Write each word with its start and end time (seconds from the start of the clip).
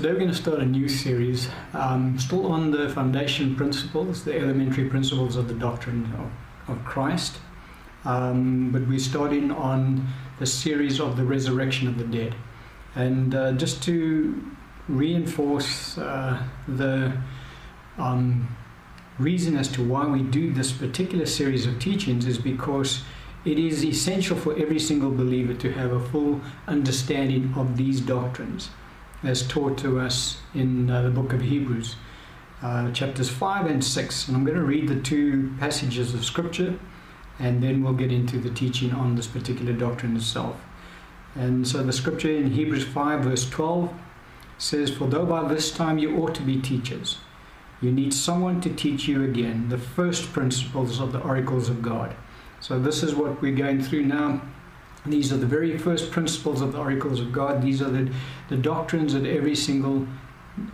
today 0.00 0.12
we're 0.12 0.18
going 0.20 0.30
to 0.30 0.36
start 0.36 0.60
a 0.60 0.64
new 0.64 0.88
series, 0.88 1.48
um, 1.74 2.16
still 2.20 2.52
on 2.52 2.70
the 2.70 2.88
foundation 2.90 3.56
principles, 3.56 4.22
the 4.22 4.32
elementary 4.32 4.88
principles 4.88 5.34
of 5.34 5.48
the 5.48 5.54
doctrine 5.54 6.04
of, 6.20 6.76
of 6.76 6.84
Christ. 6.84 7.38
Um, 8.04 8.70
but 8.70 8.86
we're 8.86 9.00
starting 9.00 9.50
on 9.50 10.06
the 10.38 10.46
series 10.46 11.00
of 11.00 11.16
the 11.16 11.24
resurrection 11.24 11.88
of 11.88 11.98
the 11.98 12.04
dead. 12.04 12.36
And 12.94 13.34
uh, 13.34 13.52
just 13.54 13.82
to 13.84 14.40
reinforce 14.88 15.98
uh, 15.98 16.44
the 16.68 17.12
um, 17.98 18.56
reason 19.18 19.56
as 19.56 19.66
to 19.72 19.82
why 19.82 20.06
we 20.06 20.22
do 20.22 20.52
this 20.52 20.70
particular 20.70 21.26
series 21.26 21.66
of 21.66 21.80
teachings 21.80 22.24
is 22.24 22.38
because 22.38 23.02
it 23.44 23.58
is 23.58 23.84
essential 23.84 24.36
for 24.36 24.56
every 24.56 24.78
single 24.78 25.10
believer 25.10 25.54
to 25.54 25.72
have 25.72 25.90
a 25.90 25.98
full 26.10 26.40
understanding 26.68 27.52
of 27.56 27.76
these 27.76 28.00
doctrines 28.00 28.70
as 29.22 29.46
taught 29.46 29.78
to 29.78 29.98
us 29.98 30.40
in 30.54 30.90
uh, 30.90 31.02
the 31.02 31.10
book 31.10 31.32
of 31.32 31.42
Hebrews, 31.42 31.96
uh, 32.62 32.90
chapters 32.92 33.28
5 33.28 33.66
and 33.66 33.84
6. 33.84 34.28
And 34.28 34.36
I'm 34.36 34.44
going 34.44 34.56
to 34.56 34.64
read 34.64 34.88
the 34.88 35.00
two 35.00 35.54
passages 35.58 36.14
of 36.14 36.24
scripture 36.24 36.78
and 37.38 37.62
then 37.62 37.82
we'll 37.82 37.92
get 37.92 38.12
into 38.12 38.38
the 38.38 38.50
teaching 38.50 38.92
on 38.92 39.14
this 39.14 39.26
particular 39.26 39.72
doctrine 39.72 40.16
itself. 40.16 40.56
And 41.34 41.66
so 41.66 41.82
the 41.82 41.92
scripture 41.92 42.30
in 42.30 42.50
Hebrews 42.50 42.84
5, 42.84 43.20
verse 43.20 43.48
12 43.48 43.92
says, 44.58 44.90
For 44.90 45.06
though 45.06 45.26
by 45.26 45.46
this 45.46 45.70
time 45.70 45.98
you 45.98 46.18
ought 46.18 46.34
to 46.36 46.42
be 46.42 46.60
teachers, 46.60 47.18
you 47.80 47.92
need 47.92 48.12
someone 48.12 48.60
to 48.62 48.74
teach 48.74 49.06
you 49.06 49.22
again 49.22 49.68
the 49.68 49.78
first 49.78 50.32
principles 50.32 51.00
of 51.00 51.12
the 51.12 51.20
oracles 51.20 51.68
of 51.68 51.80
God. 51.80 52.16
So 52.60 52.80
this 52.80 53.04
is 53.04 53.14
what 53.14 53.40
we're 53.40 53.54
going 53.54 53.82
through 53.82 54.02
now. 54.02 54.42
These 55.10 55.32
are 55.32 55.36
the 55.36 55.46
very 55.46 55.76
first 55.78 56.10
principles 56.10 56.60
of 56.60 56.72
the 56.72 56.78
oracles 56.78 57.20
of 57.20 57.32
God. 57.32 57.62
These 57.62 57.82
are 57.82 57.90
the, 57.90 58.12
the 58.48 58.56
doctrines 58.56 59.12
that 59.14 59.26
every 59.26 59.54
single 59.54 60.06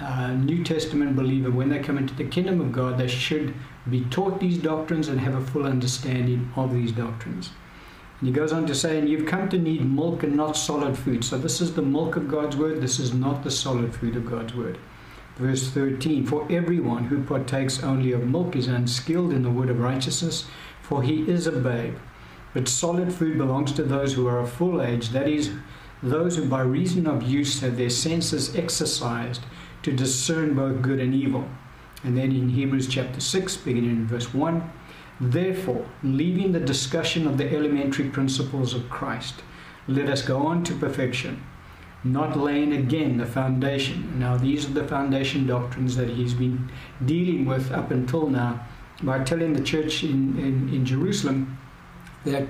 uh, 0.01 0.33
New 0.33 0.65
Testament 0.65 1.17
believer, 1.17 1.51
when 1.51 1.69
they 1.69 1.79
come 1.79 1.99
into 1.99 2.15
the 2.15 2.25
kingdom 2.25 2.61
of 2.61 2.73
God, 2.73 2.99
they 2.99 3.09
should 3.09 3.55
be 3.89 4.05
taught 4.07 4.41
these 4.41 4.59
doctrines 4.59 5.09
and 5.09 5.21
have 5.21 5.35
a 5.35 5.45
full 5.45 5.65
understanding 5.65 6.51
of 6.57 6.73
these 6.73 6.93
doctrines. 6.93 7.51
And 8.21 8.29
he 8.29 8.33
goes 8.33 8.53
on 8.53 8.67
to 8.67 8.75
say, 8.75 8.99
and 8.99 9.09
you've 9.09 9.27
come 9.27 9.49
to 9.51 9.59
need 9.59 9.85
milk 9.85 10.23
and 10.23 10.37
not 10.37 10.57
solid 10.57 10.97
food. 10.97 11.25
So 11.25 11.37
this 11.37 11.61
is 11.61 11.75
the 11.75 11.83
milk 11.83 12.17
of 12.17 12.29
God's 12.29 12.57
word. 12.57 12.81
This 12.81 12.99
is 12.99 13.13
not 13.13 13.43
the 13.43 13.51
solid 13.51 13.95
food 13.95 14.17
of 14.17 14.25
God's 14.25 14.55
word. 14.55 14.79
Verse 15.37 15.69
13, 15.69 16.25
for 16.27 16.47
everyone 16.51 17.05
who 17.05 17.25
partakes 17.25 17.83
only 17.83 18.13
of 18.13 18.25
milk 18.27 18.55
is 18.55 18.69
unskilled 18.69 19.33
in 19.33 19.43
the 19.43 19.51
word 19.51 19.69
of 19.69 19.81
righteousness, 19.81 20.47
for 20.81 21.03
he 21.03 21.29
is 21.29 21.47
a 21.47 21.53
babe. 21.53 21.97
But 22.55 22.69
solid 22.69 23.13
food 23.13 23.37
belongs 23.37 23.73
to 23.73 23.83
those 23.83 24.15
who 24.15 24.29
are 24.29 24.39
of 24.39 24.51
full 24.53 24.81
age, 24.81 25.11
that 25.11 25.29
is, 25.29 25.51
those 26.03 26.37
who 26.37 26.49
by 26.49 26.61
reason 26.61 27.07
of 27.07 27.25
use 27.25 27.61
have 27.61 27.77
their 27.77 27.91
senses 27.91 28.55
exercised 28.55 29.43
to 29.83 29.93
discern 29.93 30.55
both 30.55 30.81
good 30.81 31.01
and 31.01 31.15
evil. 31.15 31.49
And 32.05 32.17
then 32.17 32.31
in 32.31 32.51
Hebrews 32.51 32.87
chapter 32.87 33.21
6, 33.21 33.57
beginning 33.59 33.91
in 33.91 34.07
verse 34.07 34.33
1, 34.33 34.71
therefore, 35.21 35.87
leaving 36.03 36.53
the 36.53 36.61
discussion 36.61 37.27
of 37.27 37.39
the 37.39 37.51
elementary 37.53 38.09
principles 38.09 38.73
of 38.73 38.89
Christ, 38.89 39.43
let 39.89 40.09
us 40.09 40.23
go 40.23 40.47
on 40.47 40.63
to 40.65 40.75
perfection, 40.75 41.43
not 42.05 42.39
laying 42.39 42.73
again 42.73 43.17
the 43.17 43.27
foundation. 43.27 44.19
Now, 44.19 44.37
these 44.37 44.67
are 44.67 44.73
the 44.73 44.87
foundation 44.87 45.47
doctrines 45.47 45.97
that 45.97 46.11
he's 46.11 46.35
been 46.35 46.71
dealing 47.05 47.47
with 47.47 47.73
up 47.73 47.91
until 47.91 48.29
now 48.29 48.67
by 49.03 49.25
telling 49.25 49.55
the 49.55 49.63
church 49.63 50.05
in, 50.05 50.39
in, 50.39 50.69
in 50.73 50.85
Jerusalem 50.85 51.59
that 52.25 52.47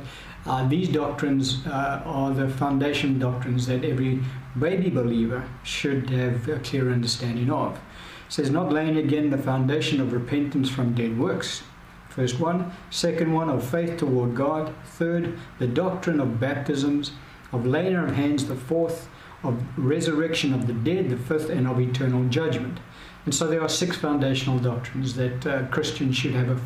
uh, 0.46 0.66
these 0.68 0.88
doctrines 0.88 1.66
uh, 1.66 2.02
are 2.04 2.32
the 2.32 2.48
foundation 2.48 3.18
doctrines 3.18 3.66
that 3.66 3.84
every 3.84 4.20
baby 4.58 4.90
believer 4.90 5.48
should 5.62 6.10
have 6.10 6.48
a 6.48 6.58
clear 6.58 6.90
understanding 6.92 7.50
of. 7.50 7.76
It 7.76 8.32
says, 8.32 8.50
not 8.50 8.72
laying 8.72 8.96
again 8.96 9.30
the 9.30 9.38
foundation 9.38 10.00
of 10.00 10.12
repentance 10.12 10.68
from 10.68 10.94
dead 10.94 11.18
works. 11.18 11.62
First 12.08 12.38
one. 12.38 12.72
Second 12.90 13.32
one, 13.32 13.48
of 13.48 13.68
faith 13.68 13.96
toward 13.96 14.36
God. 14.36 14.72
Third, 14.84 15.36
the 15.58 15.66
doctrine 15.66 16.20
of 16.20 16.38
baptisms. 16.38 17.12
Of 17.52 17.66
laying 17.66 17.96
of 17.96 18.14
hands. 18.14 18.46
The 18.46 18.54
fourth, 18.54 19.08
of 19.42 19.60
resurrection 19.76 20.54
of 20.54 20.66
the 20.66 20.72
dead. 20.72 21.10
The 21.10 21.16
fifth, 21.16 21.50
and 21.50 21.66
of 21.66 21.80
eternal 21.80 22.24
judgment. 22.28 22.78
And 23.24 23.34
so 23.34 23.46
there 23.46 23.62
are 23.62 23.68
six 23.68 23.96
foundational 23.96 24.58
doctrines 24.58 25.14
that 25.14 25.46
uh, 25.46 25.66
Christians 25.66 26.16
should 26.16 26.34
have 26.34 26.50
a, 26.50 26.60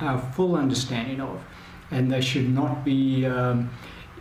a, 0.00 0.18
full 0.32 0.56
understanding 0.56 1.20
of. 1.20 1.44
And 1.90 2.10
they 2.10 2.20
should 2.20 2.48
not 2.48 2.84
be 2.84 3.24
um, 3.26 3.70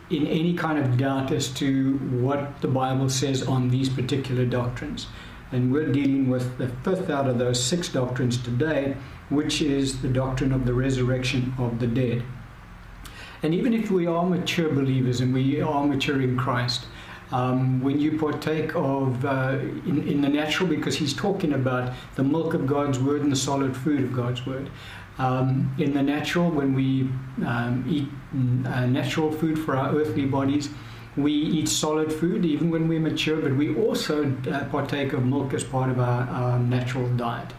in 0.10 0.26
any 0.28 0.54
kind 0.54 0.80
of 0.80 0.98
doubt 0.98 1.32
as 1.32 1.50
to 1.50 1.98
what 2.22 2.62
the 2.62 2.68
Bible 2.68 3.10
says 3.10 3.44
on 3.44 3.70
these 3.70 3.90
particular 3.90 4.46
doctrines. 4.46 5.08
And 5.52 5.72
we're 5.72 5.92
dealing 5.92 6.30
with 6.30 6.58
the 6.58 6.70
fifth 6.84 7.10
out 7.10 7.28
of 7.28 7.38
those 7.38 7.62
six 7.62 7.90
doctrines 7.90 8.38
today, 8.38 8.96
which 9.30 9.62
is 9.62 10.02
the 10.02 10.08
doctrine 10.08 10.52
of 10.52 10.66
the 10.66 10.74
resurrection 10.74 11.54
of 11.58 11.80
the 11.80 11.88
dead. 11.88 12.24
And 13.44 13.54
even 13.54 13.74
if 13.74 13.92
we 13.92 14.08
are 14.08 14.26
mature 14.26 14.70
believers 14.70 15.22
and 15.22 15.34
we 15.34 15.62
are 15.62 15.86
mature 15.86 16.22
in 16.22 16.38
Christ, 16.38 16.88
um, 17.32 17.82
when 17.82 18.00
you 18.00 18.18
partake 18.18 18.74
of 18.76 19.26
uh, 19.26 19.58
in, 19.86 20.08
in 20.08 20.22
the 20.22 20.30
natural, 20.30 20.70
because 20.70 20.96
he's 20.96 21.14
talking 21.14 21.54
about 21.54 21.94
the 22.16 22.24
milk 22.24 22.54
of 22.54 22.66
God's 22.66 23.00
word 23.00 23.22
and 23.22 23.32
the 23.32 23.38
solid 23.38 23.76
food 23.76 24.02
of 24.02 24.14
God's 24.14 24.46
word. 24.46 24.70
Um, 25.20 25.74
in 25.80 25.94
the 25.94 26.04
natural, 26.04 26.52
when 26.52 26.74
we 26.74 27.10
um, 27.46 27.84
eat 27.90 28.08
uh, 28.68 28.86
natural 28.86 29.32
food 29.32 29.58
for 29.58 29.76
our 29.76 29.96
earthly 29.96 30.26
bodies, 30.26 30.70
we 31.16 31.34
eat 31.34 31.68
solid 31.68 32.14
food 32.14 32.46
even 32.46 32.70
when 32.70 32.88
we're 32.88 33.00
mature, 33.00 33.42
but 33.42 33.56
we 33.56 33.76
also 33.76 34.32
uh, 34.52 34.66
partake 34.66 35.14
of 35.14 35.26
milk 35.26 35.54
as 35.54 35.64
part 35.64 35.90
of 35.90 36.00
our, 36.00 36.28
our 36.30 36.60
natural 36.60 37.08
diet. 37.16 37.54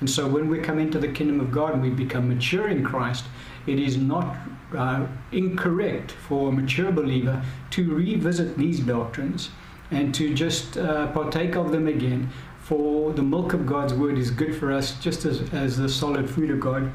And 0.00 0.10
so 0.10 0.26
when 0.26 0.48
we 0.48 0.58
come 0.58 0.80
into 0.80 0.98
the 0.98 1.08
kingdom 1.08 1.38
of 1.40 1.52
God 1.52 1.74
and 1.74 1.82
we 1.82 1.90
become 1.90 2.28
mature 2.28 2.68
in 2.68 2.84
Christ, 2.84 3.24
it 3.66 3.78
is 3.78 3.96
not 3.96 4.36
uh, 4.76 5.06
incorrect 5.30 6.10
for 6.10 6.48
a 6.48 6.52
mature 6.52 6.90
believer 6.90 7.42
to 7.70 7.94
revisit 7.94 8.58
these 8.58 8.80
doctrines 8.80 9.50
and 9.90 10.14
to 10.14 10.34
just 10.34 10.76
uh, 10.76 11.06
partake 11.12 11.54
of 11.54 11.70
them 11.70 11.86
again 11.86 12.28
for 12.64 13.12
the 13.12 13.22
milk 13.22 13.52
of 13.52 13.66
God's 13.66 13.92
word 13.92 14.16
is 14.16 14.30
good 14.30 14.56
for 14.56 14.72
us 14.72 14.98
just 14.98 15.26
as, 15.26 15.42
as 15.52 15.76
the 15.76 15.86
solid 15.86 16.30
food 16.30 16.50
of 16.50 16.60
God, 16.60 16.90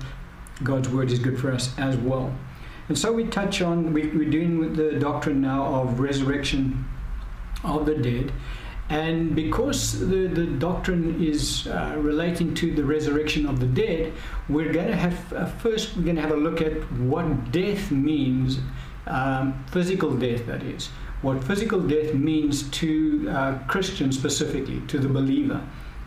God's 0.63 0.90
word 0.90 1.12
is 1.12 1.19
good 1.19 1.40
for 1.40 1.52
us 1.52 1.78
as 1.78 1.96
well. 1.96 2.34
And 2.88 2.97
so 2.97 3.13
we 3.13 3.25
touch 3.25 3.62
on, 3.62 3.94
we, 3.94 4.07
we're 4.07 4.31
doing 4.31 4.57
with 4.57 4.75
the 4.75 4.94
doctrine 4.94 5.41
now 5.41 5.63
of 5.66 6.00
resurrection 6.00 6.85
of 7.63 7.85
the 7.85 7.94
dead. 7.94 8.31
And 8.90 9.35
because 9.35 10.00
the, 10.00 10.25
the 10.25 10.47
doctrine 10.47 11.24
is 11.24 11.68
uh, 11.68 11.96
relating 12.00 12.56
to 12.56 12.74
the 12.74 12.84
resurrection 12.84 13.46
of 13.46 13.59
the 13.59 13.68
dead, 13.68 14.13
we're 14.50 14.74
going 14.74 14.88
to 14.88 14.96
have, 14.96 15.34
uh, 15.34 15.46
first, 15.46 15.96
we're 15.96 16.01
going 16.01 16.16
to 16.16 16.24
have 16.24 16.31
a 16.31 16.36
look 16.36 16.62
at 16.62 16.91
what 16.94 17.51
death 17.51 17.91
means, 17.91 18.59
um, 19.06 19.63
physical 19.72 20.16
death, 20.16 20.47
that 20.47 20.63
is 20.63 20.90
what 21.22 21.44
physical 21.44 21.81
death 21.81 22.13
means 22.13 22.69
to 22.69 23.30
uh, 23.30 23.57
Christians 23.68 24.18
specifically, 24.18 24.81
to 24.88 25.00
the 25.00 25.09
believer. 25.09 25.62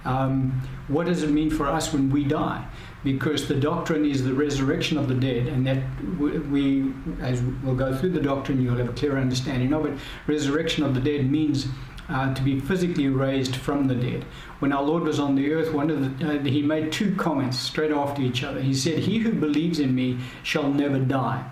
Um, 0.05 0.61
what 0.89 1.07
does 1.07 1.23
it 1.23 1.31
mean 1.31 1.51
for 1.51 1.67
us 1.69 1.93
when 1.93 2.11
we 2.11 2.25
die? 2.25 2.67
Because 3.05 3.47
the 3.47 3.55
doctrine 3.55 4.05
is 4.05 4.25
the 4.25 4.33
resurrection 4.33 4.99
of 4.99 5.09
the 5.09 5.15
dead, 5.15 5.49
and 5.49 5.67
that 5.67 5.83
we, 6.19 6.93
as 7.21 7.43
we'll 7.63 7.75
go 7.75 7.97
through 7.97 8.11
the 8.11 8.21
doctrine, 8.21 8.63
you'll 8.63 8.77
have 8.77 8.89
a 8.89 8.93
clear 8.93 9.19
understanding 9.19 9.73
of 9.73 9.87
it. 9.87 9.99
Resurrection 10.27 10.83
of 10.85 10.95
the 10.95 11.01
dead 11.01 11.31
means 11.31 11.67
uh, 12.09 12.33
to 12.35 12.43
be 12.43 12.59
physically 12.59 13.09
raised 13.09 13.57
from 13.57 13.87
the 13.87 13.95
dead. 13.95 14.25
When 14.59 14.73
our 14.73 14.83
Lord 14.83 15.05
was 15.05 15.21
on 15.21 15.35
the 15.35 15.53
earth, 15.53 15.73
one 15.73 15.91
of 15.91 16.19
the, 16.19 16.39
uh, 16.39 16.43
he 16.43 16.63
made 16.63 16.91
two 16.91 17.15
comments 17.17 17.59
straight 17.59 17.91
after 17.91 18.23
each 18.23 18.43
other. 18.43 18.61
He 18.61 18.75
said, 18.75 19.01
"He 19.01 19.19
who 19.19 19.33
believes 19.33 19.79
in 19.79 19.95
me 19.95 20.19
shall 20.43 20.69
never 20.69 20.99
die." 20.99 21.45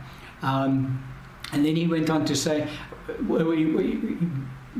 Um, 0.43 1.05
and 1.53 1.65
then 1.65 1.77
he 1.77 1.87
went 1.87 2.11
on 2.11 2.25
to 2.27 2.37
say, 2.37 2.69
we, 3.27 3.67
we, 3.67 4.19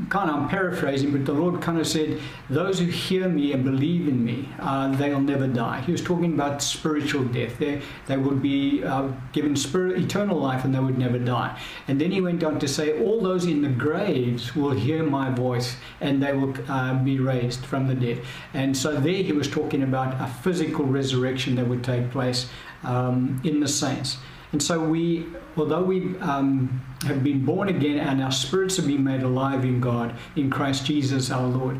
kind 0.09 0.29
of 0.29 0.35
I'm 0.35 0.49
paraphrasing, 0.49 1.11
but 1.11 1.25
the 1.25 1.33
Lord 1.33 1.61
kind 1.61 1.77
of 1.77 1.85
said, 1.85 2.19
"Those 2.49 2.79
who 2.79 2.85
hear 2.85 3.27
me 3.27 3.51
and 3.51 3.63
believe 3.63 4.07
in 4.07 4.23
me, 4.23 4.49
uh, 4.59 4.95
they'll 4.95 5.19
never 5.19 5.47
die." 5.47 5.81
He 5.81 5.91
was 5.91 6.01
talking 6.01 6.33
about 6.33 6.61
spiritual 6.61 7.25
death. 7.25 7.57
They 7.59 7.81
they 8.07 8.17
would 8.17 8.41
be 8.41 8.83
uh, 8.83 9.09
given 9.33 9.55
spirit, 9.55 10.01
eternal 10.01 10.37
life, 10.39 10.63
and 10.63 10.73
they 10.73 10.79
would 10.79 10.97
never 10.97 11.19
die. 11.19 11.59
And 11.87 11.99
then 11.99 12.11
he 12.11 12.21
went 12.21 12.43
on 12.43 12.59
to 12.59 12.67
say, 12.67 13.03
"All 13.03 13.21
those 13.21 13.45
in 13.45 13.61
the 13.61 13.69
graves 13.69 14.55
will 14.55 14.71
hear 14.71 15.03
my 15.03 15.29
voice, 15.29 15.75
and 15.99 16.23
they 16.23 16.33
will 16.33 16.53
uh, 16.69 16.93
be 17.03 17.19
raised 17.19 17.65
from 17.65 17.87
the 17.87 17.95
dead." 17.95 18.21
And 18.53 18.75
so 18.75 18.95
there 18.95 19.23
he 19.23 19.33
was 19.33 19.49
talking 19.49 19.83
about 19.83 20.19
a 20.21 20.27
physical 20.27 20.85
resurrection 20.85 21.55
that 21.55 21.67
would 21.67 21.83
take 21.83 22.11
place 22.11 22.49
um, 22.83 23.41
in 23.43 23.59
the 23.59 23.67
saints. 23.67 24.17
And 24.51 24.61
so 24.61 24.79
we, 24.79 25.27
although 25.55 25.83
we 25.83 26.17
um, 26.19 26.81
have 27.03 27.23
been 27.23 27.45
born 27.45 27.69
again 27.69 27.99
and 27.99 28.21
our 28.21 28.31
spirits 28.31 28.77
have 28.77 28.87
been 28.87 29.03
made 29.03 29.23
alive 29.23 29.63
in 29.63 29.79
God, 29.79 30.15
in 30.35 30.49
Christ 30.49 30.85
Jesus 30.85 31.31
our 31.31 31.47
Lord, 31.47 31.79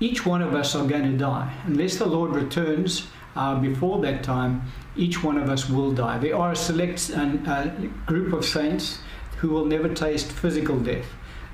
each 0.00 0.26
one 0.26 0.42
of 0.42 0.54
us 0.54 0.74
are 0.74 0.86
going 0.86 1.10
to 1.10 1.16
die. 1.16 1.54
Unless 1.66 1.96
the 1.96 2.06
Lord 2.06 2.32
returns 2.32 3.06
uh, 3.34 3.58
before 3.58 4.00
that 4.00 4.22
time, 4.22 4.62
each 4.96 5.22
one 5.22 5.36
of 5.36 5.50
us 5.50 5.68
will 5.68 5.92
die. 5.92 6.18
There 6.18 6.36
are 6.36 6.52
a 6.52 6.56
select 6.56 7.10
uh, 7.14 7.66
group 8.06 8.32
of 8.32 8.44
saints 8.44 9.00
who 9.38 9.48
will 9.50 9.66
never 9.66 9.88
taste 9.88 10.32
physical 10.32 10.78
death. 10.78 11.06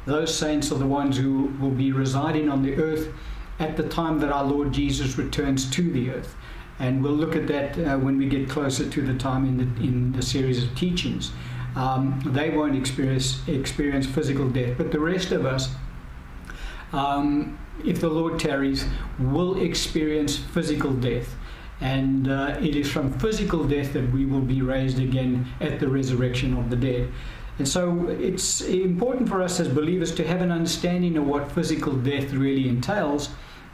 Those 0.06 0.37
saints 0.37 0.70
are 0.73 0.79
the 0.79 0.87
ones 0.87 1.17
who 1.17 1.53
will 1.61 1.70
be 1.70 1.93
residing 1.93 2.49
on 2.49 2.62
the 2.62 2.76
earth 2.76 3.12
at 3.59 3.76
the 3.76 3.88
time 3.88 4.19
that 4.20 4.32
our 4.32 4.44
Lord 4.44 4.73
Jesus 4.73 5.19
returns 5.19 5.70
to 5.70 5.91
the 5.91 6.11
earth. 6.11 6.35
And 6.79 7.03
we'll 7.03 7.13
look 7.13 7.37
at 7.37 7.47
that 7.49 7.79
uh, 7.79 7.99
when 7.99 8.19
we 8.19 8.27
get 8.27 8.49
closer 8.49 8.89
to 8.89 9.03
the 9.03 9.15
time 9.15 9.45
in 9.45 9.57
the, 9.59 9.87
in 9.87 10.13
the 10.13 10.23
series 10.23 10.63
of 10.65 10.75
teachings. 10.75 11.33
Um, 11.77 12.21
they 12.27 12.51
won't 12.51 12.77
experience, 12.77 13.41
experience 13.49 14.07
physical 14.07 14.49
death, 14.49 14.77
but 14.77 14.91
the 14.91 15.01
rest 15.01 15.33
of 15.33 15.47
us, 15.47 15.71
um, 16.93 17.59
if 17.85 18.01
the 18.01 18.09
Lord 18.09 18.39
tarries, 18.39 18.85
will 19.19 19.61
experience 19.61 20.37
physical 20.37 20.93
death. 20.93 21.35
And 21.81 22.29
uh, 22.29 22.59
it 22.61 22.77
is 22.77 22.91
from 22.91 23.19
physical 23.19 23.65
death 23.65 23.93
that 23.95 24.13
we 24.13 24.25
will 24.25 24.41
be 24.41 24.63
raised 24.63 24.99
again 24.99 25.47
at 25.61 25.81
the 25.81 25.89
resurrection 25.89 26.57
of 26.57 26.71
the 26.71 26.77
dead. 26.77 27.11
And 27.59 27.69
so 27.69 28.09
it's 28.09 28.61
important 28.61 29.29
for 29.29 29.43
us 29.43 29.61
as 29.61 29.69
believers 29.69 30.15
to 30.17 30.27
have 30.27 30.41
an 30.41 30.51
understanding 30.51 31.17
of 31.17 31.27
what 31.27 31.51
physical 31.53 31.93
death 31.95 32.33
really 32.33 32.69
entails. 32.69 33.31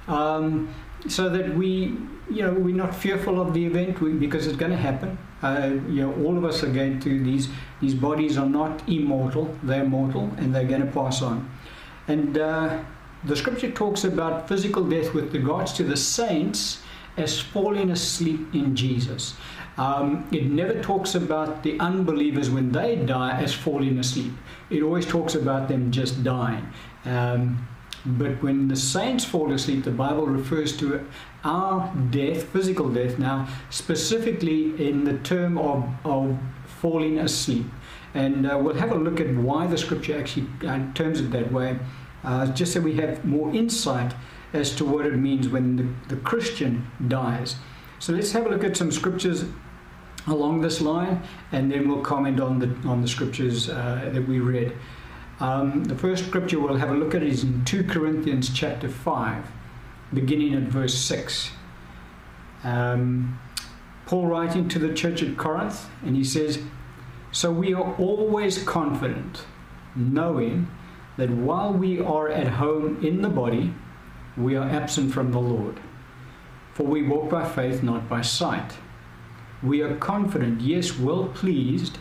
Um, 0.09 0.75
so 1.07 1.29
that 1.29 1.55
we, 1.55 1.97
you 2.31 2.43
know, 2.43 2.53
we're 2.53 2.75
not 2.75 2.95
fearful 2.95 3.41
of 3.41 3.55
the 3.55 3.65
event 3.65 3.99
because 4.19 4.47
it's 4.47 4.57
going 4.57 4.73
to 4.73 4.77
happen. 4.77 5.19
Uh, 5.43 5.71
you 5.89 6.03
know, 6.03 6.13
all 6.25 6.37
of 6.37 6.45
us 6.45 6.63
are 6.65 6.73
going 6.73 6.99
to 7.01 7.23
these. 7.23 7.49
These 7.81 7.95
bodies 7.95 8.37
are 8.37 8.49
not 8.49 8.89
immortal; 8.89 9.57
they're 9.63 9.85
mortal, 9.85 10.31
and 10.39 10.55
they're 10.55 10.67
going 10.67 10.85
to 10.85 10.93
pass 10.93 11.23
on. 11.23 11.49
And 12.09 12.37
uh, 12.37 12.83
the 13.25 13.37
Scripture 13.37 13.71
talks 13.71 14.05
about 14.05 14.49
physical 14.49 14.85
death 14.85 15.15
with 15.15 15.33
regards 15.35 15.73
to 15.75 15.85
the 15.85 15.97
saints 15.97 16.83
as 17.17 17.41
falling 17.41 17.91
asleep 17.91 18.55
in 18.55 18.75
Jesus. 18.75 19.37
Um, 19.77 20.27
it 20.33 20.47
never 20.47 20.81
talks 20.83 21.15
about 21.15 21.63
the 21.63 21.79
unbelievers 21.79 22.51
when 22.51 22.73
they 22.73 22.97
die 22.97 23.41
as 23.41 23.55
falling 23.55 23.99
asleep. 23.99 24.33
It 24.71 24.83
always 24.83 25.07
talks 25.07 25.37
about 25.37 25.69
them 25.69 25.93
just 25.93 26.25
dying. 26.25 26.67
Um, 27.05 27.69
but 28.05 28.43
when 28.43 28.69
the 28.69 28.77
saints 28.77 29.25
fall 29.25 29.53
asleep, 29.53 29.85
the 29.85 29.91
Bible 29.91 30.27
refers 30.27 30.77
to 30.79 31.07
our 31.45 31.95
death, 32.11 32.45
physical 32.45 32.89
death 32.89 33.19
now, 33.19 33.49
specifically 33.71 34.89
in 34.89 35.05
the 35.05 35.19
term 35.19 35.59
of, 35.59 35.89
of 36.05 36.39
falling 36.67 37.19
asleep. 37.19 37.67
And 38.15 38.47
uh, 38.47 38.59
we'll 38.61 38.75
have 38.75 38.93
a 38.93 38.97
look 38.97 39.21
at 39.21 39.35
why 39.35 39.67
the 39.67 39.77
scripture 39.77 40.19
actually 40.19 40.47
uh, 40.67 40.81
terms 40.95 41.21
it 41.21 41.31
that 41.33 41.53
way, 41.53 41.79
uh, 42.25 42.47
just 42.47 42.73
so 42.73 42.81
we 42.81 42.95
have 42.97 43.25
more 43.25 43.55
insight 43.55 44.15
as 44.53 44.75
to 44.77 44.85
what 44.85 45.07
it 45.07 45.17
means 45.17 45.49
when 45.49 45.77
the, 45.77 46.15
the 46.15 46.21
Christian 46.23 46.87
dies. 47.07 47.57
So 47.99 48.13
let's 48.13 48.33
have 48.33 48.47
a 48.47 48.49
look 48.49 48.65
at 48.65 48.77
some 48.77 48.91
scriptures 48.91 49.45
along 50.27 50.61
this 50.61 50.81
line, 50.81 51.23
and 51.53 51.71
then 51.71 51.89
we'll 51.89 52.03
comment 52.03 52.41
on 52.41 52.59
the 52.59 52.75
on 52.89 53.03
the 53.03 53.09
scriptures 53.09 53.69
uh, 53.69 54.11
that 54.13 54.27
we 54.27 54.41
read. 54.41 54.73
Um, 55.41 55.85
the 55.85 55.95
first 55.95 56.27
scripture 56.27 56.59
we'll 56.59 56.77
have 56.77 56.91
a 56.91 56.95
look 56.95 57.15
at 57.15 57.23
is 57.23 57.45
in 57.45 57.65
2 57.65 57.85
Corinthians 57.85 58.51
chapter 58.53 58.89
5, 58.89 59.45
beginning 60.13 60.55
at 60.55 60.65
verse 60.65 60.95
6. 60.99 61.51
Um, 62.65 63.39
Paul 64.07 64.27
writing 64.27 64.69
to 64.69 64.81
the 64.81 64.93
church 64.93 65.23
at 65.23 65.37
Corinth, 65.37 65.87
and 66.05 66.17
he 66.17 66.25
says, 66.25 66.61
So 67.31 67.53
we 67.53 67.73
are 67.73 67.95
always 67.97 68.65
confident, 68.65 69.45
knowing 69.95 70.67
that 71.17 71.31
while 71.31 71.73
we 71.73 72.01
are 72.01 72.29
at 72.29 72.55
home 72.55 73.05
in 73.05 73.23
the 73.23 73.29
body, 73.29 73.75
we 74.37 74.57
are 74.57 74.69
absent 74.69 75.13
from 75.13 75.31
the 75.31 75.39
Lord. 75.39 75.79
For 76.75 76.85
we 76.85 77.03
walk 77.03 77.31
by 77.31 77.49
faith, 77.49 77.83
not 77.85 78.09
by 78.09 78.23
sight. 78.23 78.73
We 79.63 79.83
are 79.83 79.97
confident, 79.97 80.63
yes, 80.63 80.99
well 80.99 81.29
pleased, 81.29 81.99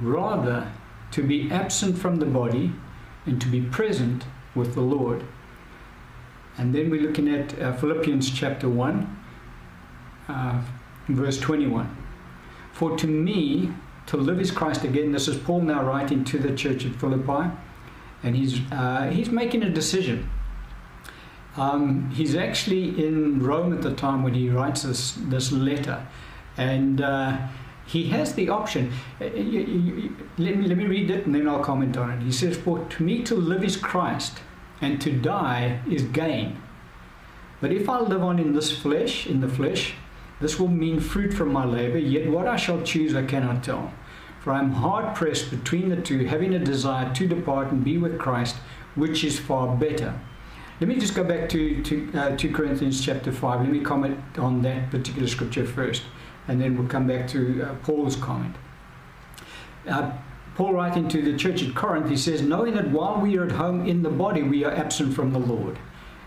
rather 0.00 0.72
to 1.12 1.22
be 1.22 1.50
absent 1.50 1.98
from 1.98 2.16
the 2.16 2.26
body 2.26 2.72
and 3.26 3.40
to 3.40 3.48
be 3.48 3.60
present 3.60 4.24
with 4.54 4.74
the 4.74 4.80
Lord. 4.80 5.24
And 6.56 6.74
then 6.74 6.90
we're 6.90 7.02
looking 7.02 7.28
at 7.28 7.58
uh, 7.60 7.72
Philippians 7.74 8.30
chapter 8.30 8.68
1, 8.68 9.16
uh, 10.28 10.62
verse 11.08 11.38
21. 11.38 11.96
For 12.72 12.96
to 12.96 13.06
me, 13.06 13.72
to 14.06 14.16
live 14.16 14.40
is 14.40 14.50
Christ 14.50 14.84
again. 14.84 15.12
This 15.12 15.28
is 15.28 15.36
Paul 15.36 15.60
now 15.60 15.84
writing 15.84 16.24
to 16.24 16.38
the 16.38 16.54
church 16.54 16.84
at 16.84 16.94
Philippi, 16.96 17.50
and 18.22 18.34
he's, 18.34 18.60
uh, 18.72 19.10
he's 19.12 19.30
making 19.30 19.62
a 19.62 19.70
decision. 19.70 20.30
Um, 21.56 22.10
he's 22.10 22.34
actually 22.34 23.04
in 23.04 23.42
Rome 23.42 23.72
at 23.72 23.82
the 23.82 23.94
time 23.94 24.22
when 24.22 24.34
he 24.34 24.48
writes 24.48 24.82
this, 24.82 25.12
this 25.12 25.52
letter, 25.52 26.06
and 26.56 27.00
uh, 27.00 27.36
he 27.88 28.08
has 28.10 28.34
the 28.34 28.50
option. 28.50 28.92
Uh, 29.18 29.24
let 29.24 30.56
me, 30.56 30.66
let 30.68 30.76
me 30.76 30.86
read 30.86 31.10
it 31.10 31.24
and 31.24 31.34
then 31.34 31.48
I'll 31.48 31.64
comment 31.64 31.96
on 31.96 32.10
it. 32.10 32.22
He 32.22 32.30
says, 32.30 32.56
For 32.56 32.84
to 32.84 33.02
me 33.02 33.22
to 33.22 33.34
live 33.34 33.64
is 33.64 33.78
Christ, 33.78 34.40
and 34.82 35.00
to 35.00 35.10
die 35.10 35.80
is 35.90 36.02
gain. 36.02 36.60
But 37.62 37.72
if 37.72 37.88
I 37.88 38.00
live 38.00 38.22
on 38.22 38.38
in 38.38 38.52
this 38.52 38.76
flesh, 38.76 39.26
in 39.26 39.40
the 39.40 39.48
flesh, 39.48 39.94
this 40.38 40.60
will 40.60 40.68
mean 40.68 41.00
fruit 41.00 41.32
from 41.32 41.50
my 41.50 41.64
labor, 41.64 41.98
yet 41.98 42.30
what 42.30 42.46
I 42.46 42.56
shall 42.56 42.82
choose 42.82 43.16
I 43.16 43.24
cannot 43.24 43.64
tell. 43.64 43.90
For 44.40 44.52
I 44.52 44.58
am 44.58 44.72
hard 44.72 45.16
pressed 45.16 45.50
between 45.50 45.88
the 45.88 45.96
two, 45.96 46.26
having 46.26 46.54
a 46.54 46.58
desire 46.58 47.12
to 47.14 47.26
depart 47.26 47.72
and 47.72 47.82
be 47.82 47.96
with 47.96 48.18
Christ, 48.18 48.56
which 48.96 49.24
is 49.24 49.38
far 49.38 49.74
better. 49.74 50.20
Let 50.78 50.88
me 50.88 50.98
just 51.00 51.14
go 51.14 51.24
back 51.24 51.48
to, 51.48 51.82
to 51.82 52.10
uh, 52.14 52.36
2 52.36 52.52
Corinthians 52.52 53.04
chapter 53.04 53.32
5. 53.32 53.62
Let 53.62 53.70
me 53.70 53.80
comment 53.80 54.20
on 54.38 54.60
that 54.62 54.90
particular 54.90 55.26
scripture 55.26 55.66
first 55.66 56.02
and 56.48 56.60
then 56.60 56.76
we'll 56.76 56.88
come 56.88 57.06
back 57.06 57.28
to 57.28 57.62
uh, 57.62 57.74
Paul's 57.84 58.16
comment. 58.16 58.54
Uh, 59.88 60.12
Paul 60.56 60.74
writing 60.74 61.08
to 61.08 61.22
the 61.22 61.36
church 61.36 61.62
at 61.62 61.74
Corinth, 61.74 62.08
he 62.08 62.16
says, 62.16 62.42
knowing 62.42 62.74
that 62.74 62.90
while 62.90 63.20
we 63.20 63.38
are 63.38 63.44
at 63.44 63.52
home 63.52 63.86
in 63.86 64.02
the 64.02 64.10
body, 64.10 64.42
we 64.42 64.64
are 64.64 64.72
absent 64.72 65.14
from 65.14 65.32
the 65.32 65.38
Lord. 65.38 65.78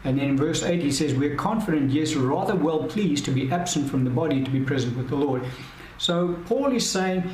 And 0.04 0.18
then 0.18 0.30
in 0.30 0.38
verse 0.38 0.64
8, 0.64 0.82
he 0.82 0.92
says, 0.92 1.14
We're 1.14 1.36
confident, 1.36 1.92
yes, 1.92 2.16
rather 2.16 2.56
well 2.56 2.86
pleased 2.86 3.26
to 3.26 3.32
be 3.32 3.52
absent 3.52 3.90
from 3.90 4.04
the 4.04 4.10
body 4.10 4.44
to 4.44 4.50
be 4.50 4.62
present 4.62 4.98
with 4.98 5.10
the 5.10 5.16
Lord. 5.16 5.44
So 5.98 6.40
Paul 6.46 6.72
is 6.72 6.90
saying 6.90 7.30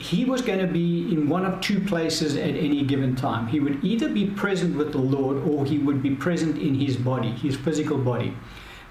he 0.00 0.24
was 0.24 0.42
going 0.42 0.58
to 0.58 0.66
be 0.66 1.12
in 1.12 1.28
one 1.28 1.44
of 1.44 1.60
two 1.60 1.80
places 1.80 2.36
at 2.36 2.56
any 2.56 2.82
given 2.82 3.14
time. 3.14 3.46
He 3.46 3.60
would 3.60 3.84
either 3.84 4.08
be 4.08 4.26
present 4.26 4.76
with 4.76 4.92
the 4.92 4.98
Lord 4.98 5.46
or 5.48 5.64
he 5.64 5.78
would 5.78 6.02
be 6.02 6.14
present 6.14 6.58
in 6.58 6.74
his 6.74 6.96
body, 6.96 7.30
his 7.30 7.56
physical 7.56 7.98
body. 7.98 8.36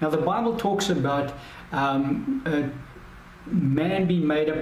Now, 0.00 0.08
the 0.08 0.18
Bible 0.18 0.56
talks 0.56 0.88
about 0.88 1.34
um, 1.72 2.42
uh, 2.46 2.68
man 3.46 4.06
be 4.06 4.20
made 4.20 4.48
up 4.48 4.58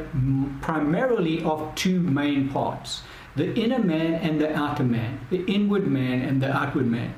primarily 0.60 1.42
of 1.44 1.74
two 1.74 2.00
main 2.00 2.48
parts 2.48 3.02
the 3.34 3.54
inner 3.54 3.78
man 3.78 4.14
and 4.14 4.40
the 4.40 4.54
outer 4.54 4.84
man, 4.84 5.18
the 5.30 5.42
inward 5.46 5.86
man 5.86 6.20
and 6.20 6.42
the 6.42 6.54
outward 6.54 6.86
man. 6.86 7.14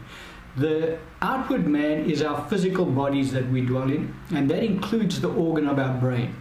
The 0.56 0.98
outward 1.20 1.66
man 1.66 2.08
is 2.08 2.22
our 2.22 2.48
physical 2.48 2.84
bodies 2.86 3.32
that 3.32 3.48
we 3.50 3.62
dwell 3.62 3.90
in, 3.90 4.14
and 4.30 4.48
that 4.48 4.62
includes 4.62 5.20
the 5.20 5.28
organ 5.28 5.66
of 5.66 5.80
our 5.80 5.94
brain. 5.98 6.36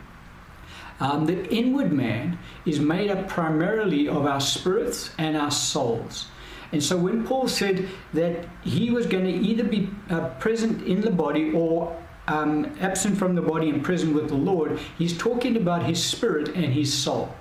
Um, 0.99 1.25
the 1.25 1.51
inward 1.51 1.91
man 1.91 2.37
is 2.65 2.79
made 2.79 3.09
up 3.09 3.27
primarily 3.27 4.07
of 4.07 4.27
our 4.27 4.39
spirits 4.39 5.09
and 5.17 5.35
our 5.35 5.49
souls. 5.49 6.27
And 6.71 6.83
so 6.83 6.97
when 6.97 7.25
Paul 7.25 7.47
said 7.47 7.87
that 8.13 8.45
he 8.63 8.91
was 8.91 9.07
going 9.07 9.25
to 9.25 9.31
either 9.31 9.63
be 9.63 9.89
uh, 10.09 10.29
present 10.39 10.83
in 10.83 11.01
the 11.01 11.11
body 11.11 11.51
or 11.51 11.95
um, 12.27 12.73
absent 12.79 13.17
from 13.17 13.35
the 13.35 13.41
body 13.41 13.69
and 13.69 13.83
present 13.83 14.13
with 14.13 14.29
the 14.29 14.35
Lord, 14.35 14.79
he's 14.97 15.17
talking 15.17 15.57
about 15.57 15.83
his 15.83 16.03
spirit 16.03 16.49
and 16.49 16.73
his 16.73 16.93
soul. 16.93 17.33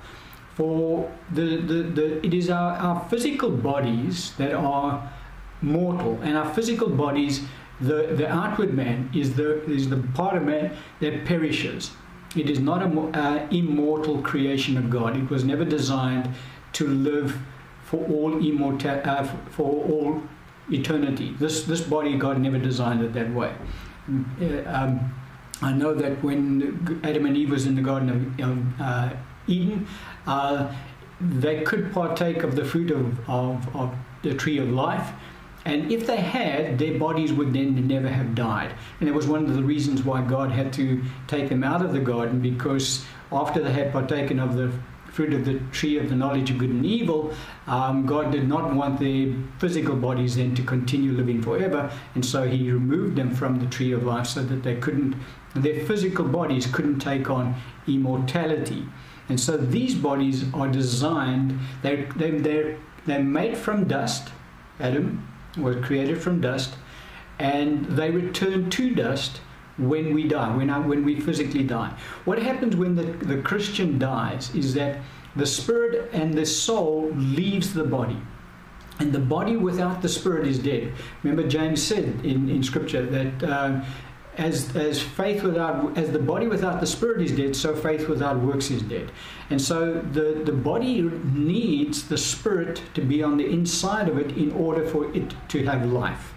For 0.55 1.11
the, 1.33 1.57
the, 1.57 1.83
the 1.83 2.27
it 2.27 2.35
is 2.35 2.51
our, 2.51 2.73
our 2.73 3.09
physical 3.09 3.51
bodies 3.51 4.33
that 4.37 4.53
are 4.53 5.11
mortal, 5.63 6.19
and 6.23 6.37
our 6.37 6.53
physical 6.53 6.89
bodies, 6.89 7.43
the, 7.81 8.15
the 8.15 8.29
outward 8.29 8.75
man 8.75 9.11
is 9.15 9.35
the 9.35 9.65
is 9.65 9.89
the 9.89 9.97
part 10.15 10.37
of 10.37 10.43
man 10.43 10.77
that 11.01 11.25
perishes. 11.25 11.93
It 12.37 12.51
is 12.51 12.59
not 12.61 12.83
an 12.83 13.15
uh, 13.15 13.49
immortal 13.51 14.21
creation 14.23 14.77
of 14.77 14.91
God. 14.91 15.17
It 15.17 15.31
was 15.31 15.45
never 15.45 15.65
designed 15.65 16.29
to 16.75 16.87
live 16.87 17.39
for 17.85 18.05
all 18.07 18.39
immortal 18.45 19.01
uh, 19.05 19.25
for 19.51 19.85
all 19.91 20.23
eternity. 20.71 21.35
This 21.39 21.65
this 21.65 21.81
body 21.81 22.17
God 22.19 22.39
never 22.41 22.59
designed 22.59 23.03
it 23.03 23.15
that 23.15 23.33
way. 23.33 23.53
Uh, 24.09 24.63
um, 24.67 25.15
I 25.61 25.73
know 25.73 25.95
that 25.95 26.23
when 26.23 27.01
Adam 27.05 27.27
and 27.27 27.37
Eve 27.37 27.51
was 27.51 27.67
in 27.67 27.77
the 27.77 27.83
Garden 27.83 28.35
of 28.41 28.81
uh, 28.81 29.11
Eden, 29.47 29.87
uh, 30.27 30.73
they 31.21 31.63
could 31.63 31.93
partake 31.93 32.43
of 32.43 32.57
the 32.57 32.65
fruit 32.65 32.91
of, 32.91 33.29
of, 33.29 33.77
of, 33.77 33.95
the 34.23 34.35
tree 34.35 34.59
of 34.59 34.71
life. 34.71 35.13
And 35.65 35.91
if 35.91 36.07
they 36.07 36.17
had, 36.17 36.79
their 36.79 36.97
bodies 36.97 37.33
would 37.33 37.53
then 37.53 37.89
never 37.89 38.09
have 38.09 38.37
died. 38.37 38.73
And 39.01 39.09
it 39.09 39.13
was 39.13 39.27
one 39.27 39.45
of 39.45 39.55
the 39.55 39.63
reasons 39.63 40.05
why 40.05 40.23
God 40.23 40.53
had 40.53 40.73
to 40.75 41.03
take 41.27 41.49
them 41.49 41.65
out 41.65 41.83
of 41.85 41.93
the 41.93 41.99
garden 41.99 42.41
because 42.41 43.05
after 43.33 43.61
they 43.61 43.73
had 43.73 43.91
partaken 43.93 44.39
of 44.39 44.55
the 44.57 44.73
fruit 45.13 45.35
of 45.35 45.45
the 45.45 45.61
tree 45.73 45.99
of 45.99 46.09
the 46.09 46.17
knowledge 46.17 46.51
of 46.51 46.59
good 46.59 46.71
and 46.71 46.87
evil, 46.87 47.33
um, 47.67 48.07
God 48.07 48.33
did 48.33 48.49
not 48.49 48.75
want 48.75 48.99
their 48.99 49.35
physical 49.59 49.95
bodies 49.95 50.37
then 50.37 50.55
to 50.55 50.63
continue 50.63 51.13
living 51.13 51.43
forever, 51.43 51.93
and 52.15 52.25
so 52.25 52.49
He 52.49 52.73
removed 52.73 53.17
them 53.17 53.35
from 53.35 53.61
the 53.61 53.67
tree 53.67 53.93
of 53.93 54.05
life 54.05 54.27
so 54.27 54.43
that 54.43 54.63
they 54.63 54.77
couldn't, 54.77 55.15
their 55.55 55.85
physical 55.85 56.25
bodies 56.25 56.67
couldn't 56.67 57.01
take 57.01 57.29
on 57.29 57.55
immortality. 57.87 58.87
And 59.29 59.39
so 59.39 59.57
these 59.57 59.95
bodies 59.95 60.45
are 60.55 60.69
designed, 60.69 61.59
they're, 61.83 62.09
they're, 62.17 62.41
they're, 62.41 62.77
they're 63.07 63.23
made 63.23 63.57
from 63.57 63.85
dust. 63.85 64.31
Adam 64.81 65.29
was 65.59 65.77
created 65.85 66.21
from 66.23 66.41
dust, 66.41 66.75
and 67.39 67.85
they 67.85 68.11
return 68.11 68.71
to 68.71 68.95
dust 68.95 69.41
when 69.79 70.15
we 70.15 70.29
die, 70.29 70.55
when, 70.57 70.71
our, 70.71 70.83
when 70.83 71.05
we 71.05 71.21
physically 71.21 71.63
die. 71.63 71.97
What 72.25 72.41
happens 72.41 72.77
when 72.77 72.95
the, 72.95 73.05
the 73.05 73.41
Christian 73.43 73.99
dies 73.99 74.55
is 74.55 74.75
that 74.75 75.01
the 75.37 75.47
spirit 75.47 76.11
and 76.13 76.35
the 76.35 76.45
soul 76.45 77.11
leaves 77.15 77.73
the 77.73 77.85
body. 77.85 78.19
And 78.99 79.13
the 79.13 79.19
body 79.19 79.57
without 79.57 80.03
the 80.03 80.09
spirit 80.09 80.47
is 80.47 80.59
dead. 80.59 80.93
Remember, 81.23 81.49
James 81.49 81.83
said 81.83 82.05
in, 82.25 82.49
in 82.49 82.63
Scripture 82.63 83.05
that 83.07 83.43
uh, 83.43 83.85
as, 84.39 84.75
as 84.77 85.01
faith 85.01 85.43
without, 85.43 85.97
as 85.97 86.11
the 86.11 86.19
body 86.19 86.47
without 86.47 86.81
the 86.81 86.87
spirit 86.87 87.21
is 87.23 87.33
dead, 87.33 87.55
so 87.57 87.75
faith 87.75 88.09
without 88.09 88.39
works 88.41 88.71
is 88.71 88.83
dead. 88.83 89.11
And 89.51 89.61
so 89.61 89.95
the, 89.95 90.43
the 90.45 90.53
body 90.53 91.03
needs 91.03 92.09
the 92.09 92.17
spirit 92.17 92.83
to 92.95 93.03
be 93.03 93.23
on 93.23 93.37
the 93.37 93.47
inside 93.47 94.09
of 94.09 94.19
it 94.19 94.37
in 94.37 94.53
order 94.53 94.87
for 94.87 95.15
it 95.15 95.35
to 95.49 95.65
have 95.65 95.85
life. 95.87 96.33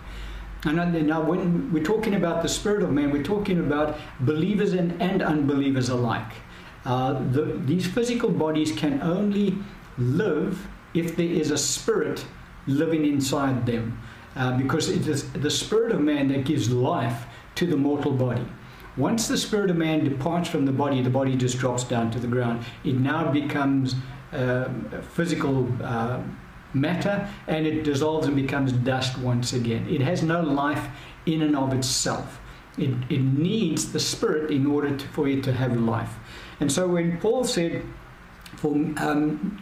And 0.66 1.08
now, 1.08 1.22
when 1.22 1.72
we're 1.72 1.84
talking 1.84 2.16
about 2.16 2.42
the 2.42 2.50
spirit 2.50 2.82
of 2.82 2.92
man, 2.92 3.12
we're 3.12 3.24
talking 3.24 3.60
about 3.60 3.98
believers 4.20 4.74
and, 4.74 5.00
and 5.00 5.22
unbelievers 5.22 5.90
alike. 5.90 6.32
Uh, 6.86 7.14
the, 7.32 7.62
these 7.66 7.86
physical 7.86 8.30
bodies 8.30 8.72
can 8.72 9.02
only 9.02 9.58
live 9.98 10.68
if 10.96 11.16
there 11.16 11.28
is 11.28 11.52
a 11.52 11.58
spirit 11.58 12.26
living 12.68 13.06
inside 13.06 13.66
them, 13.66 14.00
uh, 14.36 14.58
because 14.58 14.90
it 14.90 15.08
is 15.08 15.32
the 15.34 15.52
spirit 15.52 15.92
of 15.92 16.02
man 16.02 16.28
that 16.30 16.46
gives 16.46 16.72
life 16.72 17.26
to 17.54 17.68
the 17.68 17.78
mortal 17.78 18.12
body. 18.12 18.46
Once 18.98 19.28
the 19.28 19.38
spirit 19.38 19.70
of 19.70 19.76
man 19.76 20.04
departs 20.04 20.50
from 20.50 20.66
the 20.66 20.72
body, 20.72 21.02
the 21.02 21.10
body 21.10 21.36
just 21.36 21.60
drops 21.60 21.84
down 21.84 22.10
to 22.10 22.20
the 22.20 22.28
ground. 22.28 22.66
It 22.84 22.96
now 22.96 23.32
becomes 23.32 23.96
uh, 24.32 24.70
physical 25.14 25.68
matter 26.76 27.28
and 27.48 27.66
it 27.66 27.84
dissolves 27.84 28.28
and 28.28 28.36
becomes 28.36 28.72
dust 28.72 29.18
once 29.18 29.54
again. 29.54 29.88
It 29.90 30.02
has 30.02 30.22
no 30.22 30.42
life 30.42 30.88
in 31.26 31.42
and 31.42 31.56
of 31.56 31.74
itself. 31.74 32.40
It, 32.78 32.94
it 33.10 33.22
needs 33.22 33.92
the 33.92 34.00
spirit 34.00 34.52
in 34.52 34.66
order 34.66 34.96
to, 34.96 35.08
for 35.10 35.28
it 35.28 35.44
to 35.46 35.54
have 35.54 35.80
life. 35.80 36.14
And 36.60 36.72
so 36.72 36.88
when 36.88 37.18
Paul 37.20 37.46
said, 37.46 37.84
for, 38.58 38.74
um, 38.98 39.62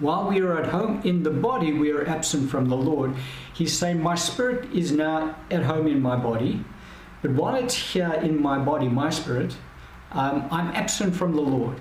while 0.00 0.28
we 0.28 0.40
are 0.40 0.58
at 0.58 0.70
home 0.70 1.00
in 1.04 1.22
the 1.22 1.30
body, 1.30 1.72
we 1.72 1.92
are 1.92 2.06
absent 2.08 2.50
from 2.50 2.68
the 2.68 2.76
Lord, 2.76 3.14
he's 3.52 3.76
saying, 3.76 4.02
My 4.02 4.16
spirit 4.16 4.72
is 4.72 4.90
now 4.90 5.36
at 5.50 5.62
home 5.62 5.86
in 5.86 6.02
my 6.02 6.16
body, 6.16 6.64
but 7.22 7.30
while 7.32 7.54
it's 7.54 7.74
here 7.74 8.12
in 8.12 8.42
my 8.42 8.58
body, 8.58 8.88
my 8.88 9.10
spirit, 9.10 9.56
um, 10.12 10.48
I'm 10.50 10.68
absent 10.68 11.14
from 11.14 11.34
the 11.34 11.40
Lord. 11.40 11.80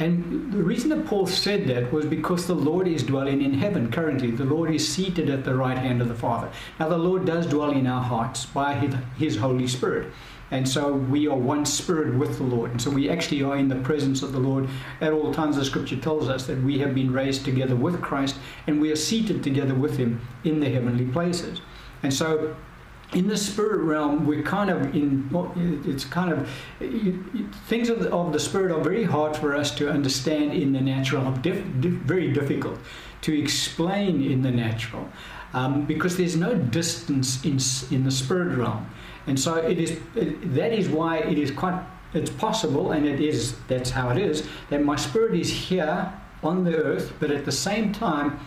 And 0.00 0.50
the 0.50 0.62
reason 0.62 0.88
that 0.90 1.04
Paul 1.04 1.26
said 1.26 1.66
that 1.66 1.92
was 1.92 2.06
because 2.06 2.46
the 2.46 2.54
Lord 2.54 2.88
is 2.88 3.02
dwelling 3.02 3.42
in 3.42 3.52
heaven 3.52 3.92
currently. 3.92 4.30
The 4.30 4.46
Lord 4.46 4.74
is 4.74 4.88
seated 4.88 5.28
at 5.28 5.44
the 5.44 5.54
right 5.54 5.76
hand 5.76 6.00
of 6.00 6.08
the 6.08 6.14
Father. 6.14 6.50
Now, 6.78 6.88
the 6.88 6.96
Lord 6.96 7.26
does 7.26 7.46
dwell 7.46 7.72
in 7.72 7.86
our 7.86 8.02
hearts 8.02 8.46
by 8.46 8.74
his, 9.18 9.36
Holy 9.36 9.68
Spirit. 9.68 10.10
And 10.50 10.66
so 10.66 10.94
we 10.94 11.28
are 11.28 11.36
one 11.36 11.66
spirit 11.66 12.14
with 12.14 12.38
the 12.38 12.44
Lord. 12.44 12.70
And 12.70 12.80
so 12.80 12.90
we 12.90 13.10
actually 13.10 13.42
are 13.42 13.58
in 13.58 13.68
the 13.68 13.76
presence 13.76 14.22
of 14.22 14.32
the 14.32 14.38
Lord 14.38 14.70
at 15.02 15.12
all 15.12 15.34
times. 15.34 15.56
The 15.56 15.66
scripture 15.66 15.96
tells 15.96 16.30
us 16.30 16.46
that 16.46 16.62
we 16.62 16.78
have 16.78 16.94
been 16.94 17.12
raised 17.12 17.44
together 17.44 17.76
with 17.76 18.00
Christ 18.00 18.36
and 18.66 18.80
we 18.80 18.90
are 18.90 18.96
seated 18.96 19.44
together 19.44 19.74
with 19.74 19.98
him 19.98 20.26
in 20.44 20.60
the 20.60 20.70
heavenly 20.70 21.04
places. 21.12 21.60
And 22.02 22.12
so 22.12 22.56
in 23.12 23.26
the 23.26 23.36
spirit 23.36 23.80
realm, 23.80 24.26
we're 24.26 24.42
kind 24.42 24.70
of 24.70 24.94
in, 24.94 25.28
it's 25.84 26.04
kind 26.04 26.32
of, 26.32 26.48
things 27.66 27.88
of 27.88 28.00
the, 28.00 28.10
of 28.12 28.32
the 28.32 28.38
spirit 28.38 28.70
are 28.70 28.82
very 28.82 29.04
hard 29.04 29.36
for 29.36 29.56
us 29.56 29.74
to 29.76 29.90
understand 29.90 30.52
in 30.52 30.72
the 30.72 30.80
natural, 30.80 31.32
very 31.32 32.32
difficult 32.32 32.78
to 33.22 33.38
explain 33.38 34.22
in 34.22 34.42
the 34.42 34.50
natural, 34.50 35.08
um, 35.54 35.84
because 35.86 36.16
there's 36.16 36.36
no 36.36 36.54
distance 36.54 37.44
in, 37.44 37.58
in 37.94 38.04
the 38.04 38.10
spirit 38.10 38.56
realm. 38.56 38.88
And 39.26 39.38
so 39.38 39.56
it 39.56 39.78
is, 39.78 39.98
it, 40.14 40.54
that 40.54 40.72
is 40.72 40.88
why 40.88 41.18
it 41.18 41.38
is 41.38 41.50
quite, 41.50 41.82
it's 42.14 42.30
possible, 42.30 42.92
and 42.92 43.06
it 43.06 43.20
is, 43.20 43.56
that's 43.66 43.90
how 43.90 44.10
it 44.10 44.18
is, 44.18 44.48
that 44.70 44.82
my 44.82 44.96
spirit 44.96 45.38
is 45.38 45.50
here 45.50 46.12
on 46.42 46.64
the 46.64 46.76
earth, 46.76 47.12
but 47.20 47.30
at 47.30 47.44
the 47.44 47.52
same 47.52 47.92
time, 47.92 48.40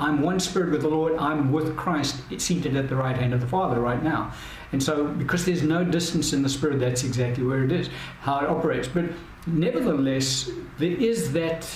I'm 0.00 0.22
one 0.22 0.40
spirit 0.40 0.70
with 0.70 0.80
the 0.80 0.88
Lord. 0.88 1.16
I'm 1.18 1.52
with 1.52 1.76
Christ 1.76 2.22
seated 2.38 2.74
at 2.74 2.88
the 2.88 2.96
right 2.96 3.16
hand 3.16 3.34
of 3.34 3.40
the 3.40 3.46
Father 3.46 3.80
right 3.80 4.02
now. 4.02 4.32
And 4.72 4.82
so, 4.82 5.08
because 5.08 5.44
there's 5.44 5.62
no 5.62 5.84
distance 5.84 6.32
in 6.32 6.42
the 6.42 6.48
spirit, 6.48 6.80
that's 6.80 7.04
exactly 7.04 7.44
where 7.44 7.64
it 7.64 7.70
is, 7.70 7.90
how 8.20 8.40
it 8.40 8.48
operates. 8.48 8.88
But 8.88 9.04
nevertheless, 9.46 10.50
there 10.78 10.92
is 10.92 11.32
that 11.34 11.68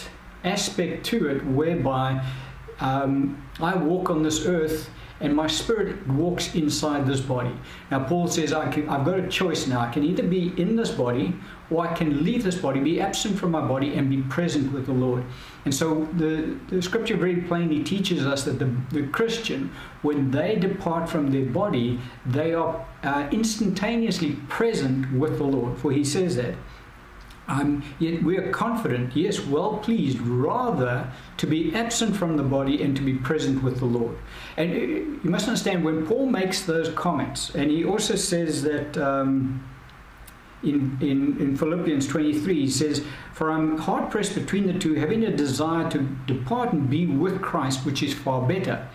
aspect 0.42 1.04
to 1.06 1.28
it 1.28 1.44
whereby 1.46 2.24
um, 2.80 3.46
I 3.60 3.76
walk 3.76 4.08
on 4.08 4.22
this 4.22 4.46
earth 4.46 4.88
and 5.24 5.34
my 5.34 5.46
spirit 5.46 6.06
walks 6.06 6.54
inside 6.54 7.06
this 7.06 7.20
body. 7.20 7.54
Now, 7.90 8.04
Paul 8.04 8.28
says, 8.28 8.52
I 8.52 8.70
have 8.70 9.06
got 9.06 9.18
a 9.18 9.26
choice 9.28 9.66
now. 9.66 9.80
I 9.80 9.90
can 9.90 10.04
either 10.04 10.22
be 10.22 10.52
in 10.60 10.76
this 10.76 10.90
body 10.90 11.34
or 11.70 11.88
I 11.88 11.94
can 11.94 12.22
leave 12.22 12.44
this 12.44 12.56
body, 12.56 12.80
be 12.80 13.00
absent 13.00 13.38
from 13.38 13.50
my 13.50 13.66
body, 13.66 13.94
and 13.94 14.10
be 14.10 14.20
present 14.22 14.70
with 14.70 14.84
the 14.84 14.92
Lord. 14.92 15.24
And 15.64 15.74
so 15.74 16.06
the, 16.12 16.58
the 16.68 16.82
scripture 16.82 17.16
very 17.16 17.36
plainly 17.36 17.82
teaches 17.82 18.26
us 18.26 18.44
that 18.44 18.58
the, 18.58 18.70
the 18.90 19.06
Christian, 19.08 19.72
when 20.02 20.30
they 20.30 20.56
depart 20.56 21.08
from 21.08 21.30
their 21.30 21.46
body, 21.46 21.98
they 22.26 22.52
are 22.52 22.86
uh, 23.02 23.26
instantaneously 23.32 24.32
present 24.48 25.10
with 25.10 25.38
the 25.38 25.44
Lord. 25.44 25.78
For 25.78 25.90
he 25.90 26.04
says 26.04 26.36
that. 26.36 26.54
Um, 27.46 27.84
yet 27.98 28.22
we 28.22 28.38
are 28.38 28.50
confident, 28.50 29.14
yes, 29.14 29.40
well 29.40 29.76
pleased, 29.78 30.18
rather 30.20 31.10
to 31.36 31.46
be 31.46 31.74
absent 31.74 32.16
from 32.16 32.36
the 32.36 32.42
body 32.42 32.82
and 32.82 32.96
to 32.96 33.02
be 33.02 33.14
present 33.14 33.62
with 33.62 33.78
the 33.78 33.84
Lord. 33.84 34.16
And 34.56 34.72
uh, 34.72 34.74
you 34.74 35.20
must 35.24 35.46
understand 35.46 35.84
when 35.84 36.06
Paul 36.06 36.26
makes 36.26 36.62
those 36.62 36.88
comments, 36.90 37.54
and 37.54 37.70
he 37.70 37.84
also 37.84 38.16
says 38.16 38.62
that. 38.62 38.96
Um, 38.96 39.68
in, 40.62 40.96
in, 41.02 41.38
in 41.42 41.56
Philippians 41.58 42.06
23, 42.06 42.54
he 42.62 42.70
says, 42.70 43.04
For 43.34 43.50
I'm 43.50 43.76
hard 43.76 44.10
pressed 44.10 44.34
between 44.34 44.66
the 44.66 44.78
two, 44.78 44.94
having 44.94 45.22
a 45.22 45.30
desire 45.30 45.90
to 45.90 46.08
depart 46.26 46.72
and 46.72 46.88
be 46.88 47.04
with 47.04 47.42
Christ, 47.42 47.84
which 47.84 48.02
is 48.02 48.14
far 48.14 48.40
better. 48.48 48.88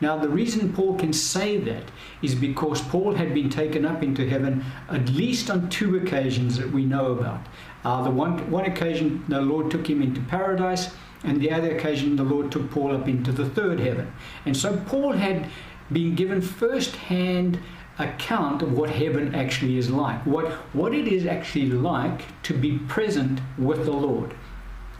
Now, 0.00 0.16
the 0.16 0.30
reason 0.30 0.72
Paul 0.72 0.96
can 0.96 1.12
say 1.12 1.58
that 1.58 1.84
is 2.22 2.34
because 2.34 2.80
Paul 2.80 3.14
had 3.14 3.34
been 3.34 3.50
taken 3.50 3.84
up 3.84 4.02
into 4.02 4.28
heaven 4.28 4.64
at 4.88 5.10
least 5.10 5.50
on 5.50 5.68
two 5.68 5.96
occasions 5.96 6.56
that 6.56 6.72
we 6.72 6.86
know 6.86 7.12
about. 7.12 7.46
Uh, 7.84 8.02
the 8.02 8.10
one, 8.10 8.50
one 8.50 8.66
occasion, 8.66 9.24
the 9.28 9.40
Lord 9.40 9.70
took 9.70 9.88
him 9.88 10.02
into 10.02 10.20
paradise, 10.22 10.90
and 11.24 11.40
the 11.40 11.50
other 11.50 11.76
occasion, 11.76 12.16
the 12.16 12.24
Lord 12.24 12.50
took 12.52 12.70
Paul 12.70 12.94
up 12.94 13.08
into 13.08 13.32
the 13.32 13.48
third 13.48 13.80
heaven. 13.80 14.12
And 14.44 14.56
so 14.56 14.76
Paul 14.86 15.12
had 15.12 15.48
been 15.92 16.14
given 16.14 16.40
first 16.40 16.96
hand 16.96 17.58
account 17.98 18.62
of 18.62 18.72
what 18.72 18.90
heaven 18.90 19.34
actually 19.34 19.76
is 19.76 19.90
like, 19.90 20.24
what, 20.24 20.46
what 20.72 20.94
it 20.94 21.08
is 21.08 21.26
actually 21.26 21.66
like 21.66 22.42
to 22.42 22.54
be 22.54 22.78
present 22.78 23.40
with 23.58 23.84
the 23.84 23.92
Lord. 23.92 24.34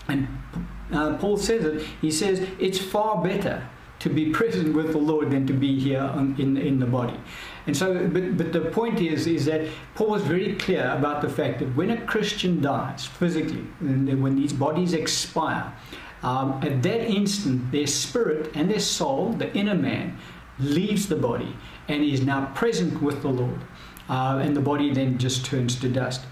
And 0.08 0.28
uh, 0.92 1.16
Paul 1.16 1.36
says 1.36 1.64
it, 1.64 1.86
he 2.00 2.10
says, 2.10 2.46
it's 2.58 2.78
far 2.78 3.22
better 3.22 3.66
to 4.00 4.08
be 4.08 4.30
present 4.30 4.74
with 4.74 4.92
the 4.92 4.98
Lord 4.98 5.30
than 5.30 5.46
to 5.46 5.52
be 5.52 5.78
here 5.78 6.10
in, 6.38 6.56
in 6.56 6.80
the 6.80 6.86
body. 6.86 7.18
And 7.70 7.76
so, 7.76 8.08
but, 8.08 8.36
but 8.36 8.52
the 8.52 8.62
point 8.62 9.00
is, 9.00 9.28
is 9.28 9.44
that 9.44 9.60
Paul 9.94 10.08
was 10.08 10.22
very 10.22 10.56
clear 10.56 10.90
about 10.90 11.22
the 11.22 11.28
fact 11.28 11.60
that 11.60 11.76
when 11.76 11.90
a 11.90 12.04
Christian 12.04 12.60
dies 12.60 13.06
physically, 13.06 13.62
when 13.80 14.34
these 14.34 14.52
bodies 14.52 14.92
expire, 14.92 15.72
um, 16.24 16.58
at 16.64 16.82
that 16.82 17.02
instant, 17.08 17.70
their 17.70 17.86
spirit 17.86 18.50
and 18.56 18.68
their 18.68 18.80
soul, 18.80 19.34
the 19.34 19.56
inner 19.56 19.76
man, 19.76 20.18
leaves 20.58 21.06
the 21.06 21.14
body 21.14 21.56
and 21.86 22.02
is 22.02 22.22
now 22.22 22.46
present 22.56 23.00
with 23.00 23.22
the 23.22 23.28
Lord. 23.28 23.60
Uh, 24.08 24.40
and 24.42 24.56
the 24.56 24.60
body 24.60 24.92
then 24.92 25.16
just 25.16 25.46
turns 25.46 25.78
to 25.78 25.88
dust. 25.88 26.22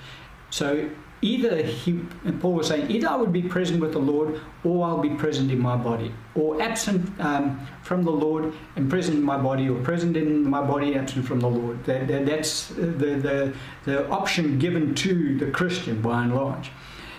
So 0.51 0.91
either 1.23 1.63
he, 1.63 2.01
Paul 2.41 2.55
was 2.55 2.69
saying, 2.69 2.91
either 2.91 3.09
I 3.09 3.17
would 3.17 3.33
be 3.33 3.43
present 3.43 3.81
with 3.81 3.93
the 3.93 3.99
Lord 3.99 4.41
or 4.65 4.87
I'll 4.87 4.99
be 4.99 5.11
present 5.11 5.51
in 5.51 5.59
my 5.59 5.77
body, 5.77 6.13
or 6.35 6.61
absent 6.63 7.09
um, 7.21 7.67
from 7.83 8.05
the 8.05 8.11
Lord 8.11 8.53
and 8.77 8.89
present 8.89 9.19
in 9.19 9.25
my 9.25 9.37
body, 9.37 9.69
or 9.69 9.81
present 9.83 10.17
in 10.17 10.49
my 10.49 10.63
body, 10.63 10.95
absent 10.95 11.27
from 11.27 11.41
the 11.41 11.49
Lord. 11.49 11.85
That, 11.85 12.09
that, 12.09 12.27
that's 12.27 12.69
the, 12.69 12.83
the, 12.83 13.55
the 13.85 14.09
option 14.09 14.59
given 14.59 14.95
to 14.97 15.39
the 15.39 15.51
Christian 15.51 16.01
by 16.01 16.23
and 16.23 16.35
large. 16.35 16.71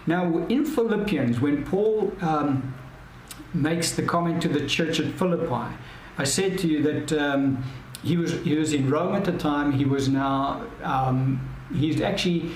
Now, 0.08 0.46
in 0.48 0.66
Philippians, 0.66 1.40
when 1.40 1.66
Paul 1.66 2.14
um, 2.22 2.74
makes 3.54 3.92
the 3.92 4.04
comment 4.04 4.42
to 4.44 4.48
the 4.48 4.66
church 4.66 5.00
at 5.00 5.14
Philippi, 5.14 5.76
I 6.18 6.24
said 6.24 6.58
to 6.60 6.68
you 6.68 6.82
that. 6.84 7.14
Um, 7.14 7.64
he 8.02 8.16
was 8.16 8.32
he 8.44 8.56
was 8.56 8.72
in 8.72 8.90
Rome 8.90 9.14
at 9.14 9.26
the 9.26 9.38
time. 9.38 9.74
He 9.74 9.84
was 9.84 10.08
now 10.08 10.66
um, 10.84 11.50
he's 11.74 12.02
actually 12.02 12.52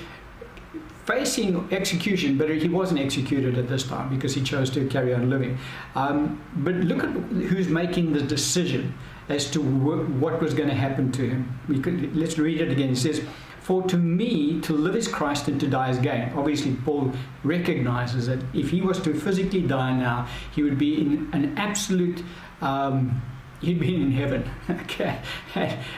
facing 1.06 1.68
execution, 1.72 2.38
but 2.38 2.50
he 2.50 2.70
wasn't 2.70 3.00
executed 3.00 3.58
at 3.58 3.68
this 3.68 3.84
time 3.84 4.10
because 4.10 4.34
he 4.34 4.42
chose 4.42 4.70
to 4.72 4.88
carry 4.88 5.14
on 5.14 5.30
living. 5.30 5.58
Um, 5.96 6.42
but 6.58 6.76
look 6.76 7.04
at 7.04 7.10
who's 7.10 7.68
making 7.68 8.14
the 8.14 8.22
decision 8.22 8.94
as 9.30 9.50
to 9.52 9.62
wh- 9.62 10.22
what 10.22 10.42
was 10.42 10.54
going 10.54 10.70
to 10.70 10.76
happen 10.76 11.12
to 11.14 11.30
him. 11.30 11.82
Could, 11.82 12.16
let's 12.16 12.38
read 12.38 12.62
it 12.62 12.72
again. 12.72 12.90
He 12.90 12.96
says, 12.96 13.22
"For 13.62 13.84
to 13.84 13.98
me, 13.98 14.62
to 14.62 14.74
live 14.74 14.96
is 14.96 15.08
Christ, 15.08 15.48
and 15.48 15.60
to 15.60 15.68
die 15.68 15.90
is 15.90 15.98
gain." 15.98 16.32
Obviously, 16.36 16.76
Paul 16.86 17.12
recognizes 17.44 18.28
that 18.28 18.40
if 18.54 18.70
he 18.70 18.82
was 18.82 19.02
to 19.02 19.14
physically 19.14 19.62
die 19.62 19.98
now, 19.98 20.28
he 20.52 20.64
would 20.64 20.78
be 20.78 21.02
in 21.02 21.30
an 21.34 21.58
absolute 21.58 22.24
um, 22.62 23.22
he'd 23.64 23.80
been 23.80 24.02
in 24.02 24.12
heaven. 24.12 24.50
Okay, 24.70 25.20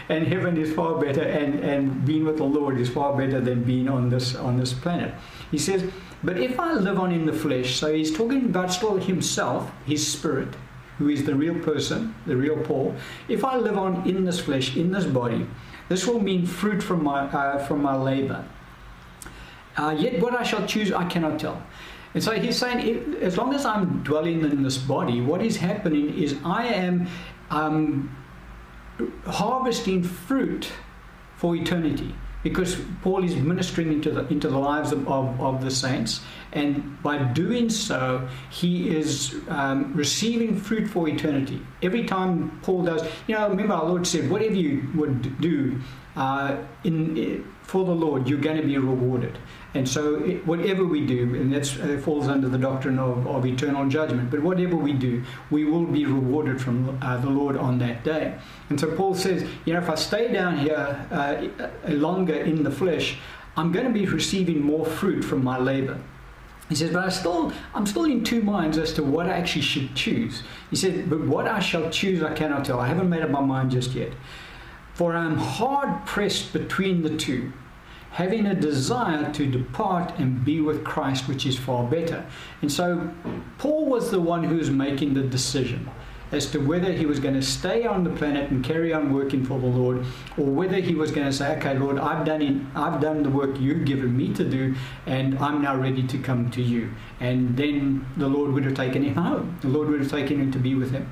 and, 0.09 0.27
heaven 0.27 0.57
is 0.57 0.73
far 0.73 0.99
better, 0.99 1.21
and, 1.21 1.59
and 1.59 2.05
being 2.05 2.25
with 2.25 2.37
the 2.37 2.43
Lord 2.43 2.79
is 2.79 2.89
far 2.89 3.15
better 3.17 3.41
than 3.41 3.63
being 3.63 3.89
on 3.89 4.09
this 4.09 4.35
on 4.35 4.57
this 4.57 4.73
planet. 4.73 5.13
He 5.51 5.57
says, 5.57 5.83
but 6.23 6.39
if 6.39 6.59
I 6.59 6.73
live 6.73 6.99
on 6.99 7.11
in 7.11 7.25
the 7.25 7.33
flesh, 7.33 7.75
so 7.75 7.93
he's 7.93 8.15
talking 8.15 8.45
about 8.45 8.71
still 8.71 8.97
himself, 8.97 9.71
his 9.85 10.05
spirit, 10.05 10.55
who 10.97 11.09
is 11.09 11.25
the 11.25 11.35
real 11.35 11.59
person, 11.59 12.15
the 12.25 12.35
real 12.35 12.57
Paul. 12.57 12.95
If 13.27 13.43
I 13.43 13.57
live 13.57 13.77
on 13.77 14.07
in 14.07 14.25
this 14.25 14.39
flesh, 14.39 14.75
in 14.75 14.91
this 14.91 15.05
body, 15.05 15.45
this 15.89 16.07
will 16.07 16.19
mean 16.19 16.45
fruit 16.45 16.81
from 16.81 17.03
my 17.03 17.21
uh, 17.21 17.59
from 17.65 17.81
my 17.81 17.95
labor. 17.95 18.43
Uh, 19.77 19.95
yet 19.99 20.21
what 20.21 20.33
I 20.33 20.43
shall 20.43 20.65
choose, 20.65 20.91
I 20.91 21.05
cannot 21.05 21.39
tell. 21.39 21.61
And 22.15 22.23
so 22.23 22.31
he's 22.31 22.57
saying, 22.57 23.15
as 23.21 23.37
long 23.37 23.53
as 23.53 23.65
I'm 23.65 24.01
dwelling 24.03 24.39
in 24.39 24.63
this 24.63 24.77
body, 24.77 25.19
what 25.19 25.41
is 25.41 25.57
happening 25.57 26.17
is 26.17 26.37
I 26.45 26.65
am 26.67 27.07
um, 27.49 28.15
harvesting 29.25 30.03
fruit 30.03 30.71
for 31.35 31.55
eternity 31.55 32.15
because 32.45 32.79
Paul 33.01 33.23
is 33.23 33.35
ministering 33.35 33.91
into 33.91 34.11
the 34.11 34.27
into 34.27 34.47
the 34.47 34.59
lives 34.59 34.91
of, 34.91 35.07
of, 35.07 35.41
of 35.41 35.63
the 35.63 35.71
saints, 35.71 36.21
and 36.53 37.01
by 37.01 37.17
doing 37.17 37.71
so, 37.71 38.29
he 38.51 38.95
is 38.95 39.35
um, 39.49 39.91
receiving 39.95 40.55
fruit 40.55 40.87
for 40.87 41.09
eternity. 41.09 41.59
Every 41.81 42.05
time 42.05 42.59
Paul 42.61 42.83
does, 42.83 43.03
you 43.25 43.33
know, 43.33 43.49
remember 43.49 43.73
our 43.73 43.85
Lord 43.85 44.05
said, 44.05 44.29
whatever 44.29 44.53
you 44.53 44.87
would 44.93 45.41
do 45.41 45.79
uh, 46.15 46.57
in 46.83 47.43
for 47.63 47.83
the 47.83 47.95
Lord, 47.95 48.29
you're 48.29 48.39
going 48.39 48.57
to 48.57 48.67
be 48.67 48.77
rewarded. 48.77 49.39
And 49.75 49.87
so, 49.87 50.23
it, 50.23 50.47
whatever 50.47 50.85
we 50.85 51.05
do, 51.05 51.35
and 51.35 51.51
that 51.53 51.79
uh, 51.81 52.01
falls 52.01 52.29
under 52.29 52.47
the 52.47 52.57
doctrine 52.57 52.97
of, 52.97 53.27
of 53.27 53.45
eternal 53.45 53.89
judgment, 53.89 54.31
but 54.31 54.41
whatever 54.41 54.77
we 54.77 54.93
do, 54.93 55.21
we 55.51 55.65
will 55.65 55.85
be 55.85 56.05
rewarded 56.05 56.61
from 56.61 56.97
uh, 57.01 57.17
the 57.17 57.29
Lord 57.29 57.57
on 57.57 57.77
that 57.79 58.05
day. 58.05 58.39
And 58.69 58.79
so, 58.79 58.95
Paul 58.95 59.15
says, 59.15 59.45
you 59.65 59.73
know, 59.73 59.79
if 59.79 59.89
I 59.89 59.95
stay 59.95 60.31
down 60.31 60.59
here 60.59 61.05
uh, 61.11 61.89
longer 61.89 62.35
in 62.35 62.63
the 62.63 62.71
flesh, 62.71 63.17
I'm 63.57 63.73
going 63.73 63.85
to 63.85 63.91
be 63.91 64.05
receiving 64.05 64.61
more 64.61 64.85
fruit 64.85 65.23
from 65.23 65.43
my 65.43 65.57
labor. 65.57 65.99
He 66.69 66.75
says, 66.75 66.91
but 66.91 67.03
I 67.03 67.09
still, 67.09 67.51
I'm 67.73 67.85
still 67.85 68.05
in 68.05 68.23
two 68.23 68.41
minds 68.41 68.77
as 68.77 68.93
to 68.93 69.03
what 69.03 69.27
I 69.27 69.33
actually 69.33 69.61
should 69.61 69.93
choose. 69.93 70.41
He 70.69 70.77
said, 70.77 71.09
but 71.09 71.19
what 71.27 71.47
I 71.47 71.59
shall 71.59 71.89
choose, 71.89 72.23
I 72.23 72.33
cannot 72.33 72.63
tell. 72.63 72.79
I 72.79 72.87
haven't 72.87 73.09
made 73.09 73.21
up 73.21 73.29
my 73.29 73.41
mind 73.41 73.71
just 73.71 73.91
yet. 73.91 74.13
For 74.93 75.13
I 75.13 75.25
am 75.25 75.35
hard 75.35 76.05
pressed 76.05 76.53
between 76.53 77.03
the 77.03 77.15
two 77.17 77.51
having 78.15 78.45
a 78.45 78.55
desire 78.55 79.29
to 79.33 79.45
depart 79.45 80.17
and 80.19 80.45
be 80.45 80.61
with 80.61 80.85
Christ, 80.85 81.27
which 81.27 81.45
is 81.45 81.59
far 81.59 81.83
better. 81.83 82.25
And 82.61 82.71
so 82.71 83.11
Paul 83.57 83.87
was 83.87 84.09
the 84.09 84.21
one 84.21 84.45
who 84.45 84.55
was 84.55 84.71
making 84.71 85.15
the 85.15 85.23
decision 85.23 85.89
as 86.31 86.49
to 86.51 86.59
whether 86.59 86.93
he 86.93 87.05
was 87.05 87.19
going 87.19 87.33
to 87.33 87.41
stay 87.41 87.85
on 87.85 88.05
the 88.05 88.09
planet 88.11 88.49
and 88.51 88.63
carry 88.63 88.93
on 88.93 89.11
working 89.11 89.43
for 89.45 89.59
the 89.59 89.67
Lord, 89.67 90.05
or 90.37 90.45
whether 90.45 90.77
he 90.77 90.95
was 90.95 91.11
going 91.11 91.27
to 91.27 91.33
say, 91.33 91.57
"Okay, 91.57 91.77
Lord, 91.77 91.99
I've 91.99 92.25
done 92.25 92.41
it, 92.41 92.55
I've 92.73 93.01
done 93.01 93.21
the 93.21 93.29
work 93.29 93.59
you've 93.59 93.83
given 93.83 94.15
me 94.15 94.33
to 94.33 94.45
do, 94.45 94.75
and 95.05 95.37
I'm 95.39 95.61
now 95.61 95.75
ready 95.75 96.07
to 96.07 96.17
come 96.17 96.49
to 96.51 96.61
you." 96.61 96.91
And 97.19 97.57
then 97.57 98.05
the 98.15 98.29
Lord 98.29 98.53
would 98.53 98.63
have 98.63 98.75
taken 98.75 99.03
him 99.03 99.15
home. 99.15 99.57
The 99.59 99.67
Lord 99.67 99.89
would 99.89 99.99
have 99.99 100.09
taken 100.09 100.39
him 100.39 100.51
to 100.53 100.59
be 100.59 100.73
with 100.73 100.91
him. 100.91 101.05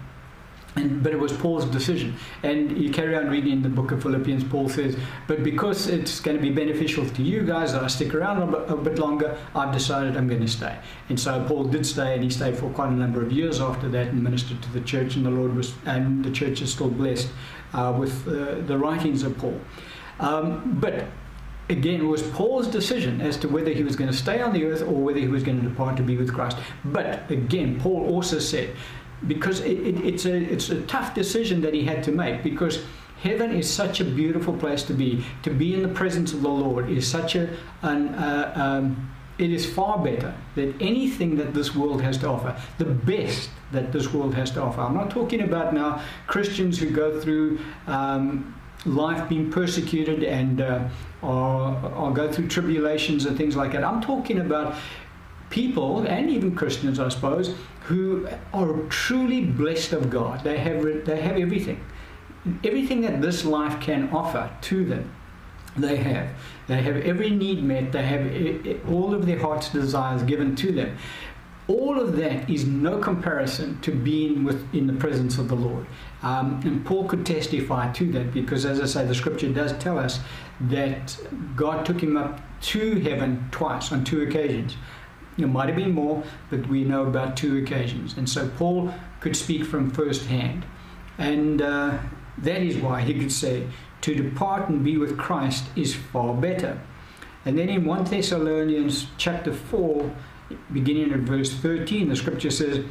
And, 0.75 1.03
but 1.03 1.13
it 1.13 1.19
was 1.19 1.31
Paul's 1.31 1.65
decision. 1.65 2.15
And 2.41 2.75
you 2.77 2.89
carry 2.89 3.15
on 3.15 3.29
reading 3.29 3.51
in 3.51 3.61
the 3.61 3.69
book 3.69 3.91
of 3.91 4.01
Philippians, 4.01 4.43
Paul 4.43 4.69
says, 4.69 4.97
But 5.27 5.43
because 5.43 5.87
it's 5.87 6.19
going 6.19 6.35
to 6.35 6.41
be 6.41 6.49
beneficial 6.49 7.07
to 7.07 7.21
you 7.21 7.43
guys 7.43 7.73
that 7.73 7.83
I 7.83 7.87
stick 7.87 8.15
around 8.15 8.41
a 8.41 8.47
bit, 8.47 8.69
a 8.69 8.75
bit, 8.75 8.99
longer, 8.99 9.37
I've 9.53 9.71
decided 9.71 10.17
I'm 10.17 10.27
going 10.27 10.41
to 10.41 10.47
stay. 10.47 10.75
And 11.09 11.19
so 11.19 11.45
Paul 11.47 11.65
did 11.65 11.85
stay, 11.85 12.15
and 12.15 12.23
he 12.23 12.29
stayed 12.29 12.57
for 12.57 12.69
quite 12.71 12.89
a 12.89 12.95
number 12.95 13.21
of 13.21 13.31
years 13.31 13.61
after 13.61 13.87
that 13.89 14.07
and 14.07 14.23
ministered 14.23 14.63
to 14.63 14.71
the 14.71 14.81
church, 14.81 15.15
and 15.15 15.25
the 15.25 15.31
Lord 15.31 15.55
was, 15.55 15.73
and 15.85 16.25
the 16.25 16.31
church 16.31 16.61
is 16.61 16.71
still 16.71 16.89
blessed 16.89 17.29
uh, 17.73 17.95
with 17.97 18.27
uh, 18.27 18.61
the 18.65 18.77
writings 18.77 19.21
of 19.21 19.37
Paul. 19.37 19.59
Um, 20.19 20.77
but 20.79 21.05
again, 21.69 22.01
it 22.01 22.05
was 22.05 22.21
Paul's 22.21 22.67
decision 22.67 23.21
as 23.21 23.37
to 23.37 23.47
whether 23.47 23.71
he 23.71 23.83
was 23.83 23.95
going 23.95 24.09
to 24.09 24.15
stay 24.15 24.41
on 24.41 24.53
the 24.53 24.65
earth 24.65 24.81
or 24.81 24.93
whether 24.93 25.19
he 25.19 25.27
was 25.27 25.43
going 25.43 25.61
to 25.61 25.67
depart 25.67 25.97
to 25.97 26.03
be 26.03 26.17
with 26.17 26.33
Christ. 26.33 26.57
But 26.85 27.29
again, 27.31 27.79
Paul 27.79 28.07
also 28.09 28.39
said, 28.39 28.75
because 29.27 29.61
it, 29.61 29.79
it, 29.79 30.05
it's 30.05 30.25
a 30.25 30.35
it's 30.35 30.69
a 30.69 30.81
tough 30.83 31.13
decision 31.13 31.61
that 31.61 31.73
he 31.73 31.83
had 31.83 32.03
to 32.03 32.11
make 32.11 32.43
because 32.43 32.83
heaven 33.21 33.51
is 33.51 33.69
such 33.69 34.01
a 34.01 34.05
beautiful 34.05 34.53
place 34.53 34.83
to 34.83 34.93
be. 34.93 35.23
To 35.43 35.49
be 35.49 35.73
in 35.73 35.81
the 35.81 35.89
presence 35.89 36.33
of 36.33 36.41
the 36.41 36.49
lord 36.49 36.89
is 36.89 37.09
such 37.09 37.35
a 37.35 37.49
an, 37.81 38.09
uh, 38.09 38.53
um, 38.55 39.09
it 39.37 39.51
is 39.51 39.65
far 39.65 39.97
better 39.97 40.33
than 40.55 40.75
anything 40.79 41.37
that 41.37 41.53
this 41.53 41.75
world 41.75 42.01
has 42.01 42.17
to 42.19 42.27
offer. 42.27 42.55
The 42.77 42.85
best 42.85 43.49
that 43.71 43.91
this 43.91 44.13
world 44.13 44.35
has 44.35 44.51
to 44.51 44.61
offer. 44.61 44.81
I'm 44.81 44.93
not 44.93 45.09
talking 45.09 45.41
about 45.41 45.73
now 45.73 46.01
christians 46.27 46.77
who 46.77 46.89
go 46.89 47.19
through 47.19 47.59
um, 47.87 48.53
life 48.85 49.27
being 49.29 49.49
persecuted 49.49 50.23
and 50.23 50.61
uh, 50.61 50.87
or, 51.21 51.79
or 51.95 52.11
go 52.11 52.31
through 52.31 52.49
tribulations 52.49 53.25
and 53.25 53.37
things 53.37 53.55
like 53.55 53.71
that. 53.71 53.83
I'm 53.83 54.01
talking 54.01 54.39
about 54.39 54.75
people 55.53 55.99
and 56.15 56.29
even 56.29 56.55
christians 56.55 56.99
i 56.99 57.07
suppose 57.09 57.53
who 57.83 58.27
are 58.53 58.77
truly 58.89 59.43
blessed 59.43 59.93
of 59.93 60.09
God. 60.09 60.43
They 60.43 60.57
have, 60.57 61.05
they 61.05 61.19
have 61.19 61.37
everything. 61.37 61.83
Everything 62.63 63.01
that 63.01 63.21
this 63.21 63.45
life 63.45 63.81
can 63.81 64.09
offer 64.09 64.49
to 64.61 64.85
them, 64.85 65.13
they 65.75 65.97
have. 65.97 66.29
They 66.67 66.81
have 66.81 66.97
every 66.97 67.29
need 67.29 67.63
met. 67.63 67.91
They 67.91 68.03
have 68.03 68.89
all 68.89 69.13
of 69.13 69.25
their 69.25 69.39
heart's 69.39 69.69
desires 69.69 70.23
given 70.23 70.55
to 70.57 70.71
them. 70.71 70.97
All 71.67 71.99
of 71.99 72.17
that 72.17 72.49
is 72.49 72.65
no 72.65 72.99
comparison 72.99 73.79
to 73.81 73.91
being 73.91 74.43
with, 74.43 74.73
in 74.73 74.87
the 74.87 74.93
presence 74.93 75.37
of 75.37 75.47
the 75.47 75.55
Lord. 75.55 75.85
Um, 76.21 76.61
and 76.65 76.85
Paul 76.85 77.05
could 77.05 77.25
testify 77.25 77.91
to 77.93 78.11
that 78.13 78.33
because, 78.33 78.65
as 78.65 78.81
I 78.81 78.85
say, 78.85 79.05
the 79.05 79.15
scripture 79.15 79.49
does 79.49 79.71
tell 79.73 79.97
us 79.97 80.19
that 80.61 81.17
God 81.55 81.85
took 81.85 82.01
him 82.01 82.17
up 82.17 82.41
to 82.63 82.99
heaven 82.99 83.47
twice 83.51 83.91
on 83.93 84.03
two 84.03 84.21
occasions. 84.21 84.75
There 85.37 85.47
might 85.47 85.67
have 85.67 85.75
been 85.75 85.93
more, 85.93 86.23
but 86.49 86.67
we 86.67 86.83
know 86.83 87.05
about 87.05 87.35
two 87.35 87.57
occasions. 87.57 88.17
And 88.17 88.29
so 88.29 88.49
Paul 88.49 88.93
could 89.19 89.35
speak 89.35 89.65
from 89.65 89.89
first 89.89 90.25
hand. 90.25 90.65
And 91.17 91.61
uh, 91.61 91.97
that 92.37 92.61
is 92.61 92.77
why 92.77 93.01
he 93.01 93.13
could 93.13 93.31
say, 93.31 93.67
to 94.01 94.15
depart 94.15 94.69
and 94.69 94.83
be 94.83 94.97
with 94.97 95.17
Christ 95.17 95.65
is 95.75 95.95
far 95.95 96.33
better. 96.33 96.79
And 97.45 97.57
then 97.57 97.69
in 97.69 97.85
1 97.85 98.05
Thessalonians 98.05 99.07
chapter 99.17 99.53
4, 99.53 100.11
beginning 100.71 101.11
at 101.13 101.19
verse 101.19 101.53
13, 101.53 102.09
the 102.09 102.15
scripture 102.15 102.51
says, 102.51 102.85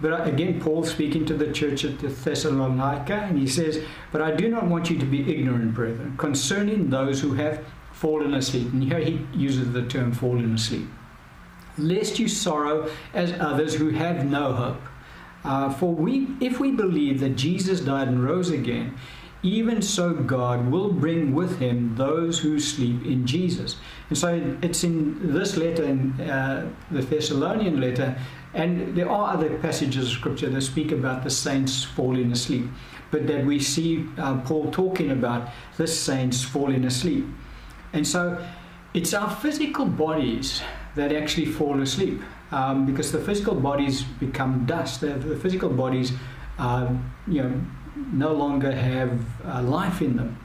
but 0.00 0.26
again, 0.26 0.60
Paul 0.60 0.84
speaking 0.84 1.24
to 1.26 1.34
the 1.34 1.52
church 1.52 1.84
at 1.84 2.00
the 2.00 2.08
Thessalonica, 2.08 3.14
and 3.14 3.38
he 3.38 3.46
says, 3.46 3.82
But 4.10 4.20
I 4.20 4.32
do 4.32 4.48
not 4.48 4.66
want 4.66 4.90
you 4.90 4.98
to 4.98 5.06
be 5.06 5.20
ignorant, 5.32 5.72
brethren, 5.72 6.16
concerning 6.18 6.90
those 6.90 7.20
who 7.20 7.34
have 7.34 7.64
fallen 7.92 8.34
asleep. 8.34 8.72
And 8.72 8.82
here 8.82 8.98
he 8.98 9.24
uses 9.32 9.72
the 9.72 9.86
term 9.86 10.12
fallen 10.12 10.52
asleep 10.52 10.88
lest 11.78 12.18
you 12.18 12.28
sorrow 12.28 12.90
as 13.12 13.32
others 13.40 13.74
who 13.74 13.90
have 13.90 14.24
no 14.24 14.52
hope. 14.52 14.82
Uh, 15.44 15.70
for 15.72 15.94
we, 15.94 16.28
if 16.40 16.58
we 16.58 16.70
believe 16.70 17.20
that 17.20 17.36
Jesus 17.36 17.80
died 17.80 18.08
and 18.08 18.24
rose 18.24 18.50
again, 18.50 18.96
even 19.42 19.82
so 19.82 20.14
God 20.14 20.70
will 20.70 20.90
bring 20.90 21.34
with 21.34 21.58
him 21.58 21.94
those 21.96 22.38
who 22.38 22.58
sleep 22.58 23.04
in 23.04 23.26
Jesus. 23.26 23.76
And 24.08 24.16
so 24.16 24.56
it's 24.62 24.82
in 24.84 25.34
this 25.34 25.58
letter, 25.58 25.84
in 25.84 26.18
uh, 26.22 26.70
the 26.90 27.02
Thessalonian 27.02 27.78
letter, 27.78 28.16
and 28.54 28.96
there 28.96 29.10
are 29.10 29.34
other 29.34 29.58
passages 29.58 30.06
of 30.06 30.12
scripture 30.12 30.48
that 30.48 30.62
speak 30.62 30.92
about 30.92 31.24
the 31.24 31.30
saints 31.30 31.84
falling 31.84 32.32
asleep, 32.32 32.66
but 33.10 33.26
that 33.26 33.44
we 33.44 33.60
see 33.60 34.06
uh, 34.16 34.38
Paul 34.40 34.70
talking 34.70 35.10
about 35.10 35.50
the 35.76 35.86
saints 35.86 36.42
falling 36.42 36.84
asleep. 36.84 37.26
And 37.92 38.06
so 38.06 38.42
it's 38.94 39.12
our 39.12 39.28
physical 39.28 39.84
bodies 39.84 40.62
that 40.96 41.12
actually 41.12 41.46
fall 41.46 41.80
asleep 41.80 42.20
um, 42.52 42.86
because 42.86 43.10
the 43.12 43.18
physical 43.18 43.54
bodies 43.54 44.02
become 44.02 44.64
dust. 44.66 45.00
The, 45.00 45.14
the 45.14 45.36
physical 45.36 45.70
bodies, 45.70 46.12
um, 46.58 47.12
you 47.26 47.42
know, 47.42 47.60
no 48.12 48.32
longer 48.32 48.72
have 48.72 49.20
uh, 49.44 49.62
life 49.62 50.02
in 50.02 50.16
them. 50.16 50.38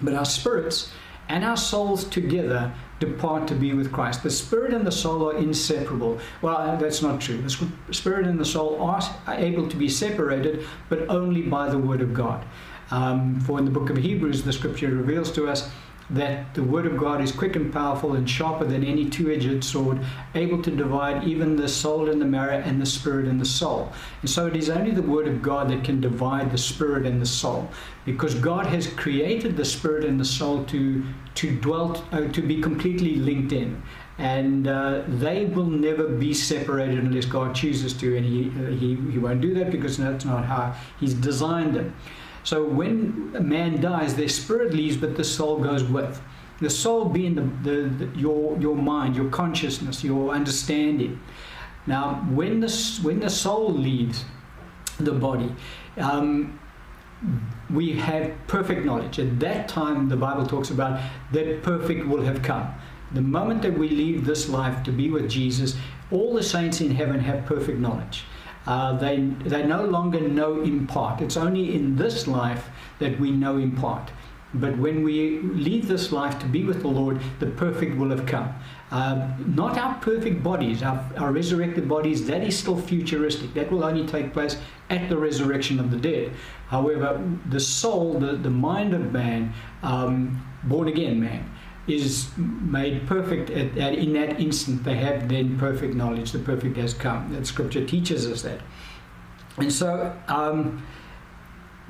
But 0.00 0.14
our 0.14 0.24
spirits 0.24 0.92
and 1.28 1.44
our 1.44 1.56
souls 1.56 2.04
together 2.04 2.72
depart 3.00 3.48
to 3.48 3.54
be 3.54 3.72
with 3.72 3.92
Christ. 3.92 4.22
The 4.22 4.30
spirit 4.30 4.72
and 4.72 4.86
the 4.86 4.92
soul 4.92 5.30
are 5.30 5.36
inseparable. 5.36 6.18
Well, 6.42 6.56
uh, 6.56 6.76
that's 6.76 7.02
not 7.02 7.20
true. 7.20 7.40
The 7.40 7.70
spirit 7.92 8.26
and 8.26 8.38
the 8.38 8.44
soul 8.44 8.80
are 8.82 9.00
able 9.28 9.68
to 9.68 9.76
be 9.76 9.88
separated, 9.88 10.66
but 10.88 11.08
only 11.08 11.42
by 11.42 11.68
the 11.68 11.78
word 11.78 12.00
of 12.00 12.14
God. 12.14 12.44
Um, 12.90 13.40
for 13.40 13.58
in 13.58 13.64
the 13.64 13.70
book 13.70 13.90
of 13.90 13.96
Hebrews, 13.96 14.42
the 14.42 14.52
scripture 14.52 14.88
reveals 14.88 15.32
to 15.32 15.48
us 15.48 15.70
that 16.10 16.54
the 16.54 16.62
word 16.62 16.86
of 16.86 16.96
God 16.96 17.20
is 17.20 17.32
quick 17.32 17.56
and 17.56 17.72
powerful 17.72 18.14
and 18.14 18.28
sharper 18.28 18.64
than 18.64 18.84
any 18.84 19.08
two 19.08 19.30
edged 19.30 19.64
sword, 19.64 19.98
able 20.34 20.62
to 20.62 20.70
divide 20.70 21.24
even 21.24 21.56
the 21.56 21.68
soul 21.68 22.10
and 22.10 22.20
the 22.20 22.26
marrow 22.26 22.58
and 22.64 22.80
the 22.80 22.86
spirit 22.86 23.26
and 23.26 23.40
the 23.40 23.44
soul. 23.44 23.92
And 24.20 24.30
so 24.30 24.46
it 24.46 24.56
is 24.56 24.68
only 24.68 24.90
the 24.90 25.02
word 25.02 25.26
of 25.26 25.42
God 25.42 25.70
that 25.70 25.82
can 25.82 26.00
divide 26.00 26.50
the 26.52 26.58
spirit 26.58 27.06
and 27.06 27.20
the 27.20 27.26
soul, 27.26 27.70
because 28.04 28.34
God 28.34 28.66
has 28.66 28.86
created 28.86 29.56
the 29.56 29.64
spirit 29.64 30.04
and 30.04 30.20
the 30.20 30.24
soul 30.24 30.64
to, 30.64 31.04
to 31.36 31.60
dwell, 31.60 32.04
uh, 32.12 32.28
to 32.28 32.42
be 32.42 32.60
completely 32.60 33.16
linked 33.16 33.52
in. 33.52 33.82
and 34.18 34.68
uh, 34.68 35.02
they 35.08 35.46
will 35.46 35.66
never 35.66 36.06
be 36.06 36.32
separated 36.32 36.98
unless 36.98 37.24
God 37.24 37.54
chooses 37.54 37.92
to, 37.94 38.16
and 38.16 38.24
he, 38.24 38.48
uh, 38.50 38.70
he, 38.70 38.94
he 39.10 39.18
won't 39.18 39.40
do 39.40 39.54
that 39.54 39.70
because 39.70 39.96
that's 39.96 40.24
not 40.24 40.44
how 40.44 40.74
He's 41.00 41.14
designed 41.14 41.74
them. 41.74 41.94
So 42.44 42.62
when 42.62 43.32
a 43.34 43.40
man 43.40 43.80
dies, 43.80 44.14
their 44.14 44.28
spirit 44.28 44.72
leaves, 44.72 44.96
but 44.96 45.16
the 45.16 45.24
soul 45.24 45.58
goes 45.58 45.82
with. 45.82 46.20
The 46.60 46.70
soul 46.70 47.06
being 47.06 47.34
the, 47.34 47.42
the, 47.68 47.88
the, 47.88 48.18
your, 48.18 48.56
your 48.58 48.76
mind, 48.76 49.16
your 49.16 49.28
consciousness, 49.30 50.04
your 50.04 50.30
understanding. 50.30 51.18
Now, 51.86 52.26
when 52.30 52.60
the, 52.60 53.00
when 53.02 53.20
the 53.20 53.30
soul 53.30 53.72
leaves 53.72 54.24
the 54.98 55.12
body, 55.12 55.54
um, 55.96 56.60
we 57.70 57.92
have 57.92 58.32
perfect 58.46 58.84
knowledge. 58.84 59.18
At 59.18 59.40
that 59.40 59.68
time, 59.68 60.08
the 60.08 60.16
Bible 60.16 60.46
talks 60.46 60.70
about 60.70 61.00
that 61.32 61.62
perfect 61.62 62.06
will 62.06 62.22
have 62.22 62.42
come. 62.42 62.72
The 63.12 63.22
moment 63.22 63.62
that 63.62 63.78
we 63.78 63.88
leave 63.88 64.24
this 64.24 64.48
life 64.48 64.82
to 64.84 64.92
be 64.92 65.10
with 65.10 65.30
Jesus, 65.30 65.76
all 66.10 66.34
the 66.34 66.42
saints 66.42 66.80
in 66.80 66.90
heaven 66.90 67.20
have 67.20 67.46
perfect 67.46 67.78
knowledge. 67.78 68.24
Uh, 68.66 68.96
they, 68.96 69.18
they 69.44 69.62
no 69.66 69.84
longer 69.84 70.20
know 70.20 70.62
in 70.62 70.86
part. 70.86 71.20
It's 71.20 71.36
only 71.36 71.74
in 71.74 71.96
this 71.96 72.26
life 72.26 72.68
that 72.98 73.20
we 73.20 73.30
know 73.30 73.58
in 73.58 73.72
part. 73.72 74.10
But 74.54 74.78
when 74.78 75.02
we 75.02 75.40
leave 75.40 75.88
this 75.88 76.12
life 76.12 76.38
to 76.38 76.46
be 76.46 76.62
with 76.62 76.82
the 76.82 76.88
Lord, 76.88 77.20
the 77.40 77.46
perfect 77.46 77.96
will 77.96 78.10
have 78.10 78.24
come. 78.24 78.54
Uh, 78.90 79.28
not 79.46 79.76
our 79.76 79.96
perfect 79.96 80.44
bodies, 80.44 80.82
our, 80.82 81.04
our 81.18 81.32
resurrected 81.32 81.88
bodies, 81.88 82.26
that 82.28 82.44
is 82.44 82.56
still 82.56 82.80
futuristic. 82.80 83.52
That 83.54 83.70
will 83.72 83.84
only 83.84 84.06
take 84.06 84.32
place 84.32 84.56
at 84.90 85.08
the 85.08 85.16
resurrection 85.16 85.80
of 85.80 85.90
the 85.90 85.96
dead. 85.96 86.32
However, 86.68 87.20
the 87.50 87.58
soul, 87.58 88.20
the, 88.20 88.36
the 88.36 88.50
mind 88.50 88.94
of 88.94 89.12
man, 89.12 89.52
um, 89.82 90.46
born 90.62 90.86
again 90.86 91.20
man, 91.20 91.50
is 91.86 92.28
made 92.36 93.06
perfect 93.06 93.50
at, 93.50 93.76
at, 93.76 93.94
in 93.94 94.12
that 94.14 94.40
instant. 94.40 94.84
They 94.84 94.96
have 94.96 95.28
then 95.28 95.58
perfect 95.58 95.94
knowledge. 95.94 96.32
The 96.32 96.38
perfect 96.38 96.76
has 96.76 96.94
come. 96.94 97.32
That 97.32 97.46
scripture 97.46 97.84
teaches 97.84 98.26
us 98.26 98.42
that. 98.42 98.60
And 99.58 99.72
so 99.72 100.16
um, 100.28 100.84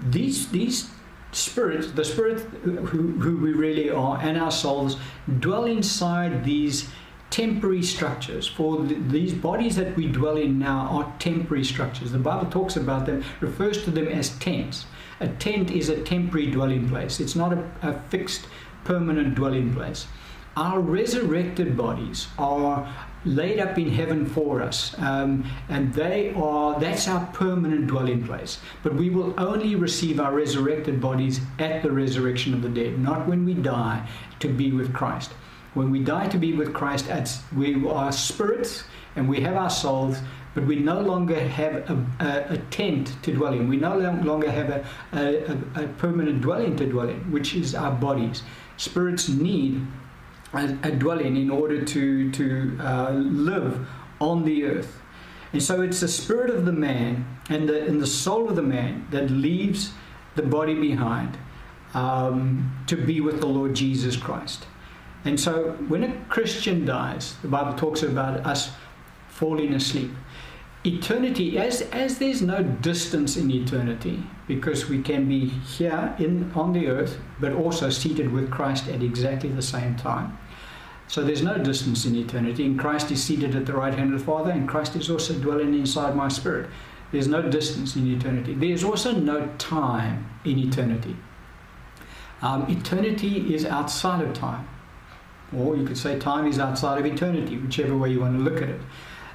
these 0.03 0.49
these 0.49 0.91
spirits, 1.33 1.91
the 1.93 2.05
spirit 2.05 2.41
who, 2.63 3.13
who 3.13 3.37
we 3.37 3.53
really 3.53 3.91
are, 3.91 4.19
and 4.21 4.39
our 4.39 4.51
souls 4.51 4.97
dwell 5.41 5.65
inside 5.65 6.45
these 6.45 6.89
temporary 7.31 7.83
structures. 7.83 8.47
For 8.47 8.83
the, 8.83 8.95
these 8.95 9.35
bodies 9.35 9.75
that 9.77 9.97
we 9.97 10.07
dwell 10.07 10.37
in 10.37 10.59
now 10.59 10.87
are 10.91 11.13
temporary 11.19 11.65
structures. 11.65 12.13
The 12.13 12.19
Bible 12.19 12.51
talks 12.51 12.77
about 12.77 13.07
them, 13.07 13.25
refers 13.41 13.83
to 13.85 13.91
them 13.91 14.07
as 14.07 14.31
tents. 14.39 14.87
A 15.21 15.29
tent 15.29 15.71
is 15.71 15.89
a 15.89 16.01
temporary 16.03 16.51
dwelling 16.51 16.89
place. 16.89 17.19
It's 17.19 17.35
not 17.35 17.53
a, 17.53 17.71
a 17.83 18.01
fixed 18.09 18.47
permanent 18.85 19.35
dwelling 19.35 19.75
place. 19.75 20.07
Our 20.57 20.81
resurrected 20.81 21.77
bodies 21.77 22.29
are 22.39 22.89
laid 23.25 23.59
up 23.59 23.79
in 23.79 23.91
heaven 23.91 24.27
for 24.27 24.63
us, 24.63 24.95
um, 24.99 25.45
and 25.69 25.93
they 25.95 26.33
are 26.35 26.79
that's 26.79 27.09
our 27.09 27.27
permanent 27.33 27.87
dwelling 27.87 28.25
place. 28.25 28.61
But 28.83 28.95
we 28.95 29.11
will 29.11 29.35
only 29.39 29.75
receive 29.75 30.21
our 30.21 30.33
resurrected 30.33 31.01
bodies 31.01 31.41
at 31.59 31.83
the 31.83 31.91
resurrection 31.91 32.55
of 32.55 32.63
the 32.63 32.69
dead, 32.69 32.99
not 32.99 33.27
when 33.27 33.45
we 33.45 33.55
die 33.55 34.09
to 34.41 34.49
be 34.49 34.71
with 34.73 34.93
Christ. 34.93 35.33
When 35.75 35.91
we 35.91 35.99
die 36.01 36.29
to 36.29 36.39
be 36.39 36.53
with 36.53 36.73
Christ, 36.73 37.07
we 37.57 37.87
are 37.89 38.13
spirits 38.13 38.85
and 39.17 39.29
we 39.29 39.41
have 39.41 39.57
our 39.57 39.71
souls, 39.71 40.19
but 40.55 40.65
we 40.67 40.77
no 40.77 41.01
longer 41.01 41.39
have 41.39 41.75
a, 41.91 42.07
a, 42.21 42.55
a 42.55 42.59
tent 42.71 43.17
to 43.23 43.33
dwell 43.33 43.55
in. 43.55 43.69
We 43.69 43.77
no 43.77 43.99
longer 43.99 44.51
have 44.51 44.71
a, 44.71 44.85
a, 45.13 45.85
a 45.85 45.89
permanent 45.99 46.43
dwelling 46.43 46.77
to 46.77 46.87
dwell 46.87 47.09
in, 47.09 47.31
which 47.33 47.55
is 47.55 47.75
our 47.75 47.91
bodies. 47.91 48.43
Spirits 48.77 49.29
need 49.29 49.87
a, 50.53 50.77
a 50.83 50.91
dwelling 50.93 51.37
in 51.37 51.51
order 51.51 51.85
to, 51.85 52.31
to 52.33 52.79
uh, 52.81 53.11
live 53.13 53.87
on 54.21 54.45
the 54.45 54.65
earth. 54.65 55.01
And 55.53 55.63
so 55.63 55.83
it's 55.83 56.01
the 56.01 56.09
spirit 56.09 56.51
of 56.51 56.65
the 56.65 56.73
man 56.73 57.27
and 57.49 57.69
the, 57.69 57.85
and 57.87 58.01
the 58.01 58.07
soul 58.07 58.49
of 58.49 58.57
the 58.57 58.63
man 58.63 59.07
that 59.11 59.31
leaves 59.31 59.93
the 60.35 60.43
body 60.43 60.75
behind 60.75 61.39
um, 61.95 62.77
to 62.89 62.97
be 62.97 63.21
with 63.21 63.41
the 63.41 63.47
Lord 63.47 63.75
Jesus 63.75 64.17
Christ. 64.17 64.67
And 65.25 65.39
so 65.39 65.73
when 65.89 66.05
a 66.05 66.25
Christian 66.29 66.85
dies, 66.85 67.37
the 67.41 67.49
Bible 67.49 67.75
talks 67.75 68.03
about 68.03 68.45
us 68.45 68.73
falling 69.29 69.75
asleep 69.75 70.11
eternity 70.87 71.59
as 71.59 71.81
as 71.93 72.19
there's 72.19 72.43
no 72.43 72.63
distance 72.63 73.37
in 73.39 73.51
eternity 73.51 74.23
because 74.47 74.89
we 74.89 75.01
can 75.01 75.27
be 75.27 75.47
here 75.49 76.15
in 76.19 76.53
on 76.55 76.75
the 76.75 76.87
earth 76.89 77.19
but 77.41 77.53
also 77.53 77.89
seated 77.89 78.31
with 78.31 78.51
Christ 78.51 78.89
at 78.89 79.03
exactly 79.03 79.49
the 79.49 79.63
same 79.63 79.97
time. 79.97 80.39
So 81.09 81.23
there's 81.23 81.43
no 81.43 81.59
distance 81.59 82.05
in 82.05 82.15
eternity 82.17 82.67
and 82.67 82.79
Christ 82.79 83.11
is 83.11 83.23
seated 83.23 83.55
at 83.55 83.67
the 83.67 83.73
right 83.73 83.95
hand 83.95 84.13
of 84.13 84.21
the 84.21 84.25
Father 84.25 84.51
and 84.51 84.69
Christ 84.69 84.95
is 84.97 85.09
also 85.09 85.35
dwelling 85.35 85.75
inside 85.75 86.15
my 86.15 86.29
spirit. 86.29 86.69
There's 87.13 87.29
no 87.29 87.43
distance 87.43 87.97
in 87.97 88.13
eternity. 88.13 88.55
There's 88.55 88.85
also 88.85 89.13
no 89.13 89.49
time 89.59 90.29
in 90.45 90.59
eternity. 90.59 91.17
Um, 92.43 92.69
eternity 92.69 93.55
is 93.55 93.65
outside 93.65 94.23
of 94.23 94.35
time. 94.35 94.69
Or 95.57 95.77
you 95.77 95.87
could 95.87 95.99
say 95.99 96.19
time 96.19 96.47
is 96.47 96.59
outside 96.59 96.99
of 96.99 97.07
eternity 97.07 97.57
whichever 97.57 97.97
way 97.97 98.11
you 98.11 98.21
want 98.21 98.37
to 98.37 98.43
look 98.43 98.61
at 98.61 98.69
it 98.69 98.81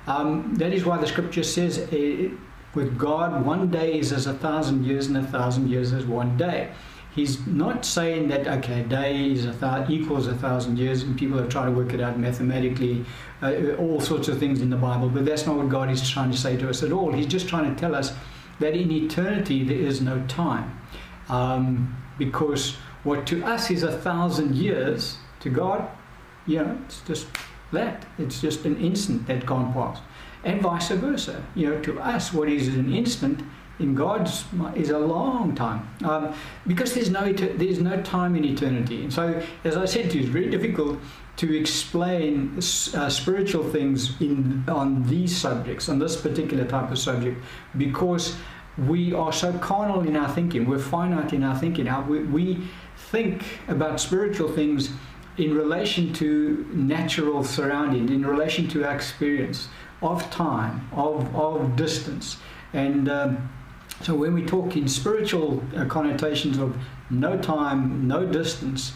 um, 0.09 0.55
that 0.55 0.73
is 0.73 0.85
why 0.85 0.97
the 0.97 1.05
scripture 1.05 1.43
says, 1.43 1.77
uh, 1.77 2.29
with 2.73 2.97
God, 2.97 3.45
one 3.45 3.69
day 3.69 3.99
is 3.99 4.11
as 4.11 4.25
a 4.25 4.33
thousand 4.33 4.83
years, 4.83 5.05
and 5.07 5.17
a 5.17 5.23
thousand 5.23 5.69
years 5.69 5.93
as 5.93 6.05
one 6.05 6.35
day. 6.35 6.71
He's 7.13 7.45
not 7.45 7.85
saying 7.85 8.27
that 8.29 8.47
okay, 8.47 8.81
a 8.81 8.83
day 8.83 9.31
is 9.31 9.45
a 9.45 9.53
th- 9.53 9.89
equals 9.89 10.27
a 10.27 10.35
thousand 10.35 10.77
years, 10.77 11.03
and 11.03 11.17
people 11.17 11.37
have 11.37 11.49
tried 11.49 11.65
to 11.65 11.71
work 11.71 11.93
it 11.93 12.01
out 12.01 12.17
mathematically, 12.17 13.05
uh, 13.41 13.75
all 13.77 13.99
sorts 13.99 14.27
of 14.27 14.39
things 14.39 14.61
in 14.61 14.69
the 14.69 14.77
Bible. 14.77 15.09
But 15.09 15.25
that's 15.25 15.45
not 15.45 15.57
what 15.57 15.69
God 15.69 15.91
is 15.91 16.07
trying 16.09 16.31
to 16.31 16.37
say 16.37 16.57
to 16.57 16.69
us 16.69 16.81
at 16.81 16.91
all. 16.91 17.11
He's 17.11 17.27
just 17.27 17.47
trying 17.47 17.73
to 17.73 17.79
tell 17.79 17.93
us 17.93 18.13
that 18.59 18.73
in 18.75 18.91
eternity 18.91 19.63
there 19.63 19.77
is 19.77 20.01
no 20.01 20.23
time, 20.27 20.79
um, 21.29 21.95
because 22.17 22.75
what 23.03 23.27
to 23.27 23.43
us 23.43 23.69
is 23.69 23.83
a 23.83 23.91
thousand 23.91 24.55
years, 24.55 25.17
to 25.41 25.49
God, 25.49 25.87
you 26.45 26.57
know, 26.57 26.77
it's 26.85 27.01
just 27.01 27.27
that. 27.71 28.05
It's 28.17 28.41
just 28.41 28.65
an 28.65 28.77
instant 28.77 29.27
that 29.27 29.45
gone 29.45 29.73
past. 29.73 30.01
And 30.43 30.61
vice 30.61 30.89
versa. 30.89 31.43
You 31.55 31.69
know, 31.69 31.81
to 31.81 31.99
us, 31.99 32.33
what 32.33 32.49
is 32.49 32.69
an 32.69 32.93
instant 32.93 33.41
in 33.79 33.95
God's 33.95 34.43
is 34.75 34.89
a 34.89 34.99
long 34.99 35.55
time 35.55 35.87
um, 36.03 36.33
because 36.67 36.93
there's 36.93 37.09
no 37.09 37.31
there's 37.31 37.79
no 37.79 38.01
time 38.01 38.35
in 38.35 38.43
eternity. 38.43 39.03
And 39.03 39.13
so, 39.13 39.41
as 39.63 39.77
I 39.77 39.85
said 39.85 40.11
to 40.11 40.17
you, 40.17 40.23
it's 40.23 40.29
very 40.31 40.49
difficult 40.49 40.99
to 41.37 41.57
explain 41.57 42.57
uh, 42.57 43.09
spiritual 43.09 43.63
things 43.63 44.19
in 44.21 44.65
on 44.67 45.03
these 45.07 45.35
subjects, 45.35 45.87
on 45.87 45.99
this 45.99 46.19
particular 46.19 46.65
type 46.65 46.91
of 46.91 46.99
subject, 46.99 47.41
because 47.77 48.35
we 48.77 49.13
are 49.13 49.31
so 49.31 49.53
carnal 49.59 50.01
in 50.01 50.15
our 50.15 50.29
thinking. 50.29 50.67
We're 50.67 50.79
finite 50.79 51.33
in 51.33 51.43
our 51.43 51.57
thinking. 51.57 51.87
we, 52.07 52.19
we 52.23 52.67
think 52.97 53.43
about 53.67 53.99
spiritual 53.99 54.51
things 54.51 54.89
in 55.37 55.55
relation 55.55 56.13
to 56.13 56.65
natural 56.73 57.43
surrounding, 57.43 58.09
in 58.09 58.25
relation 58.25 58.67
to 58.69 58.85
our 58.85 58.95
experience 58.95 59.67
of 60.01 60.29
time, 60.31 60.89
of, 60.93 61.33
of 61.35 61.75
distance. 61.75 62.37
And 62.73 63.09
um, 63.09 63.49
so 64.01 64.15
when 64.15 64.33
we 64.33 64.45
talk 64.45 64.75
in 64.75 64.87
spiritual 64.87 65.63
uh, 65.75 65.85
connotations 65.85 66.57
of 66.57 66.75
no 67.09 67.37
time, 67.37 68.07
no 68.07 68.25
distance, 68.25 68.93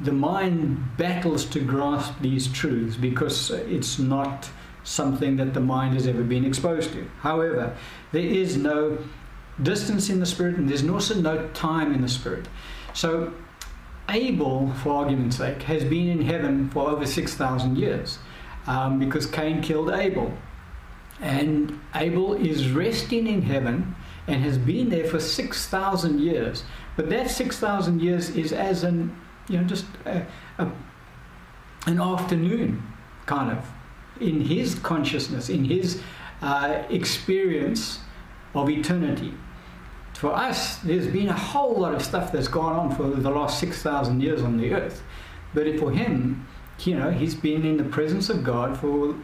the 0.00 0.12
mind 0.12 0.96
battles 0.96 1.44
to 1.46 1.60
grasp 1.60 2.14
these 2.20 2.48
truths 2.48 2.96
because 2.96 3.50
it's 3.50 3.98
not 3.98 4.48
something 4.84 5.36
that 5.36 5.54
the 5.54 5.60
mind 5.60 5.94
has 5.94 6.06
ever 6.06 6.22
been 6.22 6.44
exposed 6.44 6.92
to. 6.92 7.06
However, 7.20 7.76
there 8.12 8.22
is 8.22 8.56
no 8.56 8.98
distance 9.62 10.08
in 10.08 10.20
the 10.20 10.26
spirit 10.26 10.56
and 10.56 10.68
there's 10.68 10.88
also 10.88 11.14
no 11.14 11.48
time 11.48 11.92
in 11.92 12.00
the 12.00 12.08
spirit. 12.08 12.46
So 12.94 13.32
Abel, 14.08 14.72
for 14.82 14.94
argument's 14.94 15.36
sake, 15.36 15.62
has 15.62 15.84
been 15.84 16.08
in 16.08 16.22
heaven 16.22 16.70
for 16.70 16.88
over 16.88 17.04
6,000 17.04 17.76
years 17.76 18.18
um, 18.66 18.98
because 18.98 19.26
Cain 19.26 19.60
killed 19.60 19.90
Abel. 19.90 20.32
And 21.20 21.80
Abel 21.94 22.34
is 22.34 22.70
resting 22.70 23.26
in 23.26 23.42
heaven 23.42 23.94
and 24.26 24.42
has 24.42 24.56
been 24.56 24.88
there 24.88 25.06
for 25.06 25.20
6,000 25.20 26.20
years. 26.20 26.64
But 26.96 27.10
that 27.10 27.30
6,000 27.30 28.00
years 28.00 28.30
is 28.30 28.52
as 28.52 28.84
an, 28.84 29.16
you 29.48 29.58
know, 29.58 29.64
just 29.64 29.86
a, 30.04 30.26
a, 30.58 30.70
an 31.86 32.00
afternoon, 32.00 32.82
kind 33.26 33.56
of, 33.56 33.66
in 34.20 34.40
his 34.42 34.74
consciousness, 34.76 35.48
in 35.48 35.64
his 35.64 36.00
uh, 36.40 36.82
experience 36.88 38.00
of 38.54 38.70
eternity 38.70 39.34
for 40.18 40.34
us, 40.34 40.78
there's 40.78 41.06
been 41.06 41.28
a 41.28 41.38
whole 41.38 41.76
lot 41.76 41.94
of 41.94 42.02
stuff 42.02 42.32
that's 42.32 42.48
gone 42.48 42.74
on 42.74 42.96
for 42.96 43.04
the 43.04 43.30
last 43.30 43.60
6,000 43.60 44.20
years 44.20 44.42
on 44.42 44.56
the 44.56 44.74
earth. 44.74 45.00
But 45.54 45.78
for 45.78 45.92
him, 45.92 46.44
you 46.80 46.96
know, 46.96 47.12
he's 47.12 47.36
been 47.36 47.64
in 47.64 47.76
the 47.76 47.84
presence 47.84 48.28
of 48.28 48.42
God 48.42 48.76
for 48.76 49.14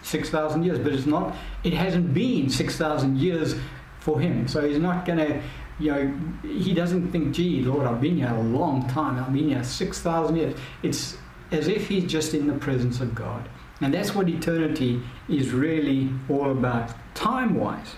6,000 0.00 0.62
years, 0.62 0.78
but 0.78 0.94
it's 0.94 1.04
not, 1.04 1.36
it 1.62 1.74
hasn't 1.74 2.14
been 2.14 2.48
6,000 2.48 3.18
years 3.18 3.54
for 3.98 4.18
him. 4.18 4.48
So 4.48 4.66
he's 4.66 4.78
not 4.78 5.04
going 5.04 5.18
to, 5.18 5.42
you 5.78 5.92
know, 5.92 6.18
he 6.42 6.72
doesn't 6.72 7.12
think, 7.12 7.34
gee, 7.34 7.60
Lord, 7.60 7.86
I've 7.86 8.00
been 8.00 8.16
here 8.16 8.32
a 8.34 8.40
long 8.40 8.88
time. 8.88 9.22
I've 9.22 9.34
been 9.34 9.50
here 9.50 9.62
6,000 9.62 10.36
years. 10.36 10.58
It's 10.82 11.18
as 11.50 11.68
if 11.68 11.86
he's 11.86 12.10
just 12.10 12.32
in 12.32 12.46
the 12.46 12.54
presence 12.54 13.02
of 13.02 13.14
God. 13.14 13.46
And 13.82 13.92
that's 13.92 14.14
what 14.14 14.26
eternity 14.26 15.02
is 15.28 15.50
really 15.50 16.08
all 16.30 16.50
about, 16.50 16.94
time 17.14 17.56
wise. 17.56 17.94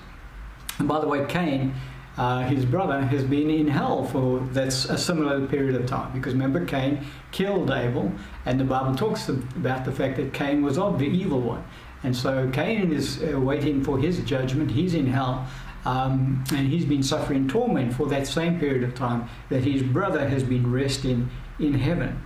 And 0.79 0.89
by 0.89 0.99
the 0.99 1.07
way, 1.07 1.25
Cain, 1.29 1.75
uh, 2.17 2.43
his 2.43 2.65
brother, 2.65 3.01
has 3.01 3.25
been 3.25 3.51
in 3.51 3.69
hell 3.69 4.05
for 4.05 4.41
that's 4.53 4.85
a 4.85 4.99
similar 4.99 5.47
period 5.47 5.75
of 5.75 5.87
time. 5.87 6.13
Because 6.13 6.35
remember, 6.35 6.65
Cain 6.65 7.05
killed 7.31 7.71
Abel, 7.71 8.13
and 8.45 8.61
the 8.61 8.65
Bible 8.65 8.95
talks 8.95 9.29
about 9.29 9.85
the 9.85 9.93
fact 9.93 10.17
that 10.17 10.35
Cain 10.35 10.63
was 10.63 10.77
of 10.77 10.99
the 10.99 11.07
evil 11.07 11.41
one. 11.41 11.65
And 12.03 12.17
so 12.17 12.51
Cain 12.51 12.93
is 12.93 13.23
uh, 13.23 13.39
waiting 13.39 13.83
for 13.83 13.99
his 13.99 14.21
judgment. 14.21 14.73
He's 14.73 14.95
in 14.95 15.07
hell. 15.07 15.47
Um, 15.85 16.45
and 16.53 16.69
he's 16.69 16.85
been 16.85 17.03
suffering 17.03 17.49
torment 17.49 17.95
for 17.95 18.07
that 18.07 18.27
same 18.27 18.61
period 18.61 18.85
of 18.85 18.95
time 18.95 19.29
that 19.49 19.65
his 19.65 19.83
brother 19.83 20.29
has 20.29 20.45
been 20.45 20.71
resting 20.71 21.29
in 21.59 21.75
heaven. 21.75 22.23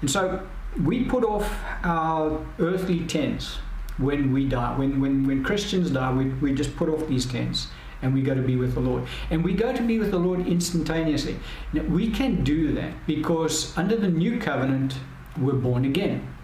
And 0.00 0.10
so 0.10 0.46
we 0.84 1.04
put 1.04 1.24
off 1.24 1.50
our 1.82 2.44
earthly 2.60 3.04
tents 3.06 3.58
when 3.96 4.32
we 4.32 4.44
die. 4.44 4.76
When, 4.78 5.00
when, 5.00 5.26
when 5.26 5.42
Christians 5.42 5.90
die, 5.90 6.12
we, 6.12 6.26
we 6.26 6.52
just 6.52 6.76
put 6.76 6.88
off 6.88 7.08
these 7.08 7.26
tents 7.26 7.68
and 8.02 8.14
we 8.14 8.22
go 8.22 8.34
to 8.34 8.42
be 8.42 8.56
with 8.56 8.74
the 8.74 8.80
Lord. 8.80 9.06
And 9.30 9.42
we 9.44 9.54
go 9.54 9.72
to 9.72 9.82
be 9.82 9.98
with 9.98 10.10
the 10.10 10.18
Lord 10.18 10.46
instantaneously. 10.46 11.38
Now, 11.72 11.82
we 11.82 12.10
can 12.10 12.44
do 12.44 12.72
that 12.72 12.92
because 13.06 13.76
under 13.76 13.96
the 13.96 14.08
new 14.08 14.38
covenant, 14.38 14.94
we're 15.38 15.54
born 15.54 15.84
again. 15.84 16.34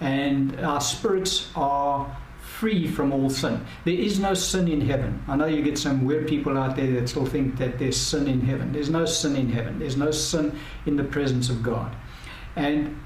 And 0.00 0.60
our 0.60 0.80
spirits 0.80 1.50
are 1.56 2.16
free 2.40 2.86
from 2.88 3.12
all 3.12 3.30
sin. 3.30 3.64
There 3.84 3.94
is 3.94 4.18
no 4.18 4.34
sin 4.34 4.68
in 4.68 4.80
heaven. 4.80 5.22
I 5.28 5.36
know 5.36 5.46
you 5.46 5.62
get 5.62 5.78
some 5.78 6.04
weird 6.04 6.26
people 6.28 6.58
out 6.58 6.76
there 6.76 6.90
that 6.92 7.08
still 7.08 7.26
think 7.26 7.56
that 7.58 7.78
there's 7.78 7.96
sin 7.96 8.26
in 8.26 8.40
heaven. 8.40 8.72
There's 8.72 8.90
no 8.90 9.04
sin 9.04 9.36
in 9.36 9.50
heaven. 9.50 9.78
There's 9.78 9.96
no 9.96 10.10
sin 10.10 10.58
in 10.86 10.96
the 10.96 11.04
presence 11.04 11.50
of 11.50 11.62
God. 11.62 11.94
And 12.56 13.00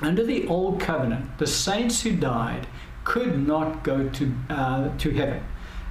under 0.00 0.24
the 0.24 0.46
old 0.46 0.80
covenant, 0.80 1.38
the 1.38 1.46
saints 1.46 2.02
who 2.02 2.16
died 2.16 2.66
could 3.04 3.46
not 3.46 3.84
go 3.84 4.08
to, 4.08 4.34
uh, 4.50 4.96
to 4.98 5.10
heaven. 5.10 5.42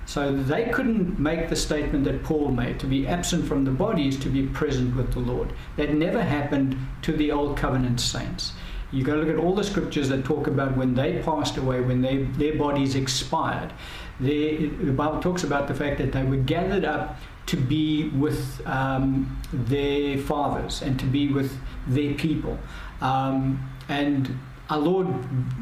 So 0.06 0.36
they 0.36 0.66
couldn't 0.66 1.20
make 1.20 1.50
the 1.50 1.56
statement 1.56 2.04
that 2.06 2.24
Paul 2.24 2.50
made 2.50 2.80
to 2.80 2.86
be 2.86 3.08
absent 3.08 3.48
from 3.48 3.66
the 3.66 3.72
body 3.72 4.08
is 4.08 4.18
to 4.20 4.30
be 4.30 4.46
present 4.48 4.96
with 4.96 5.14
the 5.14 5.20
Lord. 5.20 5.52
That 5.78 5.94
never 5.94 6.22
happened 6.22 6.78
to 7.04 7.12
the 7.12 7.32
old 7.32 7.58
covenant 7.58 8.00
saints. 8.00 8.54
You 8.92 9.04
go 9.04 9.16
look 9.16 9.30
at 9.30 9.38
all 9.44 9.56
the 9.56 9.64
scriptures 9.64 10.10
that 10.10 10.24
talk 10.24 10.48
about 10.48 10.78
when 10.78 10.94
they 10.94 11.22
passed 11.24 11.58
away, 11.58 11.82
when 11.82 12.02
they, 12.02 12.24
their 12.24 12.56
bodies 12.56 12.96
expired. 12.96 13.74
They, 14.20 14.68
the 14.68 14.92
Bible 14.94 15.20
talks 15.22 15.44
about 15.44 15.68
the 15.68 15.74
fact 15.74 15.98
that 15.98 16.12
they 16.12 16.24
were 16.24 16.38
gathered 16.38 16.86
up 16.86 17.18
to 17.48 17.58
be 17.58 18.10
with 18.10 18.66
um, 18.66 19.40
their 19.52 20.18
fathers 20.18 20.82
and 20.82 21.00
to 21.00 21.06
be 21.06 21.32
with 21.32 21.58
their 21.88 22.14
people. 22.14 22.58
Um, 23.02 23.70
and 23.90 24.38
our 24.70 24.80
Lord 24.80 25.08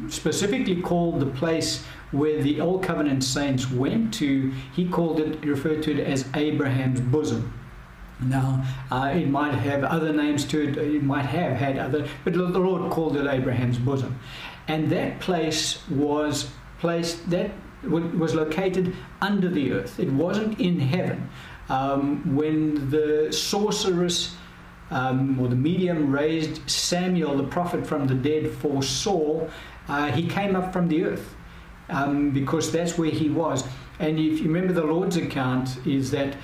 specifically 0.08 0.80
called 0.80 1.20
the 1.20 1.26
place 1.26 1.84
where 2.14 2.42
the 2.42 2.60
Old 2.60 2.82
Covenant 2.82 3.24
saints 3.24 3.70
went 3.70 4.14
to, 4.14 4.52
he 4.74 4.88
called 4.88 5.20
it, 5.20 5.44
referred 5.44 5.82
to 5.84 5.92
it 5.92 6.00
as 6.00 6.28
Abraham's 6.34 7.00
bosom. 7.00 7.52
Now, 8.20 8.64
uh, 8.90 9.12
it 9.14 9.28
might 9.28 9.54
have 9.54 9.82
other 9.82 10.12
names 10.12 10.44
to 10.46 10.62
it, 10.62 10.76
it 10.76 11.02
might 11.02 11.26
have 11.26 11.56
had 11.56 11.78
other, 11.78 12.06
but 12.22 12.32
the 12.32 12.42
Lord 12.42 12.90
called 12.92 13.16
it 13.16 13.26
Abraham's 13.26 13.78
bosom. 13.78 14.18
And 14.68 14.90
that 14.90 15.20
place 15.20 15.86
was 15.90 16.50
placed, 16.78 17.28
that 17.30 17.50
was 17.82 18.34
located 18.34 18.94
under 19.20 19.48
the 19.48 19.72
earth. 19.72 19.98
It 19.98 20.10
wasn't 20.10 20.58
in 20.60 20.80
heaven. 20.80 21.28
Um, 21.68 22.36
when 22.36 22.90
the 22.90 23.32
sorceress 23.32 24.36
um, 24.90 25.38
or 25.40 25.48
the 25.48 25.56
medium 25.56 26.12
raised 26.12 26.68
Samuel, 26.70 27.36
the 27.36 27.44
prophet 27.44 27.86
from 27.86 28.06
the 28.06 28.14
dead, 28.14 28.52
for 28.52 28.82
Saul, 28.82 29.50
uh, 29.88 30.12
he 30.12 30.26
came 30.26 30.56
up 30.56 30.72
from 30.72 30.88
the 30.88 31.04
earth 31.04 31.34
um, 31.88 32.30
because 32.30 32.72
that's 32.72 32.98
where 32.98 33.10
he 33.10 33.28
was. 33.28 33.64
And 33.98 34.18
if 34.18 34.40
you 34.40 34.46
remember 34.46 34.72
the 34.72 34.84
Lord's 34.84 35.16
account, 35.16 35.78
is 35.86 36.10
that 36.10 36.36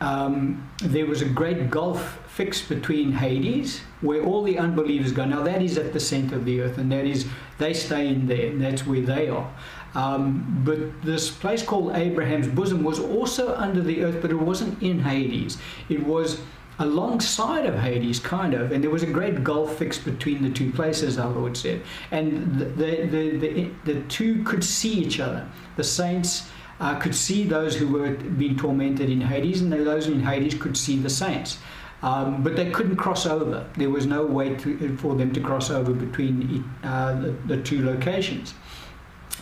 um, 0.00 0.68
there 0.78 1.06
was 1.06 1.22
a 1.22 1.26
great 1.28 1.70
gulf 1.70 2.18
fixed 2.26 2.68
between 2.68 3.12
Hades, 3.12 3.80
where 4.00 4.22
all 4.24 4.42
the 4.42 4.58
unbelievers 4.58 5.12
go. 5.12 5.24
Now 5.24 5.42
that 5.42 5.62
is 5.62 5.76
at 5.76 5.92
the 5.92 6.00
center 6.00 6.36
of 6.36 6.44
the 6.44 6.62
earth, 6.62 6.78
and 6.78 6.90
that 6.92 7.04
is 7.04 7.26
they 7.58 7.74
stay 7.74 8.08
in 8.08 8.26
there, 8.26 8.46
and 8.46 8.60
that's 8.60 8.86
where 8.86 9.02
they 9.02 9.28
are. 9.28 9.52
Um, 9.94 10.62
but 10.64 11.02
this 11.02 11.30
place 11.30 11.62
called 11.62 11.96
Abraham's 11.96 12.48
bosom 12.48 12.82
was 12.82 12.98
also 12.98 13.54
under 13.56 13.82
the 13.82 14.04
earth, 14.04 14.22
but 14.22 14.30
it 14.30 14.36
wasn't 14.36 14.82
in 14.82 15.00
Hades. 15.00 15.58
It 15.88 16.04
was 16.04 16.40
alongside 16.80 17.66
of 17.66 17.78
Hades, 17.78 18.18
kind 18.18 18.54
of, 18.54 18.72
and 18.72 18.82
there 18.82 18.90
was 18.90 19.02
a 19.02 19.06
great 19.06 19.44
gulf 19.44 19.76
fixed 19.76 20.02
between 20.04 20.42
the 20.42 20.48
two 20.48 20.72
places, 20.72 21.18
our 21.18 21.30
Lord 21.30 21.54
said. 21.56 21.82
And 22.10 22.58
the, 22.58 22.64
the, 22.64 23.36
the, 23.36 23.70
the, 23.84 24.00
two 24.04 24.42
could 24.44 24.64
see 24.64 24.94
each 24.94 25.20
other. 25.20 25.46
The 25.76 25.84
saints 25.84 26.48
uh, 26.80 26.98
could 26.98 27.14
see 27.14 27.44
those 27.44 27.76
who 27.76 27.86
were 27.86 28.12
being 28.12 28.56
tormented 28.56 29.10
in 29.10 29.20
Hades, 29.20 29.60
and 29.60 29.70
those 29.70 30.06
in 30.06 30.20
Hades 30.20 30.54
could 30.54 30.74
see 30.74 30.98
the 30.98 31.10
saints. 31.10 31.58
Um, 32.02 32.42
but 32.42 32.56
they 32.56 32.70
couldn't 32.70 32.96
cross 32.96 33.26
over. 33.26 33.68
There 33.76 33.90
was 33.90 34.06
no 34.06 34.24
way 34.24 34.54
to, 34.56 34.96
for 34.96 35.14
them 35.14 35.32
to 35.34 35.40
cross 35.40 35.70
over 35.70 35.92
between 35.92 36.64
uh, 36.82 37.20
the, 37.20 37.30
the 37.46 37.62
two 37.62 37.84
locations. 37.84 38.54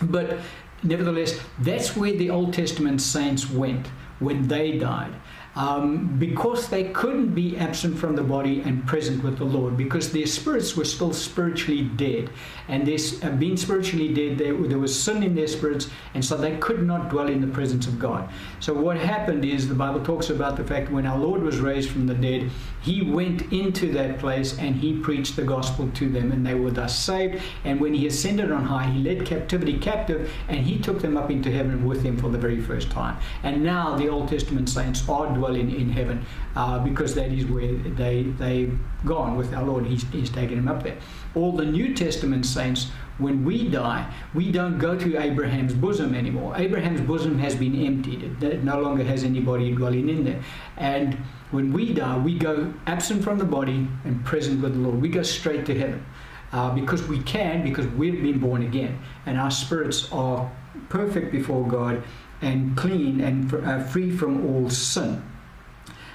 But 0.03 0.41
nevertheless, 0.83 1.39
that's 1.61 1.97
where 1.97 2.13
the 2.13 2.31
Old 2.31 2.53
Testament 2.53 3.01
saints 3.01 3.49
went 3.49 3.87
when 4.19 4.49
they 4.49 4.77
died 4.77 5.15
um, 5.59 6.17
because 6.21 6.69
they 6.69 6.85
couldn't 6.91 7.35
be 7.35 7.57
absent 7.57 7.99
from 7.99 8.15
the 8.15 8.23
body 8.23 8.61
and 8.61 8.87
present 8.87 9.25
with 9.25 9.39
the 9.39 9.45
Lord, 9.45 9.77
because 9.77 10.13
their 10.13 10.27
spirits 10.27 10.77
were 10.77 10.85
still 10.85 11.13
spiritually 11.13 11.83
dead. 11.83 12.31
And 12.69 12.87
this, 12.87 13.23
uh, 13.25 13.31
being 13.31 13.57
spiritually 13.57 14.15
dead, 14.15 14.39
there, 14.39 14.55
there 14.55 14.79
was 14.79 14.97
sin 14.97 15.25
in 15.25 15.35
their 15.35 15.49
spirits, 15.49 15.91
and 16.15 16.25
so 16.25 16.37
they 16.37 16.57
could 16.59 16.87
not 16.87 17.09
dwell 17.09 17.29
in 17.29 17.41
the 17.41 17.49
presence 17.49 17.89
of 17.89 17.99
God. 17.99 18.31
So, 18.61 18.73
what 18.73 18.99
happened 18.99 19.45
is 19.45 19.67
the 19.67 19.75
Bible 19.75 20.01
talks 20.01 20.31
about 20.31 20.57
the 20.57 20.63
fact 20.63 20.93
when 20.93 21.05
our 21.07 21.19
Lord 21.19 21.43
was 21.43 21.59
raised 21.59 21.91
from 21.91 22.07
the 22.07 22.15
dead, 22.15 22.49
he 22.89 23.03
went 23.03 23.53
into 23.53 23.93
that 23.93 24.19
place 24.19 24.57
and 24.59 24.75
he 24.77 24.99
preached 24.99 25.37
the 25.37 25.43
gospel 25.43 25.91
to 25.91 26.09
them, 26.09 26.33
and 26.33 26.47
they 26.47 26.55
were 26.55 26.71
thus 26.71 26.99
saved. 26.99 27.43
And 27.65 27.81
when 27.81 27.93
he 27.93 28.07
ascended 28.07 28.51
on 28.51 28.65
high, 28.65 28.87
he 28.87 29.03
led 29.03 29.27
captivity 29.27 29.79
captive, 29.79 30.33
and 30.49 30.59
he 30.59 30.79
took 30.79 31.03
them 31.03 31.17
up 31.19 31.31
into 31.31 31.51
heaven 31.53 31.85
with 31.85 32.03
him 32.03 32.17
for 32.17 32.31
the 32.31 32.39
very 32.39 32.61
first 32.63 32.91
time. 32.91 33.19
And 33.43 33.63
now 33.63 33.97
the 33.97 34.09
Old 34.09 34.29
Testament 34.29 34.71
saints 34.71 35.07
are 35.09 35.27
dwelling 35.35 35.71
in, 35.71 35.89
heaven 35.91 36.25
uh, 36.57 36.79
because 36.79 37.15
that 37.15 37.31
is 37.33 37.47
where 37.47 37.73
they, 37.73 38.23
they've 38.23 38.79
gone 39.05 39.37
with 39.37 39.55
our 39.55 39.65
Lord. 39.65 39.87
He's, 39.87 40.05
he's 40.11 40.31
taken 40.31 40.57
them 40.57 40.69
up 40.69 40.83
there. 40.83 40.97
All 41.35 41.53
the 41.53 41.65
New 41.65 41.95
Testament 41.95 42.47
saints, 42.47 42.91
when 43.19 43.45
we 43.45 43.69
die, 43.69 44.13
we 44.35 44.51
don't 44.51 44.79
go 44.79 44.97
to 44.97 45.19
Abraham's 45.19 45.75
bosom 45.75 46.15
anymore. 46.15 46.55
Abraham's 46.57 47.01
bosom 47.01 47.39
has 47.39 47.55
been 47.55 47.75
emptied, 47.85 48.43
it, 48.43 48.65
no 48.65 48.81
longer 48.81 49.05
has 49.05 49.25
anybody 49.25 49.73
dwelling 49.75 50.09
in 50.09 50.25
there. 50.25 50.41
And 50.77 51.15
when 51.51 51.73
we 51.73 51.95
die, 51.95 52.19
we 52.19 52.39
go 52.39 52.73
absent 52.87 53.25
from 53.25 53.39
the 53.39 53.45
body 53.45 53.89
and 54.05 54.25
present 54.25 54.63
with 54.63 54.75
the 54.75 54.81
Lord. 54.81 55.01
We 55.01 55.09
go 55.09 55.23
straight 55.23 55.67
to 55.67 55.79
heaven. 55.79 56.05
Uh, 56.51 56.75
because 56.75 57.07
we 57.07 57.21
can, 57.25 57.63
because 57.63 57.87
we've 57.89 58.23
been 58.23 58.39
born 58.39 58.63
again, 58.63 58.99
and 59.27 59.39
our 59.39 59.51
spirits 59.51 60.11
are 60.11 60.51
perfect 60.89 61.31
before 61.31 61.69
God 61.69 62.03
and 62.41 62.75
clean 62.75 63.21
and 63.21 63.53
uh, 63.53 63.81
free 63.85 64.11
from 64.11 64.47
all 64.47 64.71
sin. 64.71 65.23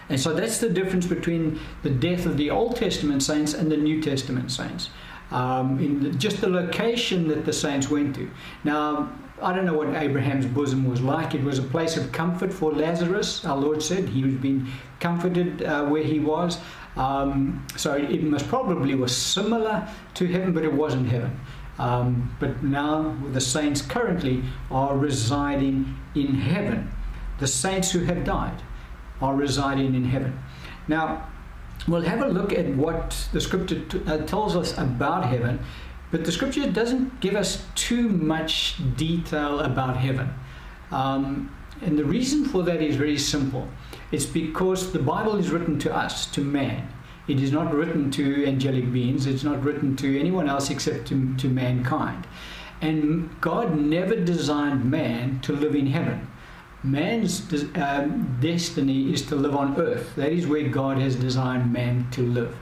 And 0.10 0.20
so 0.20 0.34
that's 0.34 0.60
the 0.60 0.70
difference 0.70 1.08
between 1.08 1.60
the 1.82 1.90
death 1.90 2.26
of 2.26 2.38
the 2.38 2.50
Old 2.50 2.76
Testament 2.76 3.24
saints 3.24 3.54
and 3.54 3.72
the 3.72 3.78
New 3.78 4.02
Testament 4.02 4.52
saints. 4.52 4.90
Um, 5.32 5.80
in 5.80 6.04
the, 6.04 6.10
just 6.12 6.42
the 6.42 6.50
location 6.50 7.28
that 7.30 7.46
the 7.46 7.54
saints 7.54 7.90
went 7.90 8.16
to. 8.16 8.30
Now, 8.64 9.12
I 9.42 9.54
don't 9.54 9.66
know 9.66 9.74
what 9.74 9.96
Abraham's 9.96 10.46
bosom 10.46 10.88
was 10.88 11.02
like. 11.02 11.34
It 11.34 11.44
was 11.44 11.58
a 11.58 11.64
place 11.64 11.98
of 11.98 12.12
comfort 12.12 12.54
for 12.54 12.72
Lazarus. 12.72 13.44
Our 13.44 13.58
Lord 13.58 13.82
said 13.82 14.10
he 14.10 14.24
was 14.24 14.36
being 14.36 14.68
comforted 15.00 15.64
uh, 15.64 15.86
where 15.86 16.04
he 16.04 16.20
was. 16.20 16.60
Um, 16.96 17.66
so 17.76 17.94
it 17.96 18.24
most 18.24 18.48
probably 18.48 18.94
was 18.94 19.16
similar 19.16 19.88
to 20.14 20.28
heaven, 20.28 20.54
but 20.54 20.64
it 20.64 20.72
wasn't 20.72 21.10
heaven. 21.10 21.40
Um, 21.80 22.36
but 22.40 22.64
now 22.64 23.18
the 23.32 23.42
saints 23.42 23.82
currently 23.82 24.44
are 24.70 24.96
residing 24.96 25.98
in 26.14 26.36
heaven. 26.36 26.92
The 27.40 27.48
saints 27.48 27.92
who 27.92 28.04
have 28.04 28.24
died 28.24 28.62
are 29.24 29.36
residing 29.36 29.96
in 29.96 30.06
heaven. 30.06 30.38
Now, 30.88 31.28
we'll 31.88 32.02
have 32.02 32.22
a 32.22 32.28
look 32.28 32.52
at 32.54 32.68
what 32.76 33.28
the 33.32 33.40
scripture 33.40 33.80
t- 33.86 34.02
uh, 34.06 34.18
tells 34.20 34.56
us 34.56 34.78
about 34.78 35.26
heaven, 35.26 35.60
but 36.12 36.26
the 36.26 36.32
scripture 36.32 36.70
doesn't 36.70 37.22
give 37.22 37.36
us 37.36 37.66
too 37.76 38.10
much 38.10 38.76
detail 38.98 39.62
about 39.62 39.98
heaven. 39.98 40.30
Um, 40.92 41.56
and 41.82 41.98
the 41.98 42.06
reason 42.06 42.46
for 42.46 42.64
that 42.64 42.82
is 42.82 42.96
very 42.96 43.18
simple 43.18 43.68
it's 44.12 44.26
because 44.26 44.92
the 44.92 45.00
Bible 45.00 45.38
is 45.38 45.50
written 45.50 45.80
to 45.80 45.96
us, 45.96 46.28
to 46.28 46.42
man. 46.42 46.88
It 47.28 47.42
is 47.42 47.52
not 47.52 47.74
written 47.74 48.12
to 48.12 48.46
angelic 48.46 48.92
beings, 48.92 49.26
it's 49.26 49.44
not 49.44 49.64
written 49.64 49.96
to 49.98 50.20
anyone 50.20 50.48
else 50.50 50.70
except 50.70 51.08
to, 51.08 51.36
to 51.38 51.48
mankind. 51.48 52.28
And 52.82 53.30
God 53.42 53.80
never 53.80 54.16
designed 54.16 54.86
man 54.86 55.40
to 55.42 55.54
live 55.54 55.74
in 55.74 55.88
heaven. 55.88 56.28
Man's 56.84 57.42
um, 57.76 58.38
destiny 58.42 59.14
is 59.14 59.22
to 59.28 59.36
live 59.36 59.56
on 59.56 59.80
earth. 59.80 60.14
That 60.16 60.34
is 60.34 60.46
where 60.46 60.68
God 60.68 60.98
has 60.98 61.16
designed 61.16 61.72
man 61.72 62.08
to 62.12 62.22
live. 62.22 62.58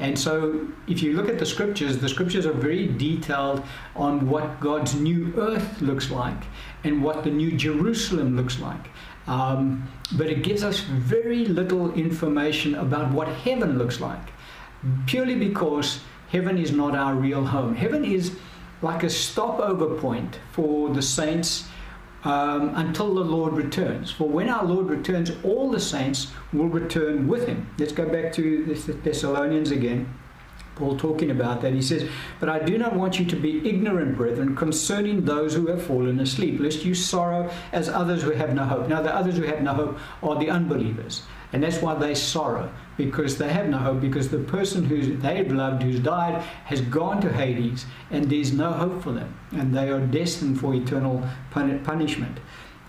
And 0.00 0.18
so, 0.18 0.68
if 0.86 1.02
you 1.02 1.14
look 1.14 1.28
at 1.28 1.38
the 1.38 1.44
scriptures, 1.44 1.98
the 1.98 2.08
scriptures 2.08 2.46
are 2.46 2.52
very 2.52 2.86
detailed 2.86 3.62
on 3.96 4.28
what 4.28 4.60
God's 4.60 4.94
new 4.94 5.34
earth 5.36 5.82
looks 5.82 6.10
like 6.10 6.44
and 6.84 7.02
what 7.02 7.24
the 7.24 7.30
new 7.30 7.50
Jerusalem 7.52 8.36
looks 8.36 8.60
like. 8.60 8.88
Um, 9.26 9.90
but 10.12 10.28
it 10.28 10.42
gives 10.42 10.62
us 10.62 10.80
very 10.80 11.44
little 11.44 11.92
information 11.92 12.76
about 12.76 13.12
what 13.12 13.28
heaven 13.28 13.76
looks 13.76 14.00
like, 14.00 14.30
purely 15.06 15.34
because 15.34 16.00
heaven 16.30 16.56
is 16.56 16.72
not 16.72 16.94
our 16.94 17.14
real 17.14 17.44
home. 17.44 17.74
Heaven 17.74 18.04
is 18.04 18.38
like 18.80 19.02
a 19.02 19.10
stopover 19.10 19.96
point 19.96 20.38
for 20.52 20.88
the 20.90 21.02
saints 21.02 21.66
um, 22.24 22.72
until 22.74 23.14
the 23.14 23.24
Lord 23.24 23.54
returns. 23.54 24.10
For 24.10 24.28
when 24.28 24.48
our 24.48 24.64
Lord 24.64 24.86
returns, 24.86 25.30
all 25.44 25.70
the 25.70 25.80
saints 25.80 26.28
will 26.52 26.68
return 26.68 27.28
with 27.28 27.46
him. 27.46 27.68
Let's 27.78 27.92
go 27.92 28.08
back 28.08 28.32
to 28.34 28.64
the 28.64 28.92
Thessalonians 28.92 29.70
again. 29.70 30.12
Paul 30.78 30.96
talking 30.96 31.30
about 31.30 31.60
that. 31.62 31.72
He 31.72 31.82
says, 31.82 32.08
But 32.38 32.48
I 32.48 32.60
do 32.60 32.78
not 32.78 32.94
want 32.94 33.18
you 33.18 33.26
to 33.26 33.36
be 33.36 33.68
ignorant, 33.68 34.16
brethren, 34.16 34.54
concerning 34.54 35.24
those 35.24 35.54
who 35.54 35.66
have 35.66 35.82
fallen 35.82 36.20
asleep, 36.20 36.60
lest 36.60 36.84
you 36.84 36.94
sorrow 36.94 37.50
as 37.72 37.88
others 37.88 38.22
who 38.22 38.30
have 38.30 38.54
no 38.54 38.64
hope. 38.64 38.88
Now, 38.88 39.02
the 39.02 39.14
others 39.14 39.36
who 39.36 39.42
have 39.42 39.60
no 39.60 39.74
hope 39.74 39.98
are 40.22 40.38
the 40.38 40.50
unbelievers. 40.50 41.22
And 41.52 41.62
that's 41.62 41.80
why 41.80 41.94
they 41.94 42.14
sorrow, 42.14 42.70
because 42.96 43.38
they 43.38 43.48
have 43.48 43.68
no 43.68 43.78
hope, 43.78 44.00
because 44.00 44.28
the 44.28 44.38
person 44.38 44.84
who 44.84 45.16
they've 45.16 45.50
loved, 45.50 45.82
who's 45.82 46.00
died, 46.00 46.42
has 46.66 46.80
gone 46.82 47.20
to 47.22 47.32
Hades, 47.32 47.86
and 48.10 48.30
there's 48.30 48.52
no 48.52 48.72
hope 48.72 49.02
for 49.02 49.12
them. 49.12 49.34
And 49.52 49.74
they 49.74 49.88
are 49.88 50.00
destined 50.00 50.60
for 50.60 50.74
eternal 50.74 51.26
punishment 51.50 52.38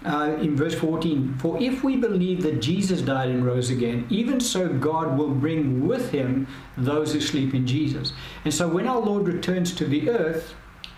uh, 0.06 0.38
in 0.40 0.56
verse 0.56 0.76
14 0.76 1.36
For 1.40 1.62
if 1.62 1.84
we 1.84 1.98
believe 1.98 2.42
that 2.44 2.62
Jesus 2.62 3.02
died 3.02 3.30
and 3.30 3.46
rose 3.46 3.70
again, 3.70 4.06
even 4.10 4.40
so 4.40 4.70
God 4.70 5.18
will 5.18 5.30
bring 5.30 5.88
with 5.88 6.12
him 6.12 6.48
those 6.78 7.14
who 7.14 7.22
sleep 7.22 7.54
in 7.54 7.68
Jesus. 7.68 8.14
And 8.46 8.54
so 8.54 8.68
when 8.68 8.88
our 8.88 9.00
Lord 9.00 9.28
returns 9.28 9.74
to 9.76 9.86
the 9.86 10.10
earth, 10.10 10.54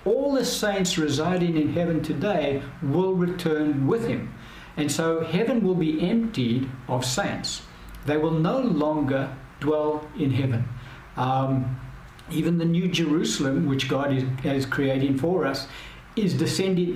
all 0.06 0.34
the 0.34 0.46
saints 0.46 0.98
residing 0.98 1.58
in 1.58 1.74
heaven 1.74 2.02
today 2.02 2.62
will 2.82 3.14
return 3.14 3.88
with 3.88 4.08
him. 4.08 4.34
And 4.82 4.92
so 4.92 5.24
heaven 5.24 5.62
will 5.62 5.76
be 5.76 6.02
emptied 6.02 6.68
of 6.88 7.06
saints. 7.06 7.62
They 8.08 8.18
will 8.18 8.32
no 8.32 8.60
longer 8.62 9.38
dwell 9.60 10.10
in 10.18 10.32
heaven. 10.32 10.68
Um, 11.16 11.80
even 12.32 12.58
the 12.58 12.66
new 12.66 12.88
Jerusalem, 12.88 13.68
which 13.68 13.88
God 13.88 14.12
is, 14.12 14.24
is 14.44 14.66
creating 14.66 15.20
for 15.20 15.46
us, 15.46 15.68
is 16.16 16.34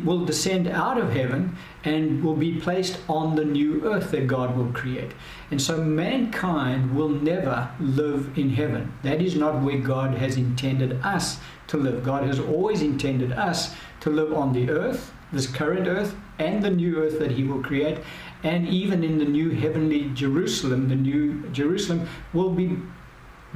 will 0.04 0.26
descend 0.26 0.68
out 0.68 0.98
of 0.98 1.14
heaven 1.14 1.56
and 1.84 2.24
will 2.24 2.36
be 2.36 2.60
placed 2.60 2.98
on 3.08 3.36
the 3.36 3.46
new 3.46 3.86
earth 3.86 4.10
that 4.10 4.26
God 4.26 4.58
will 4.58 4.74
create. 4.74 5.12
And 5.52 5.62
so 5.62 5.78
mankind 5.78 6.96
will 6.96 7.10
never 7.10 7.70
live 7.80 8.36
in 8.36 8.50
heaven. 8.50 8.94
That 9.04 9.22
is 9.22 9.36
not 9.36 9.62
where 9.62 9.78
God 9.78 10.18
has 10.18 10.38
intended 10.38 11.00
us 11.04 11.38
to 11.68 11.78
live. 11.78 12.04
God 12.04 12.24
has 12.24 12.40
always 12.40 12.82
intended 12.82 13.32
us 13.32 13.76
to 14.00 14.10
live 14.10 14.34
on 14.34 14.54
the 14.54 14.72
earth, 14.72 15.14
this 15.32 15.48
current 15.48 15.88
earth, 15.88 16.16
and 16.40 16.64
the 16.64 16.70
new 16.70 16.98
earth 16.98 17.20
that 17.20 17.32
He 17.32 17.44
will 17.44 17.62
create. 17.62 18.00
And 18.44 18.68
even 18.68 19.04
in 19.04 19.18
the 19.18 19.26
new 19.26 19.50
heavenly 19.52 20.12
Jerusalem, 20.14 20.90
the 20.90 20.96
new 20.96 21.48
Jerusalem 21.50 22.08
will 22.34 22.52
be 22.52 22.78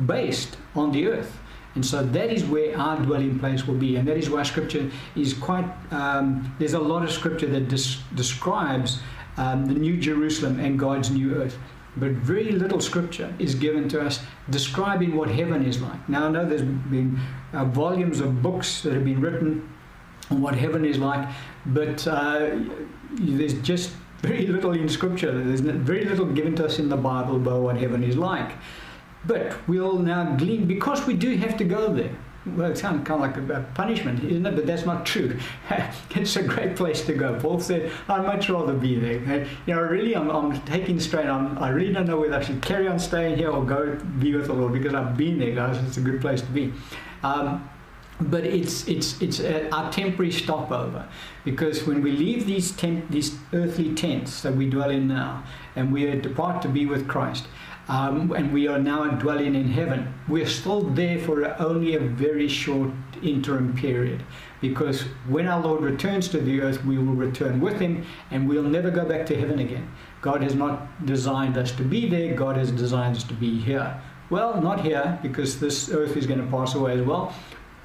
based 0.06 0.58
on 0.76 0.92
the 0.92 1.08
earth. 1.08 1.38
And 1.76 1.86
so 1.86 2.04
that 2.04 2.32
is 2.32 2.44
where 2.46 2.78
our 2.78 2.98
dwelling 2.98 3.38
place 3.40 3.68
will 3.68 3.76
be. 3.76 3.96
And 3.96 4.08
that 4.08 4.18
is 4.18 4.30
why 4.30 4.44
scripture 4.44 4.90
is 5.16 5.34
quite, 5.34 5.66
um, 5.92 6.54
there's 6.58 6.74
a 6.74 6.80
lot 6.80 7.04
of 7.04 7.12
scripture 7.12 7.46
that 7.48 7.68
des- 7.68 8.00
describes 8.16 9.00
um, 9.38 9.66
the 9.68 9.76
new 9.76 9.98
Jerusalem 9.98 10.60
and 10.60 10.80
God's 10.80 11.12
new 11.12 11.36
earth. 11.36 11.58
But 11.96 12.12
very 12.12 12.52
little 12.52 12.80
scripture 12.80 13.34
is 13.40 13.56
given 13.56 13.88
to 13.90 14.02
us 14.02 14.20
describing 14.50 15.16
what 15.16 15.30
heaven 15.30 15.66
is 15.66 15.82
like. 15.82 16.08
Now, 16.10 16.28
I 16.28 16.32
know 16.32 16.46
there's 16.48 16.62
been 16.62 17.20
uh, 17.54 17.66
volumes 17.66 18.20
of 18.20 18.42
books 18.42 18.82
that 18.82 18.94
have 18.94 19.06
been 19.06 19.22
written 19.22 19.70
what 20.30 20.56
heaven 20.56 20.86
is 20.86 20.98
like, 20.98 21.28
but 21.66 22.08
uh, 22.08 22.52
there's 23.12 23.54
just 23.62 23.92
very 24.22 24.48
little 24.48 24.72
in 24.72 24.90
scripture. 24.90 25.32
There's 25.32 25.62
very 25.62 26.06
little 26.06 26.26
given 26.26 26.56
to 26.58 26.66
us 26.66 26.80
in 26.80 26.90
the 26.90 26.98
Bible 26.98 27.38
about 27.38 27.62
what 27.62 27.78
heaven 27.78 28.04
is 28.04 28.18
like. 28.18 28.52
But 29.26 29.58
we'll 29.68 30.00
now 30.00 30.36
glean, 30.36 30.66
because 30.66 31.06
we 31.06 31.14
do 31.16 31.36
have 31.38 31.58
to 31.58 31.64
go 31.64 31.94
there. 31.94 32.16
Well, 32.46 32.72
it 32.72 32.78
sounds 32.78 33.06
kind 33.06 33.22
of 33.24 33.50
like 33.50 33.60
a 33.60 33.66
punishment, 33.74 34.24
isn't 34.24 34.46
it? 34.46 34.56
But 34.56 34.66
that's 34.66 34.86
not 34.86 35.06
true. 35.06 35.38
it's 36.16 36.36
a 36.38 36.44
great 36.44 36.76
place 36.76 37.06
to 37.06 37.14
go. 37.14 37.38
Paul 37.40 37.60
said, 37.60 37.92
I'd 38.08 38.26
much 38.26 38.50
rather 38.50 38.74
be 38.74 38.98
there. 38.98 39.46
You 39.66 39.76
know, 39.76 39.82
really, 39.82 40.16
I'm, 40.16 40.30
I'm 40.30 40.60
taking 40.62 41.00
strain. 41.00 41.28
I'm, 41.28 41.58
I 41.58 41.70
really 41.70 41.94
don't 41.94 42.08
know 42.08 42.20
whether 42.20 42.36
I 42.36 42.42
should 42.42 42.62
carry 42.62 42.88
on 42.88 42.98
staying 42.98 43.38
here 43.38 43.52
or 43.52 43.64
go 43.66 43.96
be 44.20 44.34
with 44.34 44.48
the 44.48 44.54
Lord 44.54 44.74
because 44.74 44.94
I've 44.94 45.18
been 45.18 45.38
there, 45.38 45.54
guys. 45.54 45.78
It's 45.86 45.98
a 45.98 46.02
good 46.02 46.22
place 46.22 46.42
to 46.42 46.48
be. 46.48 46.74
Um, 47.24 47.70
but 48.20 48.44
it's 48.44 48.88
it's 48.88 49.22
it's 49.22 49.40
a, 49.40 49.90
temporary 49.92 50.32
stopover 50.32 51.08
because 51.46 51.86
when 51.88 52.02
we 52.02 52.12
leave 52.12 52.46
these 52.46 52.72
tent, 52.72 53.10
these 53.12 53.38
earthly 53.54 53.96
tents 53.96 54.42
that 54.42 54.54
we 54.56 54.70
dwell 54.70 54.90
in 54.90 55.08
now 55.08 55.44
and 55.76 55.92
we 55.94 56.06
depart 56.20 56.62
to 56.62 56.68
be 56.68 56.86
with 56.86 57.08
Christ 57.08 57.48
um, 57.90 58.32
and 58.34 58.54
we 58.54 58.68
are 58.68 58.78
now 58.78 59.04
dwelling 59.08 59.56
in 59.56 59.68
heaven. 59.68 60.14
We're 60.28 60.48
still 60.48 60.82
there 60.82 61.18
for 61.20 61.60
only 61.60 61.96
a 61.96 62.00
very 62.00 62.48
short 62.48 62.92
interim 63.24 63.76
period 63.76 64.24
because 64.62 65.02
when 65.28 65.48
our 65.48 65.60
Lord 65.60 65.82
returns 65.82 66.28
to 66.30 66.40
the 66.40 66.62
earth, 66.62 66.86
we 66.86 66.98
will 66.98 67.16
return 67.16 67.60
with 67.60 67.80
him 67.80 68.06
and 68.30 68.48
we'll 68.48 68.64
never 68.64 68.92
go 68.92 69.06
back 69.06 69.26
to 69.28 69.40
heaven 69.40 69.60
again. 69.60 69.90
God 70.22 70.44
has 70.44 70.54
not 70.54 71.06
designed 71.06 71.58
us 71.58 71.72
to 71.74 71.84
be 71.84 72.08
there, 72.08 72.36
God 72.36 72.58
has 72.58 72.72
designed 72.72 73.16
us 73.16 73.24
to 73.24 73.34
be 73.34 73.60
here. 73.60 74.00
Well, 74.30 74.62
not 74.62 74.82
here 74.82 75.18
because 75.24 75.60
this 75.60 75.90
earth 75.90 76.16
is 76.16 76.28
going 76.28 76.40
to 76.40 76.52
pass 76.52 76.76
away 76.76 77.00
as 77.00 77.02
well. 77.02 77.34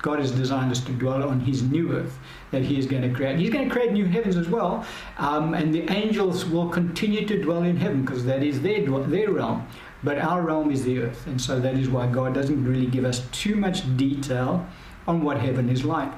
God 0.04 0.18
has 0.18 0.32
designed 0.32 0.70
us 0.70 0.80
to 0.80 0.92
dwell 0.92 1.26
on 1.26 1.40
His 1.40 1.62
new 1.62 1.92
earth 1.92 2.18
that 2.50 2.62
He 2.62 2.78
is 2.78 2.84
going 2.84 3.00
to 3.00 3.08
create. 3.08 3.38
He's 3.38 3.48
going 3.48 3.66
to 3.66 3.74
create 3.74 3.90
new 3.90 4.04
heavens 4.04 4.36
as 4.36 4.50
well, 4.50 4.84
um, 5.16 5.54
and 5.54 5.74
the 5.74 5.90
angels 5.90 6.44
will 6.44 6.68
continue 6.68 7.26
to 7.26 7.40
dwell 7.40 7.62
in 7.62 7.78
heaven 7.78 8.04
because 8.04 8.26
that 8.26 8.42
is 8.42 8.60
their, 8.60 8.82
their 8.82 9.30
realm. 9.30 9.66
But 10.02 10.18
our 10.18 10.42
realm 10.42 10.70
is 10.70 10.84
the 10.84 10.98
earth, 10.98 11.26
and 11.26 11.40
so 11.40 11.58
that 11.58 11.78
is 11.78 11.88
why 11.88 12.06
God 12.06 12.34
doesn't 12.34 12.62
really 12.66 12.84
give 12.84 13.06
us 13.06 13.26
too 13.32 13.56
much 13.56 13.96
detail 13.96 14.66
on 15.06 15.22
what 15.22 15.38
heaven 15.38 15.70
is 15.70 15.86
like. 15.86 16.12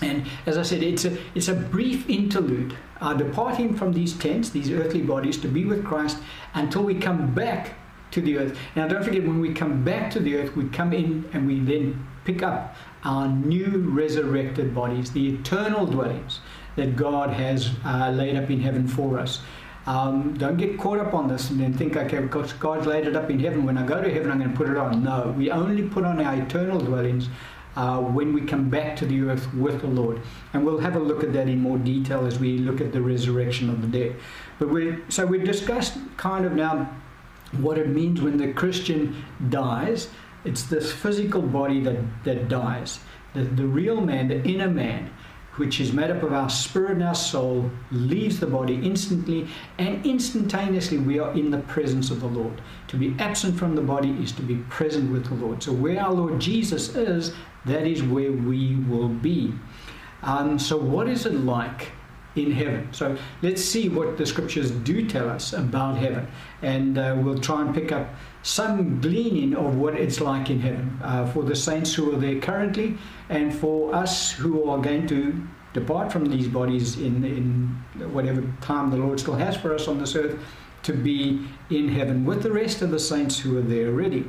And 0.00 0.26
as 0.46 0.56
I 0.56 0.62
said, 0.62 0.82
it's 0.82 1.04
a, 1.04 1.18
it's 1.34 1.48
a 1.48 1.54
brief 1.54 2.08
interlude, 2.08 2.74
uh, 3.02 3.12
departing 3.12 3.76
from 3.76 3.92
these 3.92 4.14
tents, 4.14 4.48
these 4.48 4.70
earthly 4.70 5.02
bodies, 5.02 5.36
to 5.42 5.48
be 5.48 5.66
with 5.66 5.84
Christ 5.84 6.16
until 6.54 6.82
we 6.82 6.94
come 6.94 7.34
back 7.34 7.74
to 8.12 8.22
the 8.22 8.38
earth. 8.38 8.58
Now, 8.74 8.88
don't 8.88 9.04
forget, 9.04 9.22
when 9.22 9.38
we 9.38 9.52
come 9.52 9.84
back 9.84 10.10
to 10.12 10.20
the 10.20 10.36
earth, 10.36 10.56
we 10.56 10.70
come 10.70 10.94
in 10.94 11.28
and 11.34 11.46
we 11.46 11.60
then 11.60 12.06
pick 12.24 12.42
up 12.42 12.74
our 13.04 13.28
new 13.28 13.78
resurrected 13.88 14.74
bodies, 14.74 15.12
the 15.12 15.34
eternal 15.34 15.86
dwellings 15.86 16.40
that 16.76 16.96
God 16.96 17.30
has 17.30 17.70
uh, 17.84 18.10
laid 18.10 18.36
up 18.36 18.50
in 18.50 18.60
heaven 18.60 18.86
for 18.86 19.18
us. 19.18 19.40
Um, 19.86 20.34
don't 20.38 20.56
get 20.56 20.78
caught 20.78 21.00
up 21.00 21.12
on 21.12 21.26
this 21.26 21.50
and 21.50 21.60
then 21.60 21.74
think, 21.74 21.96
okay, 21.96 22.20
because 22.20 22.52
God's 22.52 22.86
laid 22.86 23.06
it 23.06 23.16
up 23.16 23.28
in 23.30 23.40
heaven, 23.40 23.64
when 23.64 23.76
I 23.76 23.84
go 23.84 24.00
to 24.00 24.12
heaven, 24.12 24.30
I'm 24.30 24.38
going 24.38 24.52
to 24.52 24.56
put 24.56 24.68
it 24.68 24.76
on. 24.76 25.02
No, 25.02 25.34
we 25.36 25.50
only 25.50 25.88
put 25.88 26.04
on 26.04 26.20
our 26.20 26.34
eternal 26.36 26.78
dwellings 26.78 27.28
uh, 27.74 27.98
when 27.98 28.32
we 28.32 28.42
come 28.42 28.68
back 28.68 28.96
to 28.96 29.06
the 29.06 29.22
earth 29.22 29.52
with 29.54 29.80
the 29.80 29.86
Lord. 29.86 30.20
And 30.52 30.64
we'll 30.64 30.78
have 30.78 30.94
a 30.94 31.00
look 31.00 31.24
at 31.24 31.32
that 31.32 31.48
in 31.48 31.60
more 31.60 31.78
detail 31.78 32.26
as 32.26 32.38
we 32.38 32.58
look 32.58 32.80
at 32.80 32.92
the 32.92 33.00
resurrection 33.00 33.70
of 33.70 33.82
the 33.82 33.88
dead. 33.88 34.16
But 34.58 34.68
we 34.68 34.98
so 35.08 35.26
we've 35.26 35.44
discussed 35.44 35.98
kind 36.16 36.44
of 36.44 36.52
now 36.52 36.94
what 37.52 37.78
it 37.78 37.88
means 37.88 38.20
when 38.20 38.36
the 38.36 38.52
Christian 38.52 39.24
dies. 39.48 40.08
It's 40.44 40.64
this 40.64 40.92
physical 40.92 41.42
body 41.42 41.80
that, 41.80 41.98
that 42.24 42.48
dies. 42.48 43.00
The, 43.34 43.42
the 43.44 43.66
real 43.66 44.00
man, 44.00 44.28
the 44.28 44.42
inner 44.44 44.68
man, 44.68 45.10
which 45.56 45.80
is 45.80 45.92
made 45.92 46.10
up 46.10 46.22
of 46.22 46.32
our 46.32 46.48
spirit 46.48 46.92
and 46.92 47.02
our 47.02 47.14
soul, 47.14 47.70
leaves 47.90 48.40
the 48.40 48.46
body 48.46 48.74
instantly, 48.74 49.46
and 49.78 50.04
instantaneously 50.04 50.98
we 50.98 51.18
are 51.18 51.32
in 51.32 51.50
the 51.50 51.58
presence 51.58 52.10
of 52.10 52.20
the 52.20 52.26
Lord. 52.26 52.60
To 52.88 52.96
be 52.96 53.14
absent 53.18 53.58
from 53.58 53.76
the 53.76 53.82
body 53.82 54.10
is 54.22 54.32
to 54.32 54.42
be 54.42 54.56
present 54.70 55.12
with 55.12 55.26
the 55.26 55.34
Lord. 55.34 55.62
So, 55.62 55.72
where 55.72 56.00
our 56.00 56.12
Lord 56.12 56.40
Jesus 56.40 56.94
is, 56.96 57.34
that 57.66 57.86
is 57.86 58.02
where 58.02 58.32
we 58.32 58.76
will 58.76 59.08
be. 59.08 59.52
Um, 60.22 60.58
so, 60.58 60.76
what 60.78 61.08
is 61.08 61.26
it 61.26 61.34
like 61.34 61.92
in 62.34 62.50
heaven? 62.50 62.88
So, 62.92 63.16
let's 63.42 63.62
see 63.62 63.90
what 63.90 64.16
the 64.16 64.24
scriptures 64.24 64.70
do 64.70 65.06
tell 65.06 65.28
us 65.28 65.52
about 65.52 65.98
heaven, 65.98 66.26
and 66.62 66.96
uh, 66.96 67.16
we'll 67.18 67.38
try 67.38 67.60
and 67.60 67.74
pick 67.74 67.92
up 67.92 68.08
some 68.42 69.00
gleaning 69.00 69.54
of 69.54 69.76
what 69.76 69.94
it's 69.94 70.20
like 70.20 70.50
in 70.50 70.60
heaven 70.60 70.98
uh, 71.02 71.26
for 71.26 71.44
the 71.44 71.54
saints 71.54 71.94
who 71.94 72.12
are 72.12 72.18
there 72.18 72.40
currently 72.40 72.98
and 73.28 73.54
for 73.54 73.94
us 73.94 74.32
who 74.32 74.68
are 74.68 74.78
going 74.78 75.06
to 75.06 75.40
depart 75.72 76.12
from 76.12 76.26
these 76.26 76.48
bodies 76.48 76.98
in, 76.98 77.24
in 77.24 78.12
whatever 78.12 78.42
time 78.60 78.90
the 78.90 78.96
Lord 78.96 79.20
still 79.20 79.34
has 79.34 79.56
for 79.56 79.74
us 79.74 79.88
on 79.88 79.98
this 79.98 80.16
earth 80.16 80.38
to 80.82 80.92
be 80.92 81.46
in 81.70 81.88
heaven 81.88 82.24
with 82.24 82.42
the 82.42 82.50
rest 82.50 82.82
of 82.82 82.90
the 82.90 82.98
saints 82.98 83.38
who 83.38 83.56
are 83.58 83.62
there 83.62 83.88
already. 83.88 84.28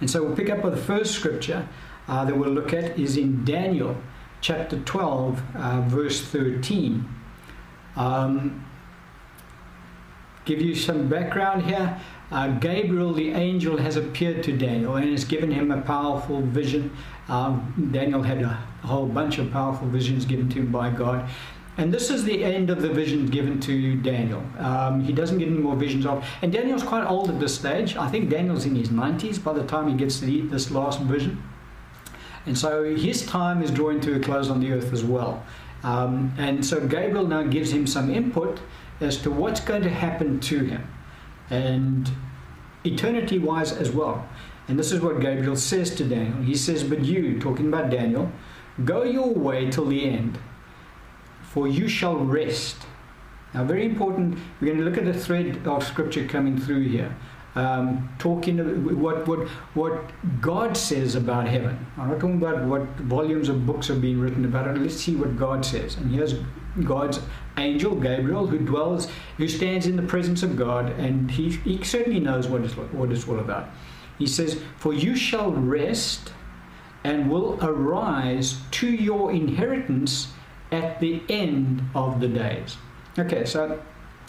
And 0.00 0.10
so 0.10 0.22
we'll 0.22 0.36
pick 0.36 0.50
up 0.50 0.62
with 0.62 0.74
the 0.74 0.80
first 0.80 1.14
scripture 1.14 1.66
uh, 2.06 2.24
that 2.24 2.36
we'll 2.36 2.50
look 2.50 2.72
at 2.72 2.98
is 2.98 3.16
in 3.16 3.44
Daniel 3.44 3.96
chapter 4.40 4.78
12, 4.80 5.42
uh, 5.56 5.80
verse 5.82 6.22
13. 6.22 7.08
Um, 7.96 8.64
give 10.44 10.60
you 10.60 10.74
some 10.74 11.08
background 11.08 11.64
here. 11.64 12.00
Uh, 12.30 12.48
Gabriel, 12.58 13.12
the 13.12 13.30
angel, 13.30 13.78
has 13.78 13.96
appeared 13.96 14.42
to 14.44 14.56
Daniel 14.56 14.96
and 14.96 15.10
has 15.10 15.24
given 15.24 15.50
him 15.50 15.70
a 15.70 15.80
powerful 15.80 16.42
vision. 16.42 16.94
Um, 17.28 17.90
Daniel 17.92 18.22
had 18.22 18.42
a 18.42 18.48
whole 18.82 19.06
bunch 19.06 19.38
of 19.38 19.50
powerful 19.50 19.88
visions 19.88 20.24
given 20.24 20.48
to 20.50 20.60
him 20.60 20.70
by 20.70 20.90
God. 20.90 21.28
And 21.78 21.94
this 21.94 22.10
is 22.10 22.24
the 22.24 22.44
end 22.44 22.70
of 22.70 22.82
the 22.82 22.88
vision 22.88 23.26
given 23.26 23.60
to 23.60 23.96
Daniel. 23.96 24.42
Um, 24.58 25.00
he 25.04 25.12
doesn't 25.12 25.38
get 25.38 25.46
any 25.46 25.58
more 25.58 25.76
visions 25.76 26.06
of. 26.06 26.28
And 26.42 26.52
Daniel's 26.52 26.82
quite 26.82 27.06
old 27.06 27.30
at 27.30 27.38
this 27.38 27.54
stage. 27.54 27.96
I 27.96 28.08
think 28.08 28.28
Daniel's 28.28 28.66
in 28.66 28.74
his 28.74 28.88
90s 28.88 29.42
by 29.42 29.52
the 29.52 29.62
time 29.64 29.88
he 29.88 29.94
gets 29.94 30.18
to 30.20 30.48
this 30.48 30.72
last 30.72 31.00
vision. 31.02 31.40
And 32.46 32.58
so 32.58 32.94
his 32.96 33.24
time 33.26 33.62
is 33.62 33.70
drawing 33.70 34.00
to 34.00 34.16
a 34.16 34.20
close 34.20 34.50
on 34.50 34.58
the 34.58 34.72
earth 34.72 34.92
as 34.92 35.04
well. 35.04 35.44
Um, 35.84 36.32
and 36.36 36.66
so 36.66 36.80
Gabriel 36.80 37.26
now 37.26 37.44
gives 37.44 37.70
him 37.70 37.86
some 37.86 38.12
input 38.12 38.60
as 39.00 39.16
to 39.18 39.30
what's 39.30 39.60
going 39.60 39.82
to 39.82 39.90
happen 39.90 40.40
to 40.40 40.64
him, 40.64 40.88
and 41.50 42.10
eternity 42.84 43.38
wise 43.38 43.72
as 43.72 43.90
well. 43.90 44.28
And 44.68 44.78
this 44.78 44.92
is 44.92 45.00
what 45.00 45.20
Gabriel 45.20 45.56
says 45.56 45.94
to 45.96 46.04
Daniel. 46.04 46.42
He 46.42 46.54
says, 46.54 46.84
But 46.84 47.04
you, 47.04 47.40
talking 47.40 47.68
about 47.68 47.90
Daniel, 47.90 48.30
go 48.84 49.02
your 49.02 49.32
way 49.32 49.70
till 49.70 49.86
the 49.86 50.08
end 50.08 50.38
for 51.48 51.66
you 51.66 51.88
shall 51.88 52.16
rest. 52.16 52.76
Now, 53.54 53.64
very 53.64 53.84
important, 53.84 54.38
we're 54.60 54.68
going 54.68 54.78
to 54.78 54.84
look 54.84 54.98
at 54.98 55.04
the 55.04 55.18
thread 55.18 55.66
of 55.66 55.82
scripture 55.82 56.26
coming 56.26 56.58
through 56.58 56.82
here. 56.82 57.16
Um, 57.54 58.08
talking 58.18 58.58
what, 59.00 59.26
what, 59.26 59.48
what 59.74 60.10
God 60.40 60.76
says 60.76 61.16
about 61.16 61.48
heaven. 61.48 61.84
I'm 61.96 62.10
not 62.10 62.20
talking 62.20 62.36
about 62.36 62.64
what 62.66 62.82
volumes 62.98 63.48
of 63.48 63.66
books 63.66 63.88
have 63.88 64.00
been 64.00 64.20
written 64.20 64.44
about 64.44 64.68
it. 64.68 64.78
Let's 64.78 64.96
see 64.96 65.16
what 65.16 65.36
God 65.36 65.64
says. 65.64 65.96
And 65.96 66.12
here's 66.12 66.34
God's 66.84 67.20
angel, 67.56 67.94
Gabriel, 67.94 68.46
who 68.46 68.58
dwells, 68.58 69.08
who 69.36 69.48
stands 69.48 69.86
in 69.86 69.96
the 69.96 70.02
presence 70.02 70.42
of 70.42 70.56
God, 70.56 70.90
and 70.98 71.30
he, 71.30 71.50
he 71.50 71.82
certainly 71.84 72.20
knows 72.20 72.48
what 72.48 72.62
it's, 72.62 72.74
what 72.74 73.10
it's 73.10 73.26
all 73.28 73.40
about. 73.40 73.68
He 74.18 74.26
says, 74.26 74.60
For 74.76 74.92
you 74.92 75.16
shall 75.16 75.52
rest 75.52 76.32
and 77.04 77.30
will 77.30 77.58
arise 77.62 78.60
to 78.72 78.88
your 78.88 79.32
inheritance 79.32 80.32
at 80.72 81.00
the 81.00 81.22
end 81.28 81.82
of 81.94 82.20
the 82.20 82.28
days. 82.28 82.76
Okay, 83.18 83.44
so 83.44 83.80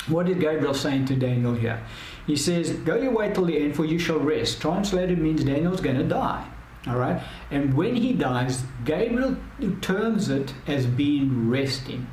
what 0.07 0.29
is 0.29 0.37
Gabriel 0.37 0.73
saying 0.73 1.05
to 1.05 1.15
Daniel 1.15 1.53
here? 1.53 1.81
He 2.25 2.35
says, 2.35 2.71
Go 2.71 2.95
your 2.95 3.11
way 3.11 3.33
till 3.33 3.45
the 3.45 3.57
end, 3.57 3.75
for 3.75 3.85
you 3.85 3.99
shall 3.99 4.19
rest. 4.19 4.61
Translated 4.61 5.17
means 5.17 5.43
Daniel's 5.43 5.81
going 5.81 5.97
to 5.97 6.03
die. 6.03 6.47
All 6.87 6.97
right? 6.97 7.21
And 7.51 7.73
when 7.73 7.95
he 7.95 8.13
dies, 8.13 8.63
Gabriel 8.85 9.35
terms 9.81 10.29
it 10.29 10.53
as 10.67 10.85
being 10.85 11.49
resting, 11.49 12.07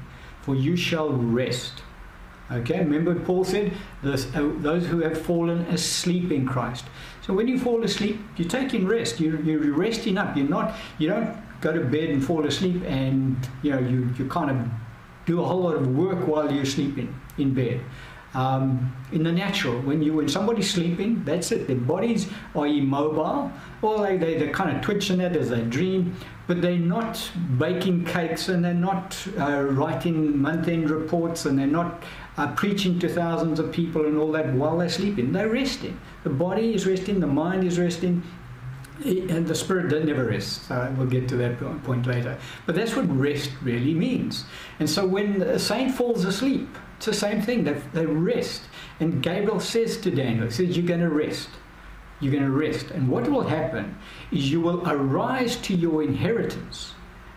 for 0.47 0.55
you 0.55 0.77
shall 0.77 1.11
rest. 1.11 1.83
Okay, 2.51 2.79
remember 2.79 3.17
Paul 3.17 3.45
said, 3.45 3.73
uh, 4.05 4.17
those 4.35 4.87
who 4.87 5.01
have 5.01 5.21
fallen 5.21 5.63
asleep 5.63 6.31
in 6.31 6.47
Christ. 6.47 6.85
So 7.21 7.35
when 7.35 7.49
you 7.49 7.59
fall 7.59 7.83
asleep, 7.83 8.21
you're 8.37 8.49
taking 8.49 8.87
rest. 8.87 9.19
You're, 9.19 9.41
you're 9.41 9.75
resting 9.75 10.17
up. 10.17 10.37
You're 10.37 10.49
not. 10.49 10.77
You 10.99 11.09
don't 11.09 11.37
go 11.61 11.73
to 11.73 11.81
bed 11.81 12.11
and 12.11 12.25
fall 12.25 12.47
asleep 12.47 12.83
and 12.87 13.37
you 13.63 13.71
know 13.73 13.79
you, 13.79 14.15
you 14.19 14.29
kind 14.29 14.51
of 14.51 14.57
do 15.25 15.41
a 15.41 15.45
whole 15.45 15.63
lot 15.63 15.75
of 15.75 15.97
work 15.97 16.29
while 16.29 16.53
you're 16.53 16.65
sleeping 16.65 17.19
in 17.39 17.53
bed. 17.53 17.81
Um, 18.35 18.95
in 19.13 19.23
the 19.23 19.33
natural, 19.33 19.81
when 19.81 20.03
you 20.03 20.13
when 20.13 20.29
somebody's 20.29 20.71
sleeping, 20.71 21.25
that's 21.25 21.51
it. 21.53 21.67
Their 21.67 21.77
bodies 21.77 22.29
are 22.55 22.67
immobile, 22.67 23.51
or 23.81 24.03
they, 24.03 24.19
they, 24.19 24.37
they're 24.37 24.53
kind 24.53 24.77
of 24.77 24.83
twitching 24.83 25.21
it 25.21 25.35
as 25.35 25.49
they 25.49 25.63
dream, 25.63 26.15
but 26.47 26.63
they're 26.63 26.79
not 26.79 27.31
baking 27.59 28.05
cakes 28.05 28.49
and 28.49 28.65
they're 28.65 28.75
not 28.75 29.17
uh, 29.39 29.63
writing 29.63 30.39
month-end 30.39 30.91
reports 30.91 31.45
and 31.45 31.59
they're 31.59 31.67
not 31.67 32.03
uh, 32.37 32.53
preaching 32.55 32.99
to 33.01 33.09
thousands 33.09 33.59
of 33.59 33.73
people 33.73 34.07
and 34.07 34.17
all 34.17 34.31
that 34.33 34.53
while 34.55 34.79
they're 34.79 34.89
sleeping. 34.89 35.33
They're 35.33 35.49
resting. 35.49 35.99
The 36.25 36.31
body 36.31 36.75
is 36.75 36.87
resting, 36.87 37.21
the 37.21 37.27
mind 37.27 37.65
is 37.65 37.79
resting, 37.79 38.23
and 39.05 39.47
the 39.47 39.55
spirit 39.55 40.05
never 40.05 40.25
rests. 40.25 40.71
Uh, 40.71 40.93
we'll 40.97 41.07
get 41.07 41.29
to 41.29 41.37
that 41.37 41.59
point 41.85 42.07
later. 42.07 42.39
But 42.65 42.75
that's 42.75 42.97
what 42.97 43.05
rest 43.17 43.51
really 43.63 43.95
means. 43.95 44.45
And 44.79 44.89
so 44.89 45.07
when 45.07 45.43
a 45.43 45.59
saint 45.59 45.95
falls 45.95 46.25
asleep, 46.25 46.69
it's 46.97 47.07
the 47.07 47.15
same 47.15 47.43
thing. 47.43 47.65
They, 47.65 47.75
they 47.93 48.07
rest. 48.07 48.63
And 49.01 49.23
Gabriel 49.23 49.61
says 49.61 49.99
to 49.99 50.11
Daniel, 50.11 50.47
he 50.47 50.53
says, 50.53 50.77
You're 50.77 50.87
going 50.87 51.01
to 51.01 51.11
rest. 51.11 51.49
You're 52.21 52.33
going 52.33 52.45
to 52.45 52.51
rest. 52.51 52.91
And 52.91 53.09
what 53.09 53.29
will 53.29 53.47
happen 53.47 53.97
is 54.33 54.51
you 54.51 54.61
will 54.61 54.89
arise 54.89 55.57
to 55.57 55.75
your 55.75 56.03
inheritance 56.03 56.95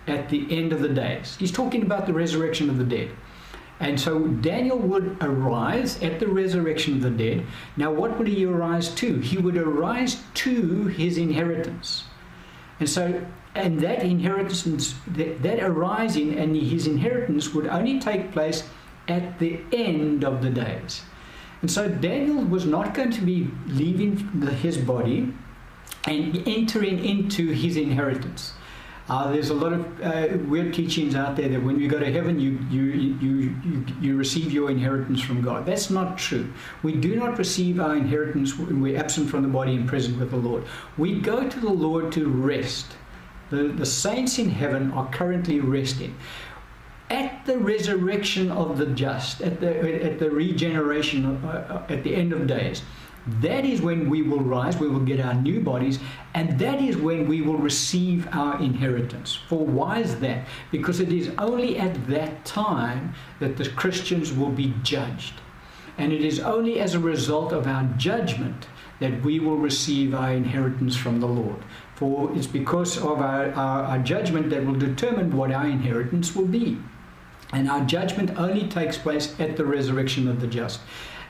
at 0.08 0.30
the 0.30 0.48
end 0.50 0.74
of 0.74 0.82
the 0.82 0.90
days. 0.90 1.36
He's 1.38 1.52
talking 1.52 1.84
about 1.84 2.06
the 2.06 2.14
resurrection 2.14 2.70
of 2.70 2.78
the 2.78 2.84
dead. 2.84 3.12
And 3.80 4.00
so 4.00 4.28
Daniel 4.28 4.78
would 4.78 5.18
arise 5.22 6.02
at 6.04 6.20
the 6.20 6.28
resurrection 6.28 6.96
of 6.96 7.02
the 7.02 7.10
dead. 7.10 7.46
Now, 7.78 7.92
what 7.92 8.18
would 8.18 8.28
he 8.28 8.46
arise 8.46 8.90
to? 8.96 9.20
He 9.20 9.38
would 9.38 9.56
arise 9.56 10.22
to 10.36 10.88
his 10.88 11.18
inheritance. 11.18 12.04
And 12.80 12.90
so, 12.90 13.26
and 13.56 13.80
that 13.80 14.04
inheritance, 14.04 14.96
that, 15.08 15.42
that 15.44 15.60
arising 15.62 16.38
and 16.38 16.56
his 16.56 16.88
inheritance 16.88 17.54
would 17.54 17.68
only 17.68 18.00
take 18.00 18.32
place 18.32 18.64
at 19.08 19.40
the 19.40 19.62
end 19.72 20.24
of 20.24 20.42
the 20.42 20.50
days. 20.50 21.02
And 21.62 21.70
so 21.70 21.90
Daniel 21.90 22.44
was 22.44 22.66
not 22.66 22.94
going 22.94 23.12
to 23.12 23.22
be 23.22 23.50
leaving 23.68 24.30
the, 24.40 24.52
his 24.52 24.78
body 24.78 25.34
and 26.06 26.48
entering 26.48 27.04
into 27.04 27.52
his 27.52 27.76
inheritance. 27.76 28.54
Uh, 29.10 29.32
there's 29.32 29.50
a 29.50 29.56
lot 29.56 29.74
of 29.74 30.02
uh, 30.02 30.38
weird 30.48 30.72
teachings 30.72 31.16
out 31.16 31.36
there 31.36 31.50
that 31.50 31.64
when 31.64 31.80
you 31.80 31.88
go 31.88 31.98
to 31.98 32.12
heaven, 32.12 32.40
you, 32.40 32.60
you, 32.70 32.84
you, 32.84 33.56
you, 33.64 33.86
you 34.00 34.16
receive 34.16 34.52
your 34.52 34.70
inheritance 34.70 35.20
from 35.20 35.42
God. 35.42 35.66
That's 35.66 35.90
not 35.90 36.16
true. 36.18 36.54
We 36.84 36.96
do 36.96 37.16
not 37.16 37.40
receive 37.40 37.80
our 37.80 37.96
inheritance 37.96 38.58
when 38.58 38.82
we're 38.82 39.00
absent 39.00 39.30
from 39.30 39.42
the 39.42 39.48
body 39.48 39.76
and 39.76 39.88
present 39.88 40.20
with 40.20 40.30
the 40.30 40.38
Lord. 40.38 40.64
We 40.96 41.20
go 41.20 41.50
to 41.50 41.60
the 41.60 41.72
Lord 41.72 42.12
to 42.14 42.28
rest. 42.28 42.94
The, 43.50 43.70
the 43.70 43.86
saints 43.86 44.38
in 44.38 44.52
heaven 44.52 44.92
are 44.92 45.10
currently 45.10 45.60
resting. 45.60 46.16
At 47.10 47.46
the 47.46 47.58
resurrection 47.58 48.52
of 48.52 48.78
the 48.78 48.86
just, 48.86 49.42
at 49.42 49.60
the, 49.60 50.04
at 50.04 50.20
the 50.20 50.30
regeneration, 50.30 51.26
uh, 51.26 51.84
uh 51.88 51.92
at 51.94 52.04
the 52.04 52.16
end 52.16 52.34
of 52.34 52.46
days, 52.46 52.84
that 53.42 53.66
is 53.66 53.82
when 53.82 54.10
we 54.10 54.22
will 54.22 54.40
rise, 54.40 54.78
we 54.78 54.88
will 54.88 55.00
get 55.02 55.20
our 55.20 55.34
new 55.34 55.60
bodies, 55.60 56.00
and 56.34 56.58
that 56.60 56.82
is 56.82 56.98
when 56.98 57.28
we 57.28 57.42
will 57.42 57.58
receive 57.58 58.28
our 58.32 58.60
inheritance. 58.62 59.36
For 59.36 59.66
why 59.66 60.00
is 60.00 60.20
that? 60.20 60.46
Because 60.72 61.00
it 61.00 61.12
is 61.12 61.32
only 61.38 61.78
at 61.78 62.08
that 62.08 62.46
time 62.46 63.14
that 63.40 63.58
the 63.58 63.70
Christians 63.70 64.32
will 64.32 64.50
be 64.50 64.74
judged. 64.84 65.34
And 65.98 66.14
it 66.14 66.22
is 66.22 66.40
only 66.40 66.80
as 66.80 66.96
a 66.96 67.00
result 67.00 67.52
of 67.52 67.68
our 67.68 67.84
judgment 67.98 68.68
that 69.00 69.22
we 69.22 69.40
will 69.40 69.58
receive 69.58 70.14
our 70.14 70.32
inheritance 70.32 70.96
from 70.96 71.20
the 71.20 71.28
Lord. 71.28 71.64
For 71.96 72.32
it's 72.36 72.48
because 72.48 72.98
of 72.98 73.20
our, 73.20 73.52
our, 73.52 73.84
our 73.84 74.00
judgment 74.00 74.50
that 74.52 74.66
will 74.66 74.76
determine 74.76 75.36
what 75.36 75.52
our 75.52 75.68
inheritance 75.68 76.36
will 76.36 76.48
be. 76.48 76.78
And 77.52 77.70
our 77.70 77.82
judgment 77.82 78.38
only 78.38 78.68
takes 78.68 78.98
place 78.98 79.40
at 79.40 79.58
the 79.58 79.66
resurrection 79.66 80.28
of 80.28 80.40
the 80.40 80.48
just. 80.48 80.80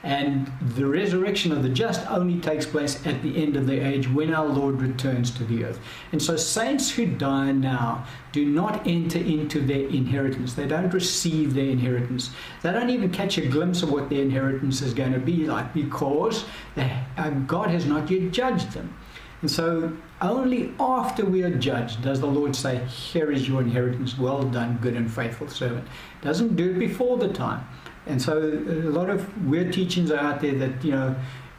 And 0.02 0.50
the 0.76 0.86
resurrection 0.86 1.52
of 1.52 1.62
the 1.62 1.68
just 1.68 2.10
only 2.10 2.40
takes 2.40 2.64
place 2.64 3.06
at 3.06 3.22
the 3.22 3.42
end 3.42 3.54
of 3.54 3.66
the 3.66 3.86
age 3.86 4.08
when 4.08 4.32
our 4.32 4.46
Lord 4.46 4.80
returns 4.80 5.30
to 5.32 5.44
the 5.44 5.64
earth. 5.64 5.78
And 6.12 6.22
so, 6.22 6.36
saints 6.36 6.90
who 6.90 7.04
die 7.04 7.52
now 7.52 8.06
do 8.32 8.46
not 8.46 8.86
enter 8.86 9.18
into 9.18 9.60
their 9.60 9.86
inheritance. 9.88 10.54
They 10.54 10.66
don't 10.66 10.92
receive 10.94 11.52
their 11.52 11.66
inheritance. 11.66 12.30
They 12.62 12.72
don't 12.72 12.88
even 12.88 13.10
catch 13.10 13.36
a 13.36 13.46
glimpse 13.46 13.82
of 13.82 13.90
what 13.90 14.08
their 14.08 14.22
inheritance 14.22 14.80
is 14.80 14.94
going 14.94 15.12
to 15.12 15.18
be 15.18 15.46
like 15.46 15.74
because 15.74 16.44
uh, 16.78 17.30
God 17.46 17.68
has 17.68 17.84
not 17.84 18.10
yet 18.10 18.32
judged 18.32 18.72
them. 18.72 18.96
And 19.42 19.50
so, 19.50 19.92
only 20.20 20.74
after 20.78 21.24
we 21.24 21.42
are 21.42 21.50
judged 21.50 22.02
does 22.02 22.20
the 22.20 22.26
Lord 22.26 22.54
say, 22.54 22.84
Here 22.86 23.30
is 23.30 23.48
your 23.48 23.60
inheritance, 23.62 24.18
well 24.18 24.42
done, 24.42 24.78
good 24.80 24.94
and 24.94 25.10
faithful 25.10 25.48
servant. 25.48 25.86
Doesn't 26.22 26.56
do 26.56 26.70
it 26.70 26.78
before 26.78 27.16
the 27.16 27.28
time. 27.28 27.66
And 28.06 28.20
so 28.20 28.38
a 28.38 28.90
lot 28.90 29.10
of 29.10 29.46
weird 29.46 29.72
teachings 29.72 30.10
are 30.10 30.18
out 30.18 30.40
there 30.40 30.54
that, 30.54 30.84
you 30.84 30.92
know, 30.92 31.14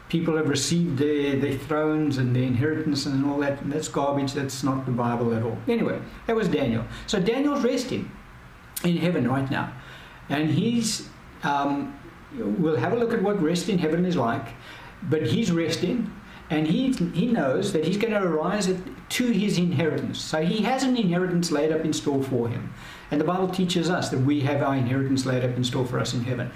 people 0.08 0.36
have 0.36 0.48
received 0.48 0.98
their, 0.98 1.36
their 1.36 1.56
thrones 1.56 2.18
and 2.18 2.36
their 2.36 2.42
inheritance 2.42 3.06
and 3.06 3.24
all 3.24 3.38
that. 3.38 3.62
And 3.62 3.72
that's 3.72 3.88
garbage. 3.88 4.32
That's 4.32 4.62
not 4.62 4.84
the 4.84 4.92
Bible 4.92 5.34
at 5.34 5.42
all. 5.42 5.56
Anyway, 5.66 6.00
that 6.26 6.36
was 6.36 6.48
Daniel. 6.48 6.84
So 7.06 7.20
Daniel's 7.20 7.64
resting 7.64 8.10
in 8.84 8.96
heaven 8.96 9.28
right 9.28 9.50
now. 9.50 9.72
And 10.28 10.50
he's, 10.50 11.08
um, 11.42 11.98
we'll 12.36 12.76
have 12.76 12.92
a 12.92 12.96
look 12.96 13.12
at 13.12 13.22
what 13.22 13.40
rest 13.42 13.68
in 13.68 13.78
heaven 13.78 14.04
is 14.04 14.16
like. 14.16 14.48
But 15.04 15.26
he's 15.26 15.50
resting 15.50 16.12
and 16.52 16.66
he, 16.66 16.92
he 17.14 17.26
knows 17.28 17.72
that 17.72 17.86
he's 17.86 17.96
going 17.96 18.12
to 18.12 18.22
arise 18.22 18.66
to 18.66 19.24
his 19.30 19.56
inheritance. 19.56 20.20
So 20.20 20.42
he 20.42 20.62
has 20.64 20.82
an 20.82 20.98
inheritance 20.98 21.50
laid 21.50 21.72
up 21.72 21.82
in 21.82 21.94
store 21.94 22.22
for 22.22 22.46
him. 22.46 22.74
And 23.10 23.18
the 23.18 23.24
Bible 23.24 23.48
teaches 23.48 23.88
us 23.88 24.10
that 24.10 24.18
we 24.18 24.40
have 24.40 24.60
our 24.60 24.76
inheritance 24.76 25.24
laid 25.24 25.44
up 25.44 25.56
in 25.56 25.64
store 25.64 25.86
for 25.86 25.98
us 25.98 26.12
in 26.12 26.22
heaven. 26.22 26.50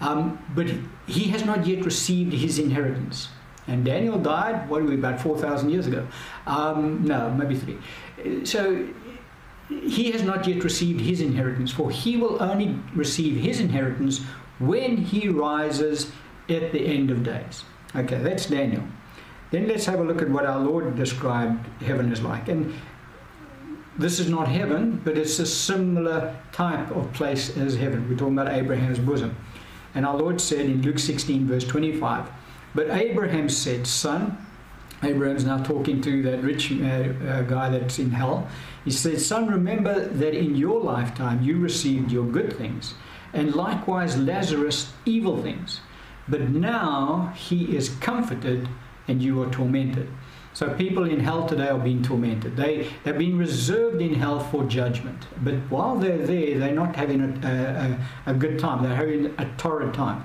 Um, 0.00 0.42
but 0.54 0.68
he 1.06 1.24
has 1.24 1.44
not 1.44 1.66
yet 1.66 1.84
received 1.84 2.32
his 2.32 2.58
inheritance. 2.58 3.28
And 3.66 3.84
Daniel 3.84 4.18
died, 4.18 4.70
what 4.70 4.80
are 4.80 4.86
we, 4.86 4.94
about 4.94 5.20
4,000 5.20 5.68
years 5.68 5.86
ago? 5.86 6.08
Um, 6.46 7.04
no, 7.04 7.30
maybe 7.30 7.58
three. 7.58 8.46
So 8.46 8.88
he 9.68 10.12
has 10.12 10.22
not 10.22 10.46
yet 10.46 10.64
received 10.64 11.02
his 11.02 11.20
inheritance, 11.20 11.70
for 11.70 11.90
he 11.90 12.16
will 12.16 12.42
only 12.42 12.78
receive 12.94 13.36
his 13.36 13.60
inheritance 13.60 14.22
when 14.60 14.96
he 14.96 15.28
rises 15.28 16.10
at 16.48 16.72
the 16.72 16.80
end 16.80 17.10
of 17.10 17.22
days. 17.22 17.64
Okay, 17.94 18.16
that's 18.16 18.46
Daniel. 18.46 18.84
Then 19.52 19.68
let's 19.68 19.84
have 19.84 20.00
a 20.00 20.02
look 20.02 20.22
at 20.22 20.30
what 20.30 20.46
our 20.46 20.58
Lord 20.58 20.96
described 20.96 21.66
heaven 21.82 22.10
as 22.10 22.22
like. 22.22 22.48
And 22.48 22.74
this 23.98 24.18
is 24.18 24.28
not 24.28 24.48
heaven, 24.48 25.00
but 25.04 25.18
it's 25.18 25.38
a 25.38 25.46
similar 25.46 26.34
type 26.52 26.90
of 26.96 27.12
place 27.12 27.54
as 27.58 27.76
heaven. 27.76 28.08
We're 28.08 28.16
talking 28.16 28.38
about 28.38 28.52
Abraham's 28.52 28.98
bosom. 28.98 29.36
And 29.94 30.06
our 30.06 30.16
Lord 30.16 30.40
said 30.40 30.60
in 30.60 30.80
Luke 30.80 30.98
16, 30.98 31.46
verse 31.46 31.64
25, 31.64 32.30
But 32.74 32.88
Abraham 32.90 33.50
said, 33.50 33.86
Son, 33.86 34.38
Abraham's 35.02 35.44
now 35.44 35.62
talking 35.62 36.00
to 36.00 36.22
that 36.22 36.42
rich 36.42 36.72
uh, 36.72 36.84
uh, 36.84 37.42
guy 37.42 37.68
that's 37.68 37.98
in 37.98 38.10
hell. 38.10 38.48
He 38.86 38.90
said, 38.90 39.20
Son, 39.20 39.48
remember 39.48 40.08
that 40.08 40.34
in 40.34 40.56
your 40.56 40.80
lifetime 40.80 41.42
you 41.42 41.58
received 41.58 42.10
your 42.10 42.24
good 42.24 42.56
things, 42.56 42.94
and 43.34 43.54
likewise 43.54 44.16
Lazarus 44.16 44.92
evil 45.04 45.42
things. 45.42 45.80
But 46.26 46.48
now 46.48 47.34
he 47.36 47.76
is 47.76 47.90
comforted 47.96 48.68
and 49.12 49.22
you 49.22 49.42
are 49.42 49.50
tormented. 49.50 50.08
So 50.54 50.74
people 50.74 51.04
in 51.04 51.20
hell 51.20 51.46
today 51.46 51.68
are 51.68 51.78
being 51.78 52.02
tormented. 52.02 52.56
They, 52.56 52.90
they've 53.04 53.16
been 53.16 53.38
reserved 53.38 54.00
in 54.02 54.14
hell 54.14 54.40
for 54.40 54.64
judgment. 54.64 55.26
But 55.42 55.54
while 55.70 55.96
they're 55.96 56.26
there, 56.26 56.58
they're 56.58 56.74
not 56.74 56.96
having 56.96 57.20
a, 57.22 57.98
a, 58.26 58.32
a 58.32 58.34
good 58.34 58.58
time. 58.58 58.82
They're 58.82 58.96
having 58.96 59.34
a 59.38 59.46
torrid 59.56 59.94
time. 59.94 60.24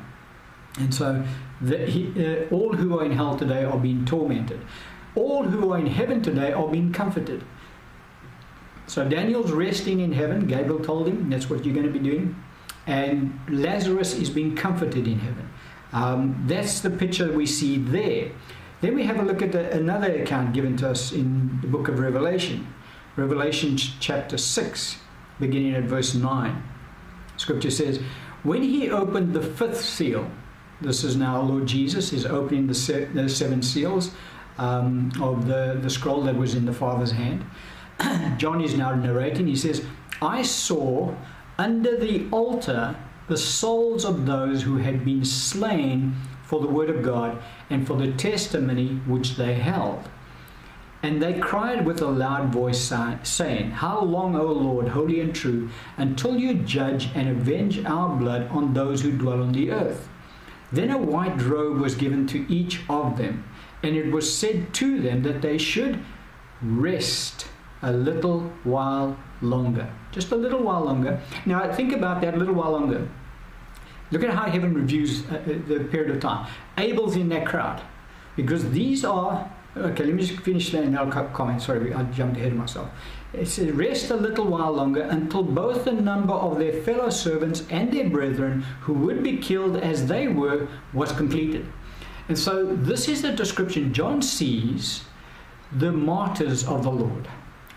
And 0.79 0.93
so 0.93 1.25
the, 1.61 1.85
he, 1.85 2.11
uh, 2.17 2.53
all 2.53 2.73
who 2.73 2.99
are 2.99 3.05
in 3.05 3.11
hell 3.11 3.38
today 3.38 3.63
are 3.63 3.77
being 3.77 4.05
tormented. 4.05 4.59
All 5.15 5.43
who 5.43 5.71
are 5.73 5.79
in 5.79 5.88
heaven 5.88 6.21
today 6.21 6.51
are 6.51 6.67
being 6.67 6.91
comforted. 6.93 7.43
So 8.85 9.07
Daniel's 9.07 9.51
resting 9.51 9.99
in 9.99 10.13
heaven. 10.13 10.47
Gabriel 10.47 10.79
told 10.79 11.07
him 11.07 11.29
that's 11.29 11.49
what 11.49 11.65
you're 11.65 11.73
going 11.73 11.91
to 11.91 11.99
be 11.99 11.99
doing. 11.99 12.35
And 12.85 13.38
Lazarus 13.49 14.13
is 14.13 14.29
being 14.29 14.55
comforted 14.55 15.07
in 15.07 15.19
heaven. 15.19 15.49
Um, 15.93 16.43
that's 16.47 16.81
the 16.81 16.89
picture 16.89 17.31
we 17.31 17.45
see 17.45 17.77
there. 17.77 18.31
Then 18.82 18.93
we 18.93 19.03
have 19.03 19.19
a 19.19 19.23
look 19.23 19.41
at 19.41 19.51
the, 19.51 19.71
another 19.71 20.21
account 20.21 20.53
given 20.53 20.78
to 20.78 20.89
us 20.89 21.11
in 21.11 21.59
the 21.61 21.67
book 21.67 21.88
of 21.88 21.99
Revelation, 21.99 22.67
Revelation 23.15 23.75
chapter 23.78 24.38
6, 24.38 24.97
beginning 25.39 25.73
at 25.73 25.84
verse 25.84 26.13
9. 26.13 26.63
Scripture 27.38 27.71
says, 27.71 27.99
When 28.43 28.61
he 28.61 28.89
opened 28.89 29.34
the 29.34 29.41
fifth 29.41 29.84
seal, 29.84 30.30
this 30.80 31.03
is 31.03 31.15
now 31.15 31.41
Lord 31.41 31.65
Jesus 31.65 32.13
is 32.13 32.25
opening 32.25 32.67
the, 32.67 32.75
se- 32.75 33.09
the 33.13 33.28
seven 33.28 33.63
seals 33.63 34.11
um, 34.59 35.11
of 35.19 35.47
the, 35.47 35.80
the 35.82 35.89
scroll 35.89 36.21
that 36.23 36.36
was 36.36 36.53
in 36.53 36.65
the 36.65 36.73
Father's 36.73 37.11
hand. 37.11 37.43
John 38.38 38.61
is 38.61 38.75
now 38.75 38.93
narrating. 38.93 39.47
He 39.47 39.55
says, 39.55 39.84
I 40.21 40.43
saw 40.43 41.15
under 41.57 41.97
the 41.97 42.28
altar 42.30 42.95
the 43.28 43.38
souls 43.38 44.05
of 44.05 44.28
those 44.28 44.61
who 44.61 44.78
had 44.78 45.03
been 45.03 45.25
slain 45.25 46.15
for 46.47 46.61
the 46.61 46.67
word 46.67 46.89
of 46.89 47.03
God 47.03 47.41
and 47.69 47.85
for 47.85 47.97
the 47.97 48.13
testimony 48.13 49.01
which 49.05 49.35
they 49.35 49.55
held. 49.55 50.09
And 51.03 51.21
they 51.21 51.37
cried 51.39 51.85
with 51.85 52.01
a 52.01 52.07
loud 52.07 52.51
voice, 52.51 52.91
saying, 53.23 53.71
How 53.71 54.01
long, 54.01 54.35
O 54.35 54.45
Lord, 54.45 54.87
holy 54.87 55.19
and 55.19 55.35
true, 55.35 55.69
until 55.97 56.37
you 56.37 56.55
judge 56.55 57.09
and 57.13 57.29
avenge 57.29 57.85
our 57.85 58.15
blood 58.15 58.49
on 58.49 58.73
those 58.73 59.01
who 59.01 59.11
dwell 59.11 59.41
on 59.41 59.51
the 59.51 59.71
earth? 59.71 60.09
Then 60.71 60.89
a 60.89 60.97
white 60.97 61.39
robe 61.41 61.79
was 61.79 61.95
given 61.95 62.25
to 62.27 62.51
each 62.51 62.81
of 62.89 63.17
them, 63.17 63.47
and 63.83 63.95
it 63.95 64.11
was 64.11 64.35
said 64.35 64.73
to 64.75 64.99
them 64.99 65.21
that 65.23 65.41
they 65.41 65.57
should 65.57 66.03
rest 66.61 67.47
a 67.81 67.91
little 67.91 68.41
while 68.63 69.17
longer. 69.41 69.87
Just 70.11 70.31
a 70.31 70.35
little 70.35 70.63
while 70.63 70.81
longer. 70.81 71.21
Now, 71.45 71.71
think 71.73 71.93
about 71.93 72.21
that 72.21 72.33
a 72.33 72.37
little 72.37 72.55
while 72.55 72.71
longer. 72.71 73.07
Look 74.12 74.24
at 74.24 74.30
how 74.30 74.49
heaven 74.49 74.74
reviews 74.74 75.26
uh, 75.30 75.36
uh, 75.36 75.45
the 75.68 75.88
period 75.91 76.12
of 76.12 76.22
time. 76.22 76.47
Abel's 76.78 77.16
in 77.16 77.30
that 77.30 77.45
crowd 77.45 77.82
because 78.36 78.70
these 78.72 79.03
are. 79.03 79.51
Okay, 79.76 80.05
let 80.05 80.16
me 80.16 80.26
just 80.26 80.39
finish 80.41 80.72
that 80.72 80.84
and 80.84 80.97
I'll 80.97 81.12
comment. 81.12 81.62
Sorry, 81.62 81.93
I 81.93 82.01
jumped 82.05 82.38
ahead 82.38 82.53
of 82.53 82.58
myself. 82.58 82.89
It 83.34 83.47
says, 83.47 83.72
Rest 83.72 84.10
a 84.10 84.16
little 84.16 84.45
while 84.45 84.72
longer 84.72 85.03
until 85.03 85.43
both 85.43 85.86
the 85.86 85.91
number 85.91 86.34
of 86.34 86.58
their 86.58 86.82
fellow 86.82 87.12
servants 87.12 87.64
and 87.70 87.91
their 87.91 88.10
brethren 88.10 88.64
who 88.82 88.93
would 88.93 89.22
be 89.22 89.38
killed 89.38 89.78
as 89.78 90.08
they 90.08 90.28
were 90.28 90.68
was 90.93 91.12
completed. 91.12 91.68
And 92.28 92.38
so, 92.38 92.66
this 92.66 93.08
is 93.08 93.22
the 93.22 93.34
description 93.34 93.93
John 93.93 94.22
sees 94.22 95.03
the 95.72 95.91
martyrs 95.91 96.66
of 96.66 96.84
the 96.84 96.91
Lord. 96.91 97.28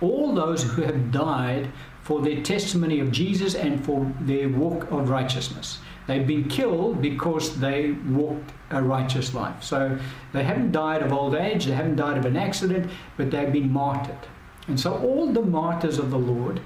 All 0.00 0.34
those 0.34 0.62
who 0.62 0.82
have 0.82 1.12
died 1.12 1.70
for 2.02 2.22
their 2.22 2.42
testimony 2.42 3.00
of 3.00 3.12
Jesus 3.12 3.54
and 3.54 3.84
for 3.84 4.10
their 4.20 4.48
walk 4.48 4.90
of 4.90 5.10
righteousness. 5.10 5.78
They've 6.10 6.26
been 6.26 6.48
killed 6.48 7.00
because 7.00 7.60
they 7.60 7.92
walked 7.92 8.50
a 8.70 8.82
righteous 8.82 9.32
life. 9.32 9.62
So 9.62 9.96
they 10.32 10.42
haven't 10.42 10.72
died 10.72 11.02
of 11.02 11.12
old 11.12 11.36
age, 11.36 11.66
they 11.66 11.72
haven't 11.72 11.94
died 11.94 12.18
of 12.18 12.24
an 12.24 12.36
accident, 12.36 12.90
but 13.16 13.30
they've 13.30 13.52
been 13.52 13.72
martyred. 13.72 14.26
And 14.66 14.80
so 14.80 14.98
all 14.98 15.32
the 15.32 15.42
martyrs 15.42 16.00
of 16.00 16.10
the 16.10 16.18
Lord 16.18 16.62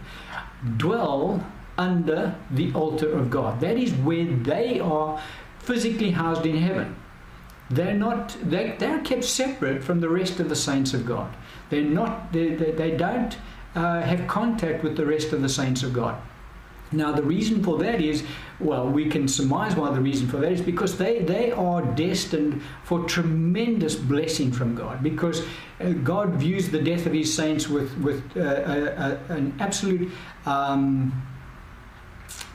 dwell 0.79 1.47
under 1.77 2.37
the 2.51 2.73
altar 2.73 3.13
of 3.13 3.31
God. 3.31 3.61
That 3.61 3.77
is 3.77 3.93
where 3.93 4.25
they 4.25 4.81
are 4.81 5.21
physically 5.59 6.13
housed 6.13 6.47
in 6.47 6.57
heaven. 6.57 6.97
They're 7.69 7.93
not 7.93 8.39
they, 8.43 8.77
they're 8.79 9.01
kept 9.01 9.25
separate 9.25 9.85
from 9.85 10.01
the 10.01 10.09
rest 10.09 10.41
of 10.41 10.49
the 10.49 10.57
saints 10.57 10.95
of 10.95 11.05
God. 11.05 11.37
They're 11.69 11.83
not 11.83 12.33
they, 12.33 12.55
they, 12.55 12.71
they 12.71 12.97
don't 12.97 13.37
uh, 13.75 14.01
have 14.01 14.27
contact 14.27 14.83
with 14.83 14.97
the 14.97 15.05
rest 15.05 15.35
of 15.35 15.43
the 15.43 15.51
saints 15.51 15.83
of 15.83 15.93
God. 15.93 16.17
Now, 16.93 17.13
the 17.13 17.23
reason 17.23 17.63
for 17.63 17.79
that 17.79 18.01
is, 18.01 18.25
well, 18.61 18.89
we 18.89 19.09
can 19.09 19.27
surmise 19.27 19.75
why 19.75 19.93
the 19.93 20.01
reason 20.01 20.29
for 20.29 20.37
that 20.39 20.53
is 20.53 20.61
because 20.61 20.97
they, 20.97 21.21
they 21.21 21.51
are 21.51 21.83
destined 21.83 22.63
for 22.85 23.05
tremendous 23.05 23.97
blessing 23.97 24.53
from 24.53 24.75
God. 24.75 25.03
Because 25.03 25.43
uh, 25.81 25.91
God 25.91 26.35
views 26.35 26.71
the 26.71 26.81
death 26.81 27.07
of 27.07 27.13
His 27.13 27.35
saints 27.35 27.69
with, 27.69 27.97
with 27.99 28.23
uh, 28.37 28.41
a, 28.41 29.33
a, 29.33 29.35
an 29.35 29.55
absolute 29.59 30.13
um, 30.47 31.13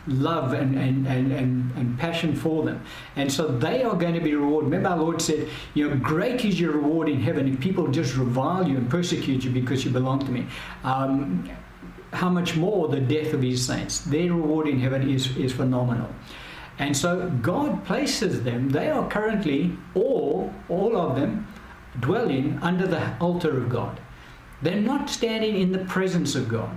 love 0.07 0.53
and, 0.53 0.77
and, 0.77 1.05
and, 1.07 1.31
and, 1.31 1.71
and 1.75 1.99
passion 1.99 2.35
for 2.35 2.63
them. 2.63 2.81
And 3.15 3.31
so 3.31 3.47
they 3.47 3.83
are 3.83 3.95
going 3.95 4.13
to 4.13 4.19
be 4.19 4.35
rewarded. 4.35 4.71
Remember, 4.71 4.89
our 4.89 4.97
Lord 4.97 5.21
said, 5.21 5.49
You 5.73 5.89
know, 5.89 5.95
great 5.97 6.45
is 6.45 6.59
your 6.59 6.73
reward 6.73 7.09
in 7.09 7.19
heaven 7.21 7.51
if 7.51 7.59
people 7.59 7.87
just 7.87 8.15
revile 8.15 8.67
you 8.67 8.77
and 8.77 8.89
persecute 8.89 9.43
you 9.43 9.51
because 9.51 9.85
you 9.85 9.91
belong 9.91 10.19
to 10.19 10.31
me. 10.31 10.47
Um, 10.83 11.49
how 12.13 12.29
much 12.29 12.55
more 12.55 12.87
the 12.87 12.99
death 12.99 13.33
of 13.33 13.41
his 13.41 13.65
saints. 13.65 13.99
Their 14.01 14.33
reward 14.33 14.67
in 14.67 14.79
heaven 14.79 15.09
is, 15.09 15.35
is 15.37 15.53
phenomenal. 15.53 16.09
And 16.79 16.95
so 16.95 17.29
God 17.41 17.85
places 17.85 18.43
them, 18.43 18.69
they 18.69 18.89
are 18.89 19.07
currently 19.09 19.77
all, 19.95 20.53
all 20.69 20.95
of 20.97 21.15
them, 21.15 21.47
dwelling 21.99 22.57
under 22.61 22.87
the 22.87 23.17
altar 23.19 23.57
of 23.57 23.69
God. 23.69 23.99
They're 24.61 24.81
not 24.81 25.09
standing 25.09 25.59
in 25.59 25.71
the 25.71 25.85
presence 25.85 26.35
of 26.35 26.47
God. 26.47 26.69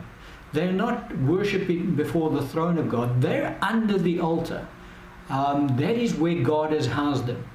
They're 0.52 0.72
not 0.72 1.16
worshipping 1.18 1.94
before 1.94 2.30
the 2.30 2.46
throne 2.46 2.78
of 2.78 2.88
God. 2.88 3.22
They're 3.22 3.56
under 3.62 3.96
the 3.96 4.20
altar. 4.20 4.66
Um, 5.30 5.68
that 5.78 5.96
is 5.96 6.14
where 6.14 6.42
God 6.42 6.72
has 6.72 6.86
housed 6.86 7.26
them. 7.26 7.48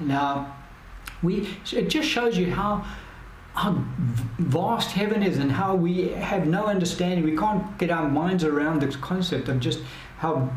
Now, 0.00 0.56
we, 1.22 1.48
it 1.72 1.88
just 1.88 2.08
shows 2.08 2.38
you 2.38 2.52
how 2.52 2.86
how 3.58 3.72
vast 4.38 4.92
heaven 4.92 5.20
is 5.20 5.38
and 5.38 5.50
how 5.50 5.74
we 5.74 6.10
have 6.10 6.46
no 6.46 6.66
understanding. 6.66 7.24
We 7.24 7.36
can't 7.36 7.76
get 7.76 7.90
our 7.90 8.08
minds 8.08 8.44
around 8.44 8.80
this 8.80 8.94
concept 8.94 9.48
of 9.48 9.58
just 9.58 9.80
how 10.18 10.48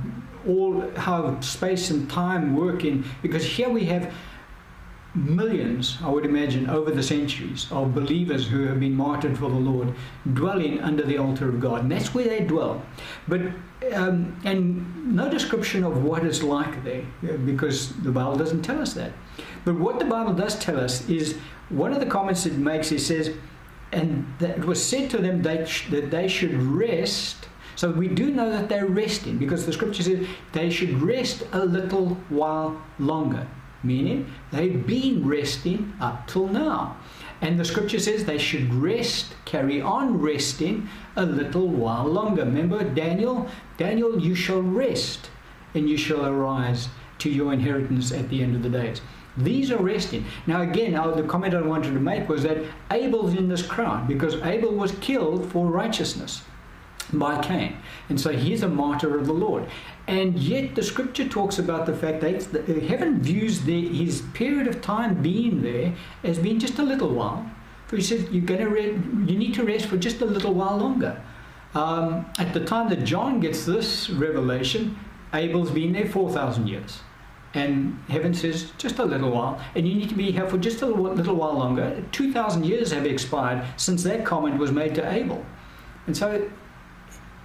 all 0.47 0.87
how 0.95 1.39
space 1.41 1.89
and 1.89 2.07
time 2.09 2.55
work 2.55 2.85
in 2.85 3.03
because 3.23 3.43
here 3.43 3.69
we 3.69 3.85
have 3.85 4.13
millions, 5.15 5.97
I 6.03 6.09
would 6.09 6.25
imagine, 6.25 6.69
over 6.69 6.91
the 6.91 7.03
centuries 7.03 7.67
of 7.71 7.95
believers 7.95 8.47
who 8.47 8.67
have 8.67 8.79
been 8.79 8.95
martyred 8.95 9.37
for 9.37 9.49
the 9.49 9.63
Lord, 9.71 9.93
dwelling 10.33 10.79
under 10.79 11.03
the 11.03 11.17
altar 11.17 11.49
of 11.49 11.59
God, 11.59 11.81
and 11.81 11.91
that's 11.91 12.13
where 12.13 12.29
they 12.29 12.41
dwell. 12.41 12.81
But 13.27 13.41
um, 13.93 14.39
and 14.45 15.15
no 15.15 15.27
description 15.27 15.83
of 15.83 16.03
what 16.03 16.23
it's 16.23 16.43
like 16.43 16.83
there, 16.83 17.03
because 17.45 17.93
the 18.03 18.11
Bible 18.11 18.35
doesn't 18.35 18.61
tell 18.61 18.79
us 18.79 18.93
that. 18.93 19.11
But 19.65 19.75
what 19.75 19.99
the 19.99 20.05
Bible 20.05 20.33
does 20.33 20.57
tell 20.57 20.79
us 20.79 21.07
is 21.09 21.37
one 21.69 21.93
of 21.93 21.99
the 21.99 22.05
comments 22.05 22.45
it 22.45 22.57
makes, 22.57 22.91
it 22.91 22.99
says, 22.99 23.33
and 23.91 24.25
that 24.39 24.59
it 24.59 24.65
was 24.65 24.83
said 24.83 25.09
to 25.11 25.17
them 25.17 25.41
that, 25.43 25.69
that 25.89 26.11
they 26.11 26.27
should 26.27 26.53
rest. 26.53 27.47
So 27.75 27.91
we 27.91 28.07
do 28.07 28.31
know 28.31 28.49
that 28.49 28.69
they're 28.69 28.85
resting 28.85 29.37
because 29.37 29.65
the 29.65 29.73
scripture 29.73 30.03
says 30.03 30.27
they 30.53 30.69
should 30.69 31.01
rest 31.01 31.43
a 31.51 31.65
little 31.65 32.15
while 32.29 32.81
longer, 32.99 33.47
meaning 33.83 34.31
they've 34.51 34.85
been 34.85 35.27
resting 35.27 35.93
up 35.99 36.27
till 36.27 36.47
now. 36.47 36.97
And 37.41 37.59
the 37.59 37.65
scripture 37.65 37.99
says 37.99 38.25
they 38.25 38.37
should 38.37 38.73
rest, 38.73 39.33
carry 39.45 39.81
on 39.81 40.21
resting 40.21 40.87
a 41.15 41.25
little 41.25 41.67
while 41.67 42.05
longer. 42.05 42.45
Remember 42.45 42.83
Daniel? 42.83 43.49
Daniel, 43.77 44.19
you 44.19 44.35
shall 44.35 44.61
rest 44.61 45.31
and 45.73 45.89
you 45.89 45.97
shall 45.97 46.25
arise 46.25 46.89
to 47.19 47.29
your 47.29 47.53
inheritance 47.53 48.11
at 48.11 48.29
the 48.29 48.43
end 48.43 48.55
of 48.55 48.63
the 48.63 48.69
days. 48.69 49.01
These 49.37 49.71
are 49.71 49.81
resting. 49.81 50.25
Now, 50.45 50.61
again, 50.61 50.93
the 50.93 51.23
comment 51.23 51.53
I 51.53 51.61
wanted 51.61 51.93
to 51.93 51.99
make 51.99 52.27
was 52.27 52.43
that 52.43 52.57
Abel's 52.91 53.33
in 53.33 53.47
this 53.47 53.65
crowd 53.65 54.07
because 54.07 54.35
Abel 54.41 54.73
was 54.73 54.91
killed 54.99 55.49
for 55.51 55.67
righteousness. 55.67 56.41
by 57.13 57.41
Cain. 57.41 57.77
And 58.09 58.19
so 58.19 58.31
he's 58.31 58.63
a 58.63 58.69
martyr 58.69 59.17
of 59.17 59.25
the 59.25 59.33
Lord. 59.33 59.65
And 60.07 60.37
yet 60.39 60.75
the 60.75 60.83
scripture 60.83 61.27
talks 61.27 61.59
about 61.59 61.85
the 61.85 61.95
fact 61.95 62.21
that 62.21 62.67
heaven 62.87 63.21
views 63.21 63.61
the, 63.61 63.87
his 63.87 64.21
period 64.33 64.67
of 64.67 64.81
time 64.81 65.21
being 65.21 65.61
there 65.61 65.93
as 66.23 66.39
being 66.39 66.59
just 66.59 66.79
a 66.79 66.83
little 66.83 67.09
while. 67.09 67.49
For 67.87 67.97
he 67.97 68.01
says 68.01 68.29
you're 68.31 68.45
going 68.45 68.61
to 68.61 68.69
re- 68.69 68.99
you 69.29 69.37
need 69.37 69.53
to 69.55 69.63
rest 69.63 69.87
for 69.87 69.97
just 69.97 70.21
a 70.21 70.25
little 70.25 70.53
while 70.53 70.77
longer. 70.77 71.21
Um, 71.73 72.25
at 72.37 72.53
the 72.53 72.63
time 72.63 72.89
that 72.89 73.03
John 73.03 73.39
gets 73.39 73.65
this 73.65 74.09
revelation, 74.09 74.97
Abel's 75.33 75.71
been 75.71 75.93
there 75.93 76.05
4,000 76.05 76.67
years. 76.67 77.01
And 77.53 78.01
heaven 78.07 78.33
says, 78.33 78.71
just 78.77 78.99
a 78.99 79.03
little 79.03 79.31
while. 79.31 79.59
And 79.75 79.87
you 79.87 79.95
need 79.95 80.09
to 80.09 80.15
be 80.15 80.31
here 80.31 80.47
for 80.47 80.57
just 80.57 80.81
a 80.81 80.85
little, 80.85 81.35
while 81.35 81.53
longer. 81.53 82.03
2,000 82.11 82.65
years 82.65 82.91
have 82.91 83.05
expired 83.05 83.65
since 83.75 84.03
that 84.03 84.25
comment 84.25 84.57
was 84.57 84.71
made 84.71 84.95
to 84.95 85.11
Abel. 85.11 85.45
And 86.07 86.15
so 86.15 86.49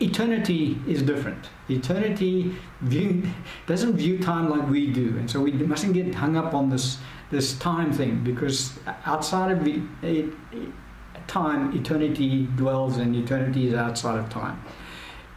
eternity 0.01 0.79
is 0.87 1.03
different. 1.03 1.51
Eternity 1.69 2.55
view, 2.83 3.29
doesn't 3.67 3.97
view 3.97 4.19
time 4.19 4.49
like 4.49 4.69
we 4.69 4.87
do. 4.93 5.17
And 5.19 5.29
so 5.29 5.41
we 5.41 5.53
mustn't 5.53 5.95
get 5.95 6.15
hung 6.15 6.37
up 6.37 6.55
on 6.55 6.71
this, 6.71 6.99
this 7.31 7.59
time 7.59 7.93
thing 7.93 8.23
because 8.23 8.79
outside 9.07 9.51
of 9.51 9.67
time, 11.27 11.77
eternity 11.77 12.47
dwells 12.55 12.99
and 12.99 13.17
eternity 13.17 13.69
is 13.69 13.75
outside 13.75 14.19
of 14.19 14.29
time. 14.29 14.63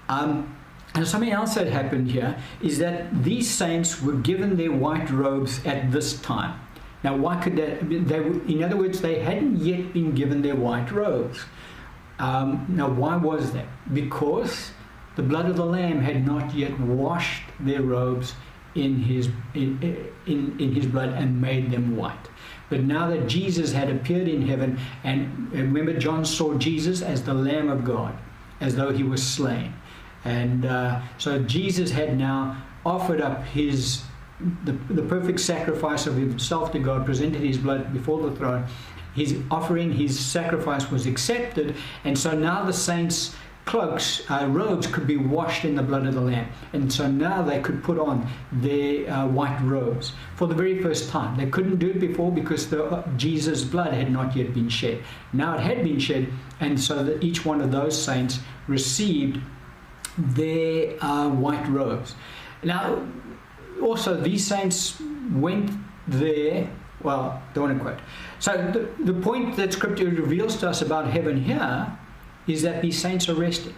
Um, 0.09 0.55
and 0.96 1.08
something 1.08 1.32
else 1.32 1.56
that 1.56 1.68
happened 1.68 2.12
here 2.12 2.36
is 2.62 2.80
that 2.80 3.24
these 3.24 3.50
saints 3.50 4.02
were 4.02 4.14
given 4.14 4.58
their 4.58 4.72
white 4.72 5.10
robes 5.12 5.64
at 5.66 5.92
this 5.92 6.20
time. 6.22 6.60
Now, 7.04 7.16
why 7.16 7.42
could 7.42 7.56
that? 7.56 7.90
They, 7.90 8.18
in 8.54 8.64
other 8.64 8.76
words, 8.76 9.00
they 9.00 9.20
hadn't 9.20 9.58
yet 9.58 9.94
been 9.94 10.14
given 10.14 10.42
their 10.42 10.56
white 10.56 10.92
robes. 10.92 11.40
Um, 12.18 12.66
now, 12.68 12.90
why 12.90 13.16
was 13.16 13.54
that? 13.54 13.68
Because 13.94 14.72
the 15.16 15.24
blood 15.24 15.46
of 15.46 15.56
the 15.56 15.66
Lamb 15.66 16.02
had 16.02 16.26
not 16.26 16.54
yet 16.54 16.78
washed 16.80 17.44
their 17.60 17.82
robes 17.82 18.34
in 18.76 19.00
his 19.00 19.30
in, 19.54 20.12
in, 20.26 20.60
in 20.60 20.74
his 20.74 20.86
blood 20.86 21.10
and 21.10 21.40
made 21.40 21.72
them 21.72 21.96
white. 21.96 22.28
But 22.70 22.82
now 22.82 23.10
that 23.10 23.28
Jesus 23.28 23.72
had 23.72 23.90
appeared 23.90 24.28
in 24.28 24.48
heaven, 24.48 24.78
and 25.04 25.52
remember, 25.52 25.94
John 25.94 26.26
saw 26.26 26.56
Jesus 26.56 27.02
as 27.02 27.24
the 27.24 27.34
Lamb 27.34 27.70
of 27.70 27.84
God, 27.84 28.16
as 28.60 28.76
though 28.76 28.92
he 28.92 29.04
was 29.04 29.26
slain. 29.26 29.74
And 30.26 30.65
uh, 30.65 31.01
so 31.17 31.39
Jesus 31.39 31.91
had 31.91 32.17
now 32.17 32.61
offered 32.86 33.22
up 33.22 33.43
his 33.45 34.03
the, 34.63 34.72
the 34.89 35.01
perfect 35.01 35.39
sacrifice 35.39 36.07
of 36.07 36.15
himself 36.15 36.72
to 36.72 36.80
God, 36.80 37.05
presented 37.05 37.41
his 37.41 37.57
blood 37.57 37.93
before 37.93 38.30
the 38.30 38.36
throne. 38.36 38.65
His 39.13 39.38
offering, 39.51 39.91
his 39.91 40.17
sacrifice 40.17 40.89
was 40.89 41.05
accepted, 41.05 41.76
and 42.05 42.17
so 42.17 42.38
now 42.38 42.63
the 42.63 42.72
saints' 42.72 43.36
cloaks, 43.65 44.24
uh, 44.32 44.47
robes 44.49 44.88
could 44.88 45.05
be 45.05 45.17
washed 45.17 45.65
in 45.65 45.76
the 45.76 45.84
blood 45.84 46.05
of 46.07 46.15
the 46.15 46.22
Lamb. 46.22 46.47
And 46.74 46.91
so 46.91 47.09
now 47.09 47.43
they 47.43 47.59
could 47.59 47.84
put 47.84 47.99
on 47.99 48.28
their 48.51 49.11
uh, 49.11 49.28
white 49.28 49.59
robes 49.61 50.13
for 50.38 50.47
the 50.47 50.55
very 50.55 50.82
first 50.82 51.09
time. 51.09 51.38
They 51.38 51.49
couldn't 51.49 51.78
do 51.78 51.91
it 51.91 51.99
before 51.99 52.32
because 52.32 52.70
the, 52.70 52.84
uh, 52.86 53.07
Jesus' 53.17 53.63
blood 53.63 53.93
had 53.93 54.11
not 54.11 54.36
yet 54.36 54.53
been 54.53 54.70
shed. 54.70 55.03
Now 55.34 55.55
it 55.55 55.61
had 55.61 55.84
been 55.84 55.99
shed, 55.99 56.32
and 56.59 56.80
so 56.80 57.03
that 57.03 57.24
each 57.24 57.45
one 57.45 57.61
of 57.61 57.72
those 57.72 58.01
saints 58.01 58.39
received 58.67 59.39
their 60.20 61.01
uh, 61.03 61.30
white 61.30 61.67
robes. 61.67 62.15
Now, 62.63 63.01
also, 63.82 64.20
these 64.20 64.45
saints 64.45 65.01
went 65.34 65.72
there. 66.07 66.70
Well, 67.01 67.41
don't 67.53 67.63
want 67.63 67.78
to 67.78 67.84
quote. 67.84 67.99
So, 68.39 68.57
the, 68.72 69.11
the 69.11 69.20
point 69.22 69.55
that 69.55 69.74
Scripture 69.74 70.09
reveals 70.09 70.57
to 70.57 70.70
us 70.70 70.82
about 70.82 71.07
heaven 71.07 71.41
here 71.41 71.97
is 72.47 72.61
that 72.63 72.82
these 72.82 72.99
saints 72.99 73.30
are 73.30 73.36
resting. 73.36 73.76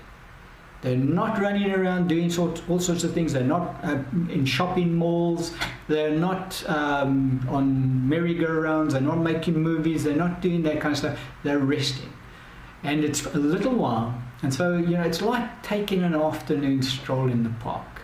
They're 0.81 0.95
not 0.95 1.39
running 1.39 1.71
around 1.71 2.07
doing 2.07 2.31
sort, 2.31 2.67
all 2.67 2.79
sorts 2.79 3.03
of 3.03 3.13
things. 3.13 3.33
They're 3.33 3.43
not 3.43 3.75
uh, 3.83 3.99
in 4.29 4.45
shopping 4.45 4.95
malls. 4.95 5.53
They're 5.87 6.17
not 6.17 6.67
um, 6.67 7.45
on 7.49 8.09
merry-go-rounds. 8.09 8.93
They're 8.93 9.01
not 9.01 9.19
making 9.19 9.61
movies. 9.61 10.03
They're 10.03 10.15
not 10.15 10.41
doing 10.41 10.63
that 10.63 10.81
kind 10.81 10.93
of 10.93 10.97
stuff. 10.97 11.19
They're 11.43 11.59
resting. 11.59 12.11
And 12.81 13.03
it's 13.03 13.25
a 13.25 13.37
little 13.37 13.75
while 13.75 14.20
and 14.41 14.53
so, 14.53 14.77
you 14.77 14.97
know, 14.97 15.03
it's 15.03 15.21
like 15.21 15.61
taking 15.63 16.03
an 16.03 16.15
afternoon 16.15 16.81
stroll 16.81 17.29
in 17.29 17.43
the 17.43 17.49
park. 17.59 18.01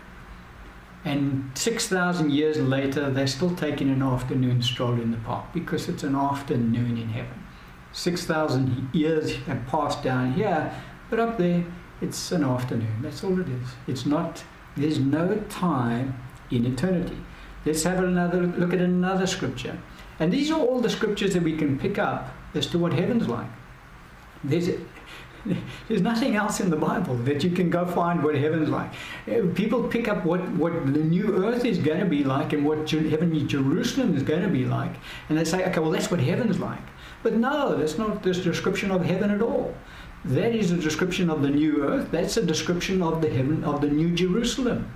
And 1.04 1.52
6,000 1.56 2.32
years 2.32 2.58
later, 2.58 3.10
they're 3.10 3.28
still 3.28 3.56
taking 3.56 3.90
an 3.90 4.04
afternoon 4.04 4.62
stroll 4.62 4.94
in 4.94 5.12
the 5.12 5.18
park 5.18 5.46
because 5.54 5.88
it's 5.88 6.04
an 6.04 6.16
afternoon 6.16 6.98
in 6.98 7.10
heaven. 7.10 7.44
6,000 7.94 8.90
years 8.94 9.36
have 9.48 9.66
passed 9.68 10.04
down 10.04 10.34
here, 10.34 10.74
but 11.10 11.20
up 11.20 11.38
there, 11.38 11.64
it's 12.02 12.32
an 12.32 12.44
afternoon. 12.44 13.02
That's 13.02 13.24
all 13.24 13.40
it 13.40 13.48
is. 13.48 13.70
It's 13.88 14.06
not, 14.06 14.44
there's 14.76 15.00
no 15.00 15.38
time 15.50 16.20
in 16.52 16.66
eternity. 16.66 17.18
Let's 17.66 17.84
have 17.84 18.04
another 18.04 18.42
look 18.42 18.74
at 18.74 18.82
another 18.82 19.26
scripture. 19.26 19.80
And 20.20 20.32
these 20.32 20.52
are 20.52 20.60
all 20.60 20.80
the 20.80 20.90
scriptures 20.90 21.34
that 21.34 21.44
we 21.44 21.58
can 21.58 21.80
pick 21.80 21.98
up 21.98 22.34
as 22.54 22.68
to 22.68 22.80
what 22.80 22.94
heaven's 22.94 23.28
like. 23.28 23.50
There's 24.44 24.70
there's 25.88 26.02
nothing 26.02 26.36
else 26.36 26.60
in 26.60 26.70
the 26.70 26.76
Bible 26.76 27.16
that 27.18 27.44
you 27.44 27.52
can 27.52 27.70
go 27.70 27.86
find 27.86 28.24
what 28.24 28.36
heaven's 28.36 28.70
like. 28.70 28.92
Uh, 29.28 29.48
people 29.56 29.84
pick 29.88 30.08
up 30.08 30.26
what, 30.26 30.42
what 30.52 30.74
the 30.94 31.00
new 31.00 31.46
earth 31.46 31.66
is 31.66 31.78
going 31.78 32.00
to 32.00 32.06
be 32.06 32.24
like 32.24 32.54
and 32.54 32.66
what 32.66 32.90
heavenly 32.90 33.46
Jerusalem 33.46 34.16
is 34.16 34.24
going 34.24 34.42
to 34.42 34.50
be 34.50 34.66
like, 34.66 34.92
and 35.30 35.38
they 35.38 35.46
say, 35.46 35.66
okay, 35.66 35.80
well, 35.80 35.92
that's 35.92 36.12
what 36.12 36.20
heaven's 36.20 36.60
like. 36.60 36.82
But 37.24 37.34
no, 37.34 37.76
that's 37.76 37.98
not 37.98 38.24
this 38.24 38.40
description 38.40 38.92
of 38.92 39.04
heaven 39.04 39.32
at 39.32 39.42
all. 39.42 39.76
That 40.26 40.56
is 40.56 40.72
a 40.72 40.78
description 40.78 41.30
of 41.30 41.42
the 41.42 41.50
new 41.50 41.84
earth. 41.84 42.12
That's 42.12 42.38
a 42.38 42.46
description 42.46 43.02
of 43.02 43.22
the 43.22 43.30
heaven 43.30 43.64
of 43.64 43.82
the 43.82 43.88
new 43.88 44.14
Jerusalem. 44.14 44.92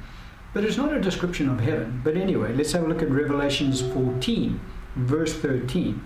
But 0.53 0.65
it's 0.65 0.77
not 0.77 0.93
a 0.93 0.99
description 0.99 1.49
of 1.49 1.59
heaven. 1.59 2.01
But 2.03 2.17
anyway, 2.17 2.53
let's 2.53 2.73
have 2.73 2.83
a 2.83 2.87
look 2.87 3.01
at 3.01 3.09
Revelations 3.09 3.81
14, 3.81 4.59
verse 4.95 5.33
13. 5.33 6.01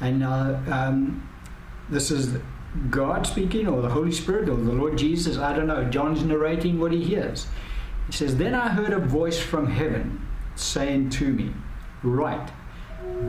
And 0.00 0.24
uh, 0.24 0.58
um, 0.68 1.28
this 1.90 2.10
is 2.10 2.38
God 2.90 3.26
speaking 3.26 3.68
or 3.68 3.82
the 3.82 3.90
Holy 3.90 4.12
Spirit 4.12 4.48
or 4.48 4.56
the 4.56 4.72
Lord 4.72 4.96
Jesus, 4.96 5.36
I 5.36 5.54
don't 5.54 5.66
know. 5.66 5.84
John's 5.84 6.24
narrating 6.24 6.80
what 6.80 6.92
he 6.92 7.04
hears. 7.04 7.46
He 8.06 8.12
says, 8.12 8.36
Then 8.36 8.54
I 8.54 8.68
heard 8.68 8.92
a 8.92 8.98
voice 8.98 9.38
from 9.38 9.70
heaven 9.70 10.26
saying 10.54 11.10
to 11.10 11.32
me, 11.32 11.52
Write, 12.02 12.50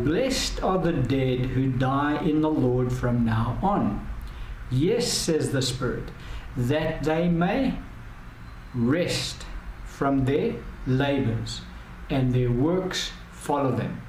blessed 0.04 0.64
are 0.64 0.78
the 0.78 0.94
dead 0.94 1.48
who 1.48 1.72
die 1.72 2.24
in 2.24 2.42
the 2.42 2.50
Lord 2.50 2.92
from 2.92 3.26
now 3.26 3.60
on. 3.62 4.08
Yes, 4.72 5.08
says 5.08 5.52
the 5.52 5.62
Spirit, 5.62 6.10
that 6.56 7.04
they 7.04 7.28
may 7.28 7.78
rest 8.74 9.46
from 9.86 10.26
their 10.26 10.56
labors 10.88 11.62
and 12.10 12.34
their 12.34 12.52
works 12.52 13.12
follow 13.32 13.72
them. 13.72 14.03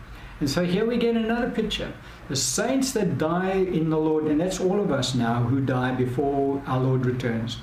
And 0.45 0.51
so 0.51 0.63
here 0.63 0.85
we 0.85 0.99
get 0.99 1.17
another 1.17 1.49
picture 1.49 1.91
the 2.29 2.37
saints 2.37 2.93
that 2.93 3.17
die 3.17 3.53
in 3.53 3.89
the 3.89 3.97
Lord, 3.97 4.27
and 4.27 4.39
that's 4.39 4.61
all 4.61 4.79
of 4.79 4.93
us 4.93 5.15
now 5.15 5.43
who 5.43 5.63
die 5.63 5.95
before 5.95 6.63
our 6.67 6.81
Lord 6.81 7.07
returns. 7.07 7.57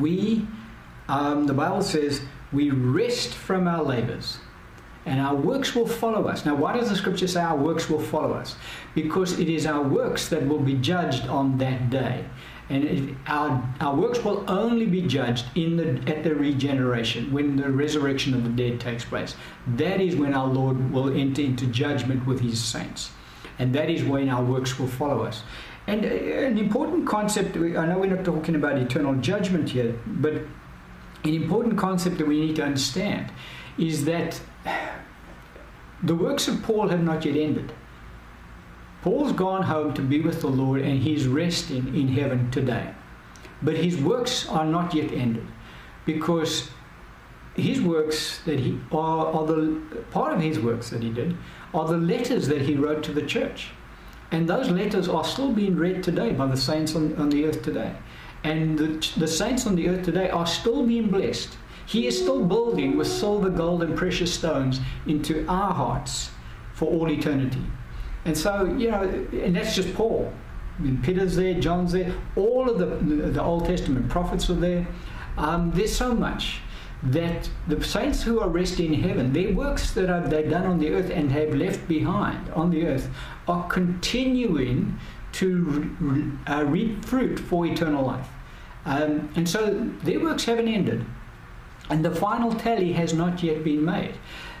We, 0.00 0.46
um, 1.08 1.46
the 1.46 1.52
Bible 1.52 1.82
says, 1.82 2.22
we 2.54 2.70
rest 2.70 3.34
from 3.34 3.68
our 3.68 3.82
labors 3.82 4.38
and 5.04 5.20
our 5.20 5.34
works 5.34 5.74
will 5.74 5.86
follow 5.86 6.26
us. 6.26 6.46
Now, 6.46 6.54
why 6.54 6.74
does 6.74 6.88
the 6.88 6.96
scripture 6.96 7.28
say 7.28 7.42
our 7.42 7.58
works 7.58 7.90
will 7.90 8.00
follow 8.00 8.32
us? 8.32 8.56
Because 8.94 9.38
it 9.38 9.50
is 9.50 9.66
our 9.66 9.82
works 9.82 10.30
that 10.30 10.48
will 10.48 10.60
be 10.60 10.72
judged 10.72 11.26
on 11.26 11.58
that 11.58 11.90
day. 11.90 12.24
And 12.70 12.84
it, 12.84 13.16
our, 13.26 13.66
our 13.80 13.94
works 13.94 14.22
will 14.22 14.44
only 14.48 14.86
be 14.86 15.02
judged 15.02 15.46
in 15.54 15.76
the, 15.76 16.12
at 16.12 16.22
the 16.22 16.34
regeneration, 16.34 17.32
when 17.32 17.56
the 17.56 17.70
resurrection 17.70 18.34
of 18.34 18.44
the 18.44 18.50
dead 18.50 18.80
takes 18.80 19.04
place. 19.04 19.36
That 19.66 20.00
is 20.00 20.16
when 20.16 20.34
our 20.34 20.46
Lord 20.48 20.92
will 20.92 21.10
enter 21.16 21.42
into 21.42 21.66
judgment 21.66 22.26
with 22.26 22.40
his 22.40 22.62
saints 22.62 23.10
and 23.58 23.74
that 23.74 23.90
is 23.90 24.04
when 24.04 24.28
our 24.28 24.42
works 24.42 24.78
will 24.78 24.86
follow 24.86 25.22
us. 25.22 25.42
And 25.86 26.04
uh, 26.04 26.08
an 26.08 26.58
important 26.58 27.06
concept, 27.06 27.56
I 27.56 27.86
know 27.86 27.98
we're 27.98 28.14
not 28.14 28.24
talking 28.24 28.54
about 28.54 28.78
eternal 28.78 29.14
judgment 29.16 29.70
here, 29.70 29.98
but 30.06 30.34
an 30.34 31.34
important 31.34 31.78
concept 31.78 32.18
that 32.18 32.26
we 32.26 32.40
need 32.40 32.56
to 32.56 32.64
understand 32.64 33.32
is 33.78 34.04
that 34.04 34.40
the 36.02 36.14
works 36.14 36.46
of 36.48 36.62
Paul 36.62 36.88
have 36.88 37.02
not 37.02 37.24
yet 37.24 37.36
ended. 37.36 37.72
Paul's 39.02 39.32
gone 39.32 39.62
home 39.62 39.94
to 39.94 40.02
be 40.02 40.20
with 40.20 40.40
the 40.40 40.48
Lord 40.48 40.80
and 40.80 40.98
he's 40.98 41.26
resting 41.28 41.94
in 41.94 42.08
heaven 42.08 42.50
today. 42.50 42.94
But 43.62 43.76
his 43.76 43.96
works 43.96 44.48
are 44.48 44.64
not 44.64 44.94
yet 44.94 45.12
ended 45.12 45.46
because 46.04 46.70
his 47.54 47.80
works 47.80 48.40
that 48.44 48.60
he 48.60 48.78
are, 48.92 49.26
are 49.26 49.46
the 49.46 49.80
part 50.10 50.32
of 50.32 50.40
his 50.40 50.58
works 50.58 50.90
that 50.90 51.02
he 51.02 51.10
did 51.10 51.36
are 51.74 51.86
the 51.86 51.96
letters 51.96 52.48
that 52.48 52.62
he 52.62 52.76
wrote 52.76 53.02
to 53.04 53.12
the 53.12 53.22
church. 53.22 53.70
And 54.30 54.48
those 54.48 54.68
letters 54.68 55.08
are 55.08 55.24
still 55.24 55.52
being 55.52 55.76
read 55.76 56.02
today 56.02 56.32
by 56.32 56.46
the 56.46 56.56
saints 56.56 56.94
on, 56.94 57.16
on 57.16 57.30
the 57.30 57.46
earth 57.46 57.62
today. 57.62 57.94
And 58.44 58.78
the, 58.78 59.10
the 59.16 59.26
saints 59.26 59.66
on 59.66 59.74
the 59.74 59.88
earth 59.88 60.04
today 60.04 60.30
are 60.30 60.46
still 60.46 60.86
being 60.86 61.08
blessed. 61.08 61.56
He 61.86 62.06
is 62.06 62.20
still 62.20 62.44
building 62.44 62.96
with 62.96 63.08
silver, 63.08 63.48
gold, 63.48 63.82
and 63.82 63.96
precious 63.96 64.32
stones 64.32 64.80
into 65.06 65.46
our 65.48 65.72
hearts 65.72 66.30
for 66.74 66.86
all 66.86 67.10
eternity. 67.10 67.62
And 68.28 68.36
so, 68.36 68.66
you 68.76 68.90
know, 68.90 69.04
and 69.32 69.56
that's 69.56 69.74
just 69.74 69.94
Paul. 69.94 70.30
Peter's 71.02 71.34
there, 71.34 71.54
John's 71.54 71.92
there, 71.92 72.12
all 72.36 72.68
of 72.68 72.78
the, 72.78 72.84
the 72.84 73.42
Old 73.42 73.64
Testament 73.64 74.10
prophets 74.10 74.50
are 74.50 74.54
there. 74.54 74.86
Um, 75.38 75.70
there's 75.70 75.96
so 75.96 76.14
much 76.14 76.60
that 77.02 77.48
the 77.68 77.82
saints 77.82 78.22
who 78.22 78.38
are 78.38 78.50
resting 78.50 78.92
in 78.92 79.00
heaven, 79.00 79.32
their 79.32 79.54
works 79.54 79.92
that 79.92 80.10
are, 80.10 80.20
they've 80.28 80.50
done 80.50 80.66
on 80.66 80.78
the 80.78 80.90
earth 80.90 81.10
and 81.10 81.32
have 81.32 81.54
left 81.54 81.88
behind 81.88 82.50
on 82.50 82.68
the 82.70 82.86
earth, 82.86 83.08
are 83.48 83.66
continuing 83.66 85.00
to 85.32 86.38
uh, 86.50 86.64
reap 86.66 87.02
fruit 87.06 87.40
for 87.40 87.64
eternal 87.64 88.04
life. 88.04 88.28
Um, 88.84 89.32
and 89.36 89.48
so 89.48 89.90
their 90.02 90.20
works 90.20 90.44
haven't 90.44 90.68
ended. 90.68 91.06
And 91.88 92.04
the 92.04 92.14
final 92.14 92.52
tally 92.52 92.92
has 92.92 93.14
not 93.14 93.42
yet 93.42 93.64
been 93.64 93.86
made. 93.86 94.16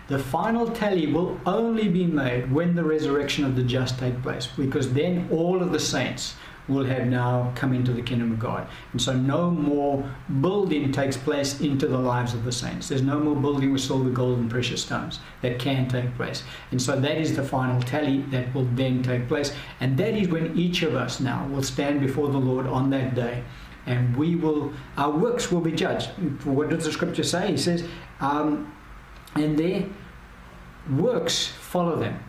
The 0.08 0.18
final 0.18 0.70
tally 0.70 1.06
will 1.12 1.38
only 1.44 1.88
be 1.88 2.06
made 2.06 2.50
when 2.50 2.74
the 2.74 2.82
resurrection 2.82 3.44
of 3.44 3.56
the 3.56 3.62
just 3.62 3.98
take 3.98 4.20
place, 4.22 4.46
because 4.46 4.92
then 4.92 5.28
all 5.30 5.62
of 5.62 5.70
the 5.70 5.78
saints 5.78 6.34
will 6.66 6.84
have 6.84 7.06
now 7.06 7.52
come 7.54 7.72
into 7.72 7.92
the 7.92 8.02
kingdom 8.02 8.32
of 8.32 8.38
God. 8.38 8.66
And 8.92 9.00
so 9.00 9.14
no 9.14 9.50
more 9.50 10.04
building 10.40 10.92
takes 10.92 11.16
place 11.16 11.60
into 11.60 11.86
the 11.86 11.98
lives 11.98 12.34
of 12.34 12.44
the 12.44 12.52
saints. 12.52 12.88
There's 12.88 13.02
no 13.02 13.18
more 13.18 13.36
building 13.36 13.72
with 13.72 13.80
silver, 13.80 14.10
gold, 14.10 14.38
and 14.38 14.50
precious 14.50 14.82
stones 14.82 15.18
that 15.40 15.58
can 15.58 15.88
take 15.88 16.14
place. 16.14 16.42
And 16.70 16.80
so 16.80 16.98
that 17.00 17.16
is 17.18 17.34
the 17.36 17.42
final 17.42 17.80
tally 17.82 18.20
that 18.30 18.54
will 18.54 18.66
then 18.74 19.02
take 19.02 19.28
place. 19.28 19.54
And 19.80 19.96
that 19.98 20.14
is 20.14 20.28
when 20.28 20.56
each 20.58 20.82
of 20.82 20.94
us 20.94 21.20
now 21.20 21.46
will 21.48 21.62
stand 21.62 22.00
before 22.00 22.28
the 22.28 22.38
Lord 22.38 22.66
on 22.66 22.90
that 22.90 23.14
day. 23.14 23.44
And 23.86 24.14
we 24.14 24.36
will, 24.36 24.72
our 24.98 25.10
works 25.10 25.50
will 25.50 25.62
be 25.62 25.72
judged. 25.72 26.10
What 26.44 26.68
does 26.68 26.84
the 26.84 26.92
scripture 26.92 27.24
say? 27.24 27.52
He 27.52 27.56
says, 27.56 27.84
um, 28.20 28.70
and 29.34 29.58
their 29.58 29.84
works 30.90 31.46
follow 31.46 31.96
them. 31.96 32.22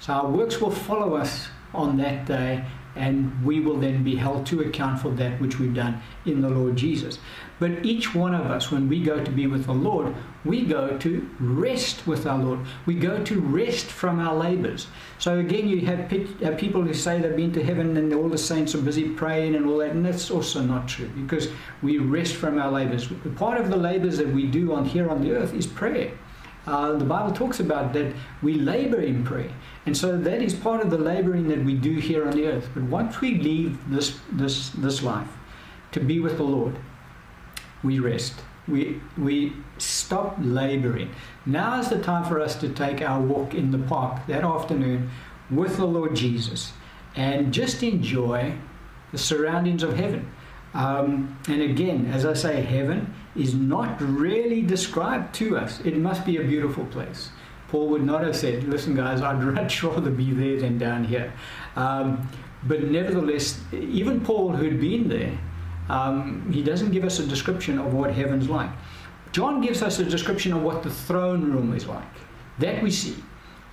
So 0.00 0.12
our 0.12 0.28
works 0.30 0.60
will 0.60 0.70
follow 0.70 1.16
us 1.16 1.48
on 1.74 1.96
that 1.98 2.26
day 2.26 2.64
and 2.96 3.44
we 3.44 3.60
will 3.60 3.76
then 3.76 4.02
be 4.02 4.16
held 4.16 4.44
to 4.46 4.60
account 4.62 5.00
for 5.00 5.10
that 5.10 5.40
which 5.40 5.58
we've 5.60 5.74
done 5.74 6.00
in 6.24 6.40
the 6.40 6.48
Lord 6.48 6.74
Jesus. 6.74 7.18
But 7.60 7.84
each 7.84 8.14
one 8.14 8.34
of 8.34 8.46
us, 8.46 8.72
when 8.72 8.88
we 8.88 9.02
go 9.02 9.22
to 9.22 9.30
be 9.30 9.46
with 9.46 9.66
the 9.66 9.72
Lord, 9.72 10.14
we 10.44 10.64
go 10.64 10.96
to 10.98 11.30
rest 11.38 12.06
with 12.06 12.26
our 12.26 12.38
Lord. 12.38 12.60
We 12.86 12.94
go 12.94 13.22
to 13.22 13.40
rest 13.40 13.86
from 13.86 14.18
our 14.18 14.34
labors. 14.34 14.88
So 15.18 15.38
again, 15.38 15.68
you 15.68 15.86
have 15.86 16.08
people 16.08 16.82
who 16.82 16.94
say 16.94 17.20
they've 17.20 17.36
been 17.36 17.52
to 17.52 17.62
heaven 17.62 17.96
and 17.96 18.12
all 18.14 18.28
the 18.28 18.38
saints 18.38 18.74
are 18.74 18.82
busy 18.82 19.10
praying 19.10 19.54
and 19.54 19.66
all 19.66 19.78
that, 19.78 19.90
and 19.90 20.04
that's 20.04 20.30
also 20.30 20.62
not 20.62 20.88
true 20.88 21.08
because 21.08 21.48
we 21.82 21.98
rest 21.98 22.34
from 22.34 22.58
our 22.58 22.70
labors. 22.70 23.08
Part 23.36 23.60
of 23.60 23.70
the 23.70 23.76
labors 23.76 24.18
that 24.18 24.28
we 24.28 24.46
do 24.46 24.72
on 24.72 24.84
here 24.84 25.10
on 25.10 25.20
the 25.22 25.32
earth 25.32 25.54
is 25.54 25.66
prayer. 25.66 26.12
Uh, 26.68 26.92
the 26.92 27.04
Bible 27.04 27.32
talks 27.32 27.60
about 27.60 27.94
that 27.94 28.12
we 28.42 28.54
labor 28.54 29.00
in 29.00 29.24
prayer. 29.24 29.50
And 29.86 29.96
so 29.96 30.18
that 30.18 30.42
is 30.42 30.54
part 30.54 30.82
of 30.82 30.90
the 30.90 30.98
laboring 30.98 31.48
that 31.48 31.64
we 31.64 31.72
do 31.72 31.94
here 31.94 32.26
on 32.26 32.32
the 32.32 32.46
earth. 32.46 32.68
But 32.74 32.82
once 32.82 33.22
we 33.22 33.38
leave 33.38 33.78
this, 33.88 34.18
this, 34.30 34.68
this 34.70 35.02
life 35.02 35.30
to 35.92 36.00
be 36.00 36.20
with 36.20 36.36
the 36.36 36.42
Lord, 36.42 36.76
we 37.82 38.00
rest. 38.00 38.34
We, 38.66 39.00
we 39.16 39.54
stop 39.78 40.36
laboring. 40.38 41.10
Now 41.46 41.80
is 41.80 41.88
the 41.88 42.02
time 42.02 42.24
for 42.24 42.38
us 42.38 42.54
to 42.56 42.68
take 42.68 43.00
our 43.00 43.18
walk 43.18 43.54
in 43.54 43.70
the 43.70 43.78
park 43.78 44.26
that 44.26 44.44
afternoon 44.44 45.10
with 45.50 45.78
the 45.78 45.86
Lord 45.86 46.14
Jesus 46.14 46.74
and 47.16 47.50
just 47.50 47.82
enjoy 47.82 48.52
the 49.10 49.16
surroundings 49.16 49.82
of 49.82 49.96
heaven. 49.96 50.30
Um, 50.74 51.38
and 51.48 51.62
again, 51.62 52.10
as 52.12 52.26
I 52.26 52.34
say, 52.34 52.60
heaven 52.60 53.14
is 53.36 53.54
not 53.54 54.00
really 54.00 54.62
described 54.62 55.34
to 55.36 55.56
us. 55.56 55.80
It 55.80 55.96
must 55.96 56.24
be 56.24 56.38
a 56.38 56.42
beautiful 56.42 56.84
place. 56.86 57.30
Paul 57.68 57.88
would 57.88 58.04
not 58.04 58.22
have 58.24 58.34
said, 58.34 58.64
listen, 58.64 58.94
guys, 58.94 59.20
I'd 59.20 59.40
much 59.54 59.82
rather 59.82 60.10
be 60.10 60.32
there 60.32 60.60
than 60.60 60.78
down 60.78 61.04
here. 61.04 61.32
Um, 61.76 62.28
but 62.64 62.82
nevertheless, 62.84 63.60
even 63.72 64.20
Paul, 64.20 64.52
who'd 64.52 64.80
been 64.80 65.08
there, 65.08 65.38
um, 65.88 66.50
he 66.52 66.62
doesn't 66.62 66.90
give 66.90 67.04
us 67.04 67.18
a 67.18 67.26
description 67.26 67.78
of 67.78 67.94
what 67.94 68.12
heaven's 68.12 68.48
like. 68.48 68.70
John 69.32 69.60
gives 69.60 69.82
us 69.82 69.98
a 69.98 70.04
description 70.04 70.52
of 70.52 70.62
what 70.62 70.82
the 70.82 70.90
throne 70.90 71.52
room 71.52 71.74
is 71.74 71.86
like. 71.86 72.04
That 72.58 72.82
we 72.82 72.90
see. 72.90 73.16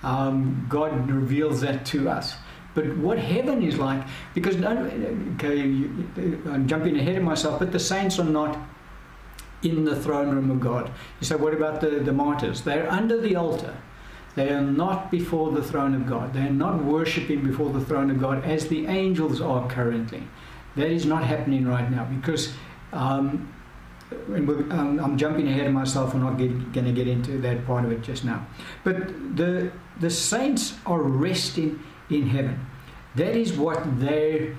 Um, 0.02 0.66
God 0.68 1.10
reveals 1.10 1.60
that 1.62 1.84
to 1.86 2.08
us. 2.08 2.36
But 2.74 2.96
what 2.98 3.18
heaven 3.18 3.62
is 3.62 3.78
like, 3.78 4.06
because 4.34 4.56
okay, 4.56 5.62
I'm 5.62 6.66
jumping 6.68 6.98
ahead 6.98 7.16
of 7.16 7.22
myself, 7.22 7.58
but 7.58 7.72
the 7.72 7.80
saints 7.80 8.18
are 8.18 8.24
not 8.24 8.58
in 9.72 9.84
the 9.84 9.96
throne 9.96 10.30
room 10.30 10.50
of 10.50 10.60
God. 10.60 10.90
You 11.20 11.26
say, 11.26 11.36
what 11.36 11.54
about 11.54 11.80
the, 11.80 11.90
the 11.90 12.12
martyrs? 12.12 12.62
They're 12.62 12.90
under 12.90 13.20
the 13.20 13.36
altar. 13.36 13.76
They 14.34 14.50
are 14.50 14.60
not 14.60 15.10
before 15.10 15.50
the 15.50 15.62
throne 15.62 15.94
of 15.94 16.06
God. 16.06 16.34
They 16.34 16.40
are 16.40 16.50
not 16.50 16.84
worshipping 16.84 17.42
before 17.42 17.70
the 17.70 17.80
throne 17.80 18.10
of 18.10 18.20
God 18.20 18.44
as 18.44 18.68
the 18.68 18.86
angels 18.86 19.40
are 19.40 19.66
currently. 19.68 20.22
That 20.76 20.90
is 20.90 21.06
not 21.06 21.24
happening 21.24 21.66
right 21.66 21.90
now 21.90 22.04
because 22.04 22.52
um, 22.92 23.52
um, 24.12 25.00
I'm 25.02 25.16
jumping 25.16 25.48
ahead 25.48 25.66
of 25.66 25.72
myself. 25.72 26.14
I'm 26.14 26.22
not 26.22 26.36
going 26.36 26.72
to 26.72 26.92
get 26.92 27.08
into 27.08 27.38
that 27.38 27.66
part 27.66 27.86
of 27.86 27.92
it 27.92 28.02
just 28.02 28.24
now. 28.24 28.46
But 28.84 29.36
the, 29.36 29.72
the 30.00 30.10
saints 30.10 30.74
are 30.84 31.00
resting 31.00 31.80
in 32.10 32.26
heaven. 32.26 32.66
That 33.14 33.36
is 33.36 33.54
what 33.54 33.98
they're 33.98 34.54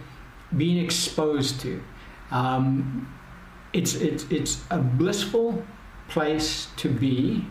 being 0.55 0.83
exposed 0.83 1.61
to. 1.61 1.81
Um, 2.31 3.07
it's, 3.77 3.95
it's, 3.95 4.25
it's 4.29 4.63
a 4.71 4.79
blissful 4.79 5.63
place 6.09 6.67
to 6.77 6.89
be 6.89 7.45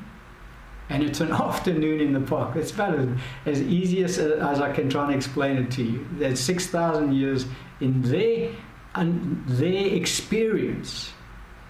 and 0.88 1.02
it's 1.02 1.20
an 1.20 1.32
afternoon 1.32 2.00
in 2.00 2.12
the 2.12 2.20
park. 2.20 2.56
It's 2.56 2.70
about 2.72 2.98
as, 2.98 3.08
as 3.46 3.62
easy 3.62 4.04
as, 4.04 4.18
as 4.18 4.60
I 4.60 4.72
can 4.72 4.88
try 4.88 5.06
and 5.06 5.14
explain 5.14 5.56
it 5.56 5.70
to 5.72 5.82
you. 5.82 6.06
There's 6.12 6.40
6,000 6.40 7.12
years 7.12 7.46
in 7.80 8.02
their, 8.02 8.50
and 8.94 9.44
their 9.46 9.86
experience 9.94 11.12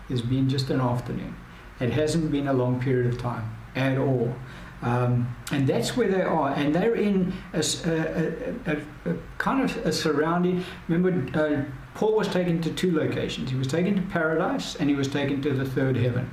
has 0.08 0.22
been 0.22 0.48
just 0.48 0.70
an 0.70 0.80
afternoon. 0.80 1.34
It 1.80 1.90
hasn't 1.90 2.30
been 2.30 2.48
a 2.48 2.52
long 2.52 2.80
period 2.80 3.12
of 3.12 3.18
time 3.20 3.50
at 3.74 3.98
all. 3.98 4.34
Um, 4.82 5.34
and 5.50 5.66
that's 5.66 5.96
where 5.96 6.08
they 6.08 6.22
are. 6.22 6.50
And 6.50 6.74
they're 6.74 6.94
in 6.94 7.32
a, 7.52 7.64
a, 7.86 8.72
a, 8.72 9.10
a 9.10 9.16
kind 9.38 9.64
of 9.64 9.76
a 9.86 9.92
surrounding. 9.92 10.64
Remember, 10.88 11.38
uh, 11.38 11.64
Paul 11.96 12.14
was 12.14 12.28
taken 12.28 12.60
to 12.60 12.70
two 12.70 12.94
locations. 12.94 13.50
He 13.50 13.56
was 13.56 13.66
taken 13.66 13.96
to 13.96 14.02
paradise 14.02 14.76
and 14.76 14.90
he 14.90 14.94
was 14.94 15.08
taken 15.08 15.40
to 15.40 15.54
the 15.54 15.64
third 15.64 15.96
heaven. 15.96 16.30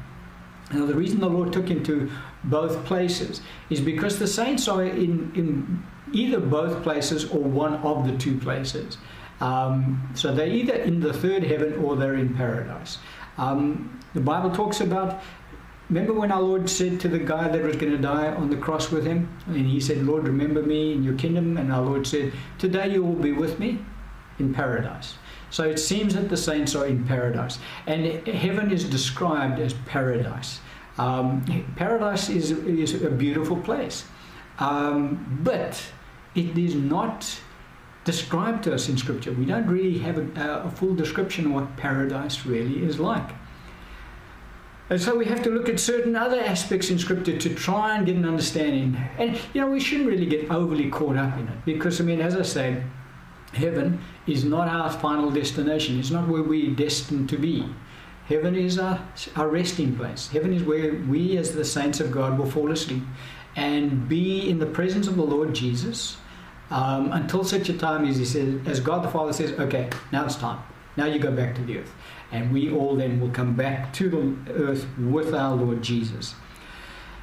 Now, 0.73 0.85
the 0.85 0.93
reason 0.93 1.21
the 1.21 1.29
Lord 1.29 1.53
took 1.53 1.69
him 1.69 1.83
to 1.85 2.11
both 2.43 2.83
places 2.83 3.41
is 3.69 3.79
because 3.79 4.19
the 4.19 4.27
saints 4.27 4.67
are 4.67 4.83
in, 4.83 5.31
in 5.35 5.83
either 6.11 6.41
both 6.41 6.83
places 6.83 7.29
or 7.29 7.39
one 7.39 7.75
of 7.75 8.05
the 8.05 8.17
two 8.17 8.37
places. 8.37 8.97
Um, 9.39 10.09
so 10.15 10.33
they're 10.33 10.47
either 10.47 10.75
in 10.75 10.99
the 10.99 11.13
third 11.13 11.43
heaven 11.43 11.83
or 11.83 11.95
they're 11.95 12.15
in 12.15 12.33
paradise. 12.35 12.97
Um, 13.37 14.01
the 14.13 14.19
Bible 14.19 14.51
talks 14.51 14.81
about, 14.81 15.21
remember 15.89 16.11
when 16.11 16.31
our 16.31 16.41
Lord 16.41 16.69
said 16.69 16.99
to 17.01 17.07
the 17.07 17.19
guy 17.19 17.47
that 17.47 17.63
was 17.63 17.77
going 17.77 17.93
to 17.93 17.97
die 17.97 18.33
on 18.33 18.49
the 18.49 18.57
cross 18.57 18.91
with 18.91 19.05
him? 19.05 19.29
And 19.47 19.65
he 19.65 19.79
said, 19.79 20.05
Lord, 20.05 20.27
remember 20.27 20.61
me 20.61 20.91
in 20.91 21.03
your 21.03 21.15
kingdom. 21.15 21.55
And 21.57 21.71
our 21.71 21.81
Lord 21.81 22.05
said, 22.05 22.33
Today 22.59 22.89
you 22.89 23.03
will 23.03 23.15
be 23.15 23.31
with 23.31 23.59
me 23.59 23.79
in 24.39 24.53
paradise. 24.53 25.15
So 25.53 25.65
it 25.65 25.77
seems 25.77 26.15
that 26.15 26.29
the 26.29 26.35
saints 26.35 26.73
are 26.73 26.87
in 26.87 27.05
paradise. 27.05 27.59
And 27.85 28.27
heaven 28.27 28.71
is 28.71 28.85
described 28.85 29.59
as 29.59 29.75
paradise. 29.85 30.59
Um, 30.97 31.45
paradise 31.75 32.27
is, 32.29 32.49
is 32.49 33.03
a 33.03 33.11
beautiful 33.11 33.57
place. 33.57 34.05
Um, 34.57 35.39
but 35.43 35.79
it 36.33 36.57
is 36.57 36.73
not 36.73 37.39
described 38.03 38.63
to 38.63 38.73
us 38.73 38.89
in 38.89 38.97
Scripture. 38.97 39.31
We 39.31 39.45
don't 39.45 39.67
really 39.67 39.99
have 39.99 40.17
a, 40.17 40.63
a, 40.65 40.71
full 40.71 40.95
description 40.95 41.45
of 41.45 41.51
what 41.51 41.77
paradise 41.77 42.47
really 42.47 42.83
is 42.83 42.99
like. 42.99 43.29
And 44.89 44.99
so 44.99 45.15
we 45.15 45.25
have 45.25 45.43
to 45.43 45.51
look 45.51 45.69
at 45.69 45.79
certain 45.79 46.15
other 46.15 46.39
aspects 46.39 46.89
in 46.89 46.97
Scripture 46.97 47.37
to 47.37 47.53
try 47.53 47.95
and 47.95 48.07
get 48.07 48.15
an 48.15 48.25
understanding. 48.25 48.97
And, 49.19 49.39
you 49.53 49.61
know, 49.61 49.69
we 49.69 49.79
shouldn't 49.79 50.09
really 50.09 50.25
get 50.25 50.49
overly 50.49 50.89
caught 50.89 51.15
up 51.15 51.37
in 51.37 51.47
it 51.47 51.63
because, 51.63 52.01
I 52.01 52.05
mean, 52.05 52.21
as 52.21 52.35
I 52.35 52.41
say, 52.41 52.83
heaven 53.53 54.01
is 54.27 54.43
not 54.43 54.67
our 54.67 54.91
final 54.91 55.31
destination. 55.31 55.99
It's 55.99 56.11
not 56.11 56.27
where 56.27 56.43
we're 56.43 56.75
destined 56.75 57.29
to 57.29 57.37
be. 57.37 57.67
Heaven 58.27 58.55
is 58.55 58.79
our, 58.79 58.99
resting 59.35 59.95
place. 59.95 60.29
Heaven 60.29 60.53
is 60.53 60.63
where 60.63 60.93
we, 60.93 61.37
as 61.37 61.53
the 61.53 61.65
saints 61.65 61.99
of 61.99 62.11
God, 62.11 62.37
will 62.37 62.49
fall 62.49 62.71
asleep 62.71 63.03
and 63.55 64.07
be 64.07 64.49
in 64.49 64.59
the 64.59 64.65
presence 64.65 65.07
of 65.07 65.15
the 65.15 65.23
Lord 65.23 65.53
Jesus 65.53 66.17
um, 66.71 67.11
until 67.11 67.43
such 67.43 67.69
a 67.69 67.77
time 67.77 68.05
as 68.05 68.17
He 68.17 68.25
says, 68.25 68.59
as 68.65 68.79
God 68.79 69.03
the 69.03 69.09
Father 69.09 69.33
says, 69.33 69.51
okay, 69.59 69.89
now 70.11 70.25
it's 70.25 70.35
time. 70.35 70.63
Now 70.95 71.05
you 71.05 71.19
go 71.19 71.31
back 71.31 71.55
to 71.55 71.61
the 71.61 71.79
earth. 71.79 71.93
And 72.31 72.51
we 72.51 72.71
all 72.71 72.95
then 72.95 73.19
will 73.19 73.29
come 73.29 73.55
back 73.55 73.93
to 73.93 74.09
the 74.09 74.53
earth 74.53 74.87
with 74.97 75.33
our 75.35 75.53
Lord 75.55 75.81
Jesus. 75.81 76.33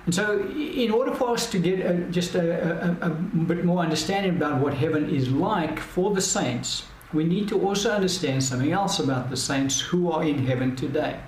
And 0.07 0.15
so, 0.15 0.41
in 0.49 0.91
order 0.91 1.15
for 1.15 1.31
us 1.31 1.51
to 1.51 1.59
get 1.59 1.81
a, 1.81 1.95
just 2.11 2.35
a, 2.35 2.99
a, 3.03 3.09
a, 3.09 3.11
bit 3.11 3.65
more 3.65 3.83
understanding 3.83 4.37
about 4.37 4.61
what 4.61 4.73
heaven 4.73 5.11
is 5.11 5.31
like 5.31 5.79
for 5.79 6.15
the 6.15 6.23
saints, 6.23 6.85
we 7.13 7.25
need 7.25 7.49
to 7.49 7.61
also 7.61 7.91
understand 7.91 8.43
something 8.43 8.73
else 8.73 8.99
about 8.99 9.31
the 9.31 9.37
saints 9.37 9.79
who 9.81 10.11
are 10.11 10.23
in 10.25 10.47
heaven 10.47 10.75
today. 10.75 11.21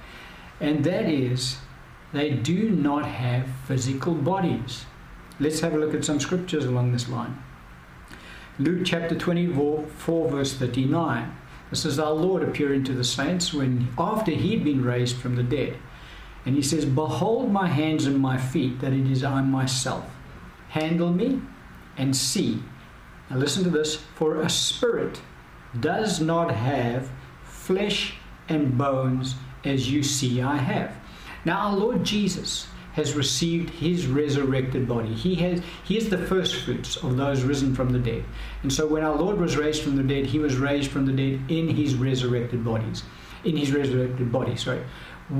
And 0.60 0.84
that 0.84 1.08
is, 1.08 1.58
they 2.12 2.30
do 2.30 2.70
not 2.70 3.04
have 3.04 3.46
physical 3.66 4.14
bodies. 4.14 4.86
Let's 5.38 5.60
have 5.60 5.74
a 5.74 5.78
look 5.78 5.94
at 5.94 6.04
some 6.04 6.20
scriptures 6.20 6.64
along 6.64 6.92
this 6.92 7.08
line. 7.08 7.42
Luke 8.58 8.82
chapter 8.84 9.14
24, 9.14 9.84
verse 10.28 10.54
39. 10.54 11.36
This 11.70 11.84
is 11.84 11.98
our 11.98 12.12
Lord 12.12 12.42
appearing 12.42 12.84
to 12.84 12.92
the 12.92 13.02
saints 13.02 13.52
when 13.52 13.88
after 13.98 14.30
he'd 14.30 14.62
been 14.62 14.84
raised 14.84 15.16
from 15.16 15.36
the 15.36 15.42
dead. 15.42 15.78
And 16.44 16.54
he 16.54 16.62
says, 16.62 16.84
Behold 16.84 17.50
my 17.50 17.68
hands 17.68 18.06
and 18.06 18.18
my 18.18 18.36
feet, 18.38 18.80
that 18.80 18.92
it 18.92 19.10
is 19.10 19.22
I 19.22 19.42
myself. 19.42 20.04
Handle 20.70 21.12
me 21.12 21.40
and 21.96 22.16
see. 22.16 22.62
Now 23.30 23.36
listen 23.36 23.64
to 23.64 23.70
this. 23.70 23.96
For 23.96 24.40
a 24.40 24.50
spirit 24.50 25.20
does 25.80 26.20
not 26.20 26.50
have 26.50 27.10
flesh 27.44 28.14
and 28.48 28.76
bones 28.76 29.36
as 29.64 29.90
you 29.90 30.02
see 30.02 30.42
I 30.42 30.56
have. 30.56 30.96
Now 31.44 31.68
our 31.68 31.76
Lord 31.76 32.04
Jesus 32.04 32.66
has 32.94 33.14
received 33.14 33.70
his 33.70 34.06
resurrected 34.06 34.86
body. 34.86 35.14
He 35.14 35.34
has 35.36 35.62
he 35.84 35.96
is 35.96 36.10
the 36.10 36.18
first 36.18 36.56
fruits 36.56 36.96
of 36.96 37.16
those 37.16 37.42
risen 37.42 37.74
from 37.74 37.90
the 37.90 37.98
dead. 37.98 38.24
And 38.62 38.72
so 38.72 38.86
when 38.86 39.02
our 39.02 39.16
Lord 39.16 39.38
was 39.38 39.56
raised 39.56 39.82
from 39.82 39.96
the 39.96 40.02
dead, 40.02 40.26
he 40.26 40.38
was 40.38 40.56
raised 40.56 40.90
from 40.90 41.06
the 41.06 41.12
dead 41.12 41.40
in 41.50 41.68
his 41.68 41.94
resurrected 41.94 42.64
bodies. 42.64 43.02
In 43.44 43.56
his 43.56 43.72
resurrected 43.72 44.30
body, 44.30 44.56
sorry. 44.56 44.82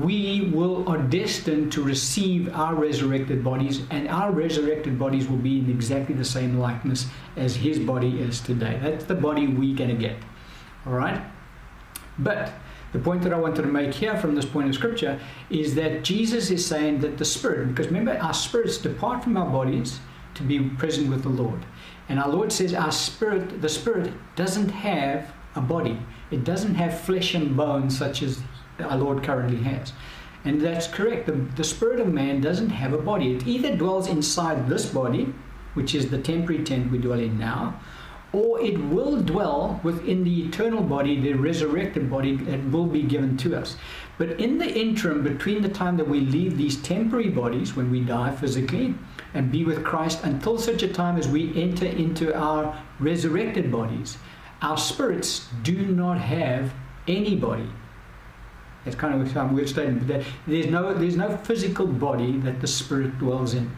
We 0.01 0.49
will 0.53 0.89
are 0.89 0.97
destined 0.97 1.71
to 1.73 1.83
receive 1.83 2.53
our 2.55 2.73
resurrected 2.73 3.43
bodies, 3.43 3.83
and 3.91 4.07
our 4.07 4.31
resurrected 4.31 4.97
bodies 4.97 5.27
will 5.27 5.37
be 5.37 5.59
in 5.59 5.69
exactly 5.69 6.15
the 6.15 6.25
same 6.25 6.57
likeness 6.57 7.05
as 7.35 7.55
his 7.55 7.77
body 7.77 8.19
is 8.19 8.41
today. 8.41 8.79
That's 8.81 9.05
the 9.05 9.15
body 9.15 9.47
we're 9.47 9.75
gonna 9.75 9.93
get. 9.93 10.17
Alright? 10.87 11.21
But 12.17 12.53
the 12.91 12.99
point 12.99 13.23
that 13.23 13.33
I 13.33 13.39
wanted 13.39 13.63
to 13.63 13.67
make 13.67 13.93
here 13.93 14.17
from 14.17 14.35
this 14.35 14.45
point 14.45 14.69
of 14.69 14.75
scripture 14.75 15.19
is 15.49 15.75
that 15.75 16.03
Jesus 16.03 16.49
is 16.49 16.65
saying 16.65 16.99
that 16.99 17.17
the 17.17 17.25
spirit, 17.25 17.69
because 17.69 17.87
remember, 17.87 18.17
our 18.17 18.33
spirits 18.33 18.77
depart 18.77 19.23
from 19.23 19.35
our 19.37 19.49
bodies 19.49 19.99
to 20.35 20.43
be 20.43 20.69
present 20.69 21.09
with 21.09 21.23
the 21.23 21.29
Lord. 21.29 21.65
And 22.09 22.19
our 22.19 22.29
Lord 22.29 22.51
says 22.51 22.73
our 22.73 22.91
spirit, 22.91 23.61
the 23.61 23.69
spirit 23.69 24.11
doesn't 24.35 24.69
have 24.69 25.31
a 25.55 25.61
body, 25.61 25.99
it 26.31 26.43
doesn't 26.43 26.75
have 26.75 26.99
flesh 26.99 27.33
and 27.33 27.55
bone 27.55 27.89
such 27.89 28.21
as 28.23 28.41
our 28.79 28.97
Lord 28.97 29.23
currently 29.23 29.57
has. 29.63 29.93
And 30.45 30.59
that's 30.59 30.87
correct. 30.87 31.25
The, 31.25 31.33
the 31.33 31.63
spirit 31.63 31.99
of 31.99 32.07
man 32.07 32.41
doesn't 32.41 32.69
have 32.69 32.93
a 32.93 32.97
body. 32.97 33.35
It 33.35 33.47
either 33.47 33.75
dwells 33.75 34.09
inside 34.09 34.67
this 34.67 34.85
body, 34.85 35.33
which 35.73 35.95
is 35.95 36.09
the 36.09 36.21
temporary 36.21 36.63
tent 36.63 36.91
we 36.91 36.97
dwell 36.97 37.19
in 37.19 37.39
now, 37.39 37.79
or 38.33 38.59
it 38.59 38.77
will 38.85 39.21
dwell 39.21 39.79
within 39.83 40.23
the 40.23 40.45
eternal 40.45 40.81
body, 40.81 41.19
the 41.21 41.33
resurrected 41.33 42.09
body 42.09 42.35
that 42.35 42.71
will 42.71 42.87
be 42.87 43.03
given 43.03 43.37
to 43.37 43.55
us. 43.55 43.77
But 44.17 44.39
in 44.39 44.57
the 44.57 44.67
interim, 44.67 45.23
between 45.23 45.61
the 45.61 45.69
time 45.69 45.97
that 45.97 46.07
we 46.07 46.19
leave 46.19 46.57
these 46.57 46.81
temporary 46.81 47.29
bodies, 47.29 47.75
when 47.75 47.91
we 47.91 48.01
die 48.01 48.35
physically, 48.35 48.95
and 49.33 49.51
be 49.51 49.63
with 49.63 49.83
Christ 49.83 50.23
until 50.23 50.57
such 50.57 50.83
a 50.83 50.87
time 50.91 51.17
as 51.17 51.27
we 51.27 51.61
enter 51.61 51.85
into 51.85 52.35
our 52.37 52.77
resurrected 52.99 53.71
bodies, 53.71 54.17
our 54.61 54.77
spirits 54.77 55.47
do 55.63 55.85
not 55.85 56.19
have 56.19 56.73
any 57.07 57.35
body. 57.35 57.69
That's 58.83 58.97
kind 58.97 59.21
of 59.21 59.35
a 59.35 59.45
weird 59.47 59.69
statement, 59.69 60.07
but 60.07 60.23
there's 60.45 60.67
no, 60.67 60.93
there's 60.93 61.15
no 61.15 61.37
physical 61.37 61.87
body 61.87 62.37
that 62.39 62.59
the 62.59 62.67
spirit 62.67 63.17
dwells 63.17 63.53
in. 63.53 63.71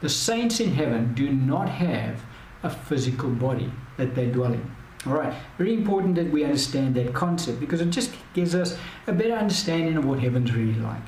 The 0.00 0.08
saints 0.08 0.60
in 0.60 0.72
heaven 0.72 1.14
do 1.14 1.30
not 1.30 1.68
have 1.68 2.22
a 2.62 2.70
physical 2.70 3.30
body 3.30 3.70
that 3.96 4.14
they 4.14 4.26
dwell 4.26 4.52
in. 4.52 4.70
All 5.06 5.14
right, 5.14 5.34
very 5.58 5.74
important 5.74 6.14
that 6.14 6.30
we 6.30 6.44
understand 6.44 6.94
that 6.94 7.12
concept 7.12 7.60
because 7.60 7.80
it 7.80 7.90
just 7.90 8.12
gives 8.32 8.54
us 8.54 8.78
a 9.06 9.12
better 9.12 9.34
understanding 9.34 9.96
of 9.96 10.04
what 10.04 10.20
heaven's 10.20 10.52
really 10.52 10.80
like 10.80 11.02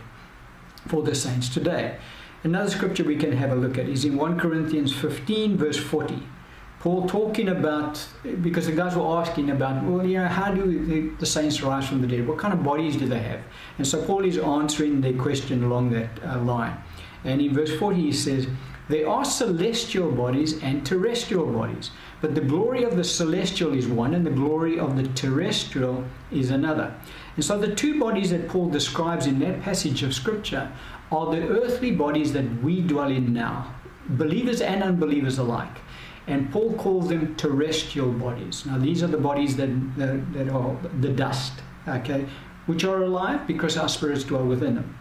for 0.87 1.03
the 1.03 1.15
saints 1.15 1.49
today. 1.49 1.99
Another 2.45 2.71
scripture 2.71 3.05
we 3.05 3.17
can 3.17 3.33
have 3.33 3.51
a 3.51 3.55
look 3.55 3.79
at 3.79 3.89
is 3.89 4.05
in 4.05 4.17
1 4.17 4.39
Corinthians 4.39 4.95
15, 4.95 5.57
verse 5.57 5.79
40. 5.79 6.23
Paul 6.87 7.09
talking 7.09 7.49
about, 7.49 8.07
because 8.43 8.67
the 8.67 8.73
guys 8.73 8.95
were 8.95 9.19
asking 9.19 9.51
about, 9.51 9.83
well, 9.83 10.07
you 10.07 10.19
know, 10.19 10.29
how 10.29 10.55
do 10.55 10.87
the, 10.87 11.09
the 11.19 11.27
saints 11.27 11.61
rise 11.61 11.89
from 11.89 12.01
the 12.01 12.07
dead? 12.07 12.29
What 12.29 12.39
kind 12.39 12.55
of 12.55 12.63
bodies 12.63 12.95
do 12.95 13.09
they 13.09 13.19
have? 13.19 13.41
And 13.79 13.85
so 13.85 14.01
Paul 14.05 14.25
is 14.25 14.39
answering 14.39 15.01
their 15.01 15.15
question 15.15 15.65
along 15.65 15.91
that 15.91 16.11
uh, 16.25 16.39
line. 16.43 16.77
And 17.25 17.41
in 17.41 17.53
verse 17.53 17.77
40, 17.77 18.01
he 18.01 18.13
says, 18.13 18.47
There 18.89 19.09
are 19.09 19.25
celestial 19.25 20.13
bodies 20.13 20.63
and 20.63 20.87
terrestrial 20.87 21.47
bodies, 21.47 21.91
but 22.21 22.37
the 22.37 22.41
glory 22.41 22.85
of 22.85 22.95
the 22.95 23.03
celestial 23.03 23.75
is 23.75 23.89
one, 23.89 24.15
and 24.15 24.25
the 24.25 24.31
glory 24.31 24.79
of 24.79 24.97
the 24.97 25.09
terrestrial 25.09 26.05
is 26.31 26.51
another. 26.51 26.95
And 27.35 27.45
so 27.45 27.59
the 27.59 27.75
two 27.75 27.99
bodies 27.99 28.31
that 28.31 28.47
Paul 28.47 28.69
describes 28.69 29.27
in 29.27 29.41
that 29.41 29.61
passage 29.61 30.05
of 30.05 30.15
Scripture 30.15 30.71
are 31.11 31.35
the 31.35 31.49
earthly 31.49 31.91
bodies 31.91 32.33
that 32.35 32.63
we 32.63 32.81
dwell 32.81 33.11
in 33.11 33.33
now, 33.33 33.75
believers 34.11 34.61
and 34.61 34.85
unbelievers 34.85 35.39
alike. 35.39 35.79
And 36.27 36.51
Paul 36.51 36.75
calls 36.75 37.09
them 37.09 37.37
terrestrial 37.37 38.11
bodies. 38.13 38.67
Now, 38.67 38.79
these 38.79 39.03
are 39.03 39.07
the 39.07 39.19
bodies 39.19 39.57
that, 39.57 39.69
that, 39.97 40.33
that 40.33 40.49
are 40.49 40.77
the 41.01 41.11
dust, 41.11 41.53
okay, 41.87 42.27
which 42.67 42.85
are 42.85 43.03
alive 43.03 43.47
because 43.47 43.77
our 43.77 43.89
spirits 43.89 44.25
dwell 44.25 44.45
within 44.45 44.75
them. 44.75 44.99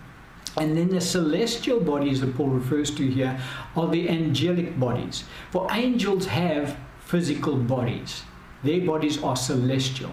And 0.58 0.78
then 0.78 0.90
the 0.90 1.02
celestial 1.02 1.80
bodies 1.80 2.22
that 2.22 2.36
Paul 2.36 2.50
refers 2.50 2.92
to 2.96 3.10
here 3.10 3.40
are 3.76 3.88
the 3.90 4.08
angelic 4.08 4.80
bodies. 4.80 5.26
For 5.52 5.68
angels 5.72 6.28
have 6.28 6.78
physical 7.00 7.56
bodies. 7.58 8.24
Their 8.64 8.82
bodies 8.82 9.22
are 9.22 9.36
celestial. 9.36 10.12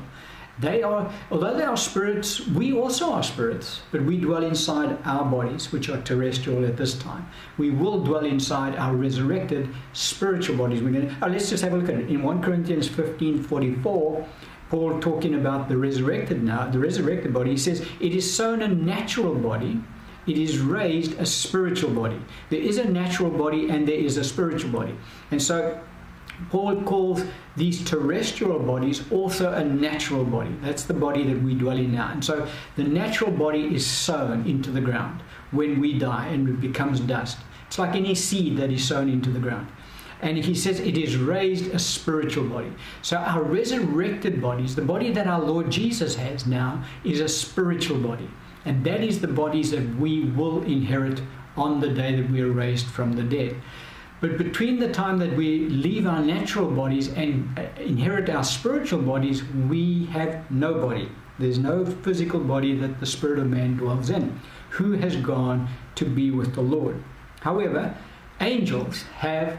They 0.58 0.82
are, 0.82 1.10
although 1.30 1.56
they 1.56 1.64
are 1.64 1.76
spirits, 1.76 2.46
we 2.46 2.72
also 2.72 3.12
are 3.12 3.22
spirits, 3.22 3.80
but 3.90 4.02
we 4.02 4.18
dwell 4.18 4.44
inside 4.44 4.98
our 5.04 5.24
bodies, 5.24 5.72
which 5.72 5.88
are 5.88 6.00
terrestrial 6.02 6.64
at 6.66 6.76
this 6.76 6.94
time. 6.94 7.26
We 7.56 7.70
will 7.70 8.04
dwell 8.04 8.26
inside 8.26 8.76
our 8.76 8.94
resurrected 8.94 9.68
spiritual 9.94 10.56
bodies. 10.58 10.82
We're 10.82 10.92
going 10.92 11.16
oh, 11.22 11.26
uh, 11.26 11.30
let's 11.30 11.48
just 11.48 11.64
have 11.64 11.72
a 11.72 11.76
look 11.76 11.88
at 11.88 11.96
it. 11.96 12.10
In 12.10 12.22
1 12.22 12.42
Corinthians 12.42 12.86
15 12.86 13.42
44, 13.42 14.26
Paul 14.68 15.00
talking 15.00 15.34
about 15.34 15.68
the 15.68 15.76
resurrected 15.76 16.42
now, 16.42 16.68
the 16.68 16.78
resurrected 16.78 17.32
body, 17.32 17.52
he 17.52 17.56
says, 17.56 17.86
It 18.00 18.14
is 18.14 18.30
sown 18.30 18.62
a 18.62 18.68
natural 18.68 19.34
body, 19.34 19.80
it 20.26 20.38
is 20.38 20.58
raised 20.58 21.18
a 21.18 21.26
spiritual 21.26 21.90
body. 21.90 22.20
There 22.50 22.60
is 22.60 22.78
a 22.78 22.88
natural 22.88 23.30
body 23.30 23.68
and 23.70 23.88
there 23.88 23.98
is 23.98 24.16
a 24.16 24.24
spiritual 24.24 24.70
body. 24.70 24.94
And 25.30 25.42
so 25.42 25.80
Paul 26.50 26.82
calls 26.82 27.24
these 27.56 27.84
terrestrial 27.84 28.58
bodies 28.58 29.02
also 29.10 29.52
a 29.52 29.64
natural 29.64 30.24
body. 30.24 30.54
That's 30.62 30.84
the 30.84 30.94
body 30.94 31.24
that 31.24 31.42
we 31.42 31.54
dwell 31.54 31.76
in 31.76 31.92
now. 31.92 32.10
And 32.12 32.24
so 32.24 32.48
the 32.76 32.84
natural 32.84 33.30
body 33.30 33.74
is 33.74 33.86
sown 33.86 34.46
into 34.46 34.70
the 34.70 34.80
ground 34.80 35.22
when 35.50 35.80
we 35.80 35.98
die 35.98 36.28
and 36.28 36.48
it 36.48 36.60
becomes 36.60 37.00
dust. 37.00 37.38
It's 37.66 37.78
like 37.78 37.94
any 37.94 38.14
seed 38.14 38.56
that 38.58 38.70
is 38.70 38.86
sown 38.86 39.08
into 39.08 39.30
the 39.30 39.38
ground. 39.38 39.68
And 40.22 40.38
he 40.38 40.54
says 40.54 40.78
it 40.78 40.96
is 40.96 41.16
raised 41.16 41.74
a 41.74 41.78
spiritual 41.78 42.44
body. 42.44 42.72
So 43.02 43.16
our 43.16 43.42
resurrected 43.42 44.40
bodies, 44.40 44.76
the 44.76 44.82
body 44.82 45.10
that 45.12 45.26
our 45.26 45.42
Lord 45.42 45.70
Jesus 45.70 46.14
has 46.14 46.46
now, 46.46 46.84
is 47.02 47.20
a 47.20 47.28
spiritual 47.28 47.98
body. 47.98 48.30
And 48.64 48.84
that 48.84 49.02
is 49.02 49.20
the 49.20 49.28
bodies 49.28 49.72
that 49.72 49.96
we 49.96 50.24
will 50.24 50.62
inherit 50.62 51.20
on 51.56 51.80
the 51.80 51.88
day 51.88 52.14
that 52.14 52.30
we 52.30 52.40
are 52.40 52.52
raised 52.52 52.86
from 52.86 53.14
the 53.14 53.24
dead. 53.24 53.56
But 54.22 54.38
between 54.38 54.78
the 54.78 54.92
time 54.92 55.18
that 55.18 55.36
we 55.36 55.68
leave 55.68 56.06
our 56.06 56.20
natural 56.20 56.70
bodies 56.70 57.08
and 57.08 57.58
uh, 57.58 57.62
inherit 57.80 58.30
our 58.30 58.44
spiritual 58.44 59.02
bodies, 59.02 59.42
we 59.68 60.04
have 60.12 60.48
no 60.48 60.74
body. 60.74 61.10
There's 61.40 61.58
no 61.58 61.84
physical 61.84 62.38
body 62.38 62.76
that 62.76 63.00
the 63.00 63.06
spirit 63.06 63.40
of 63.40 63.48
man 63.48 63.76
dwells 63.78 64.10
in, 64.10 64.40
who 64.70 64.92
has 64.92 65.16
gone 65.16 65.68
to 65.96 66.04
be 66.04 66.30
with 66.30 66.54
the 66.54 66.60
Lord. 66.60 67.02
However, 67.40 67.96
angels 68.40 69.02
have 69.16 69.58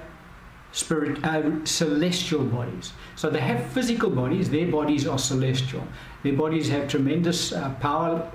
spirit 0.71 1.21
uh, 1.25 1.65
celestial 1.65 2.45
bodies. 2.45 2.93
So 3.17 3.29
they 3.29 3.41
have 3.41 3.65
physical 3.73 4.09
bodies, 4.09 4.49
their 4.49 4.67
bodies 4.67 5.05
are 5.05 5.19
celestial. 5.19 5.85
Their 6.23 6.37
bodies 6.37 6.69
have 6.69 6.87
tremendous 6.87 7.51
uh, 7.51 7.69
power 7.81 8.31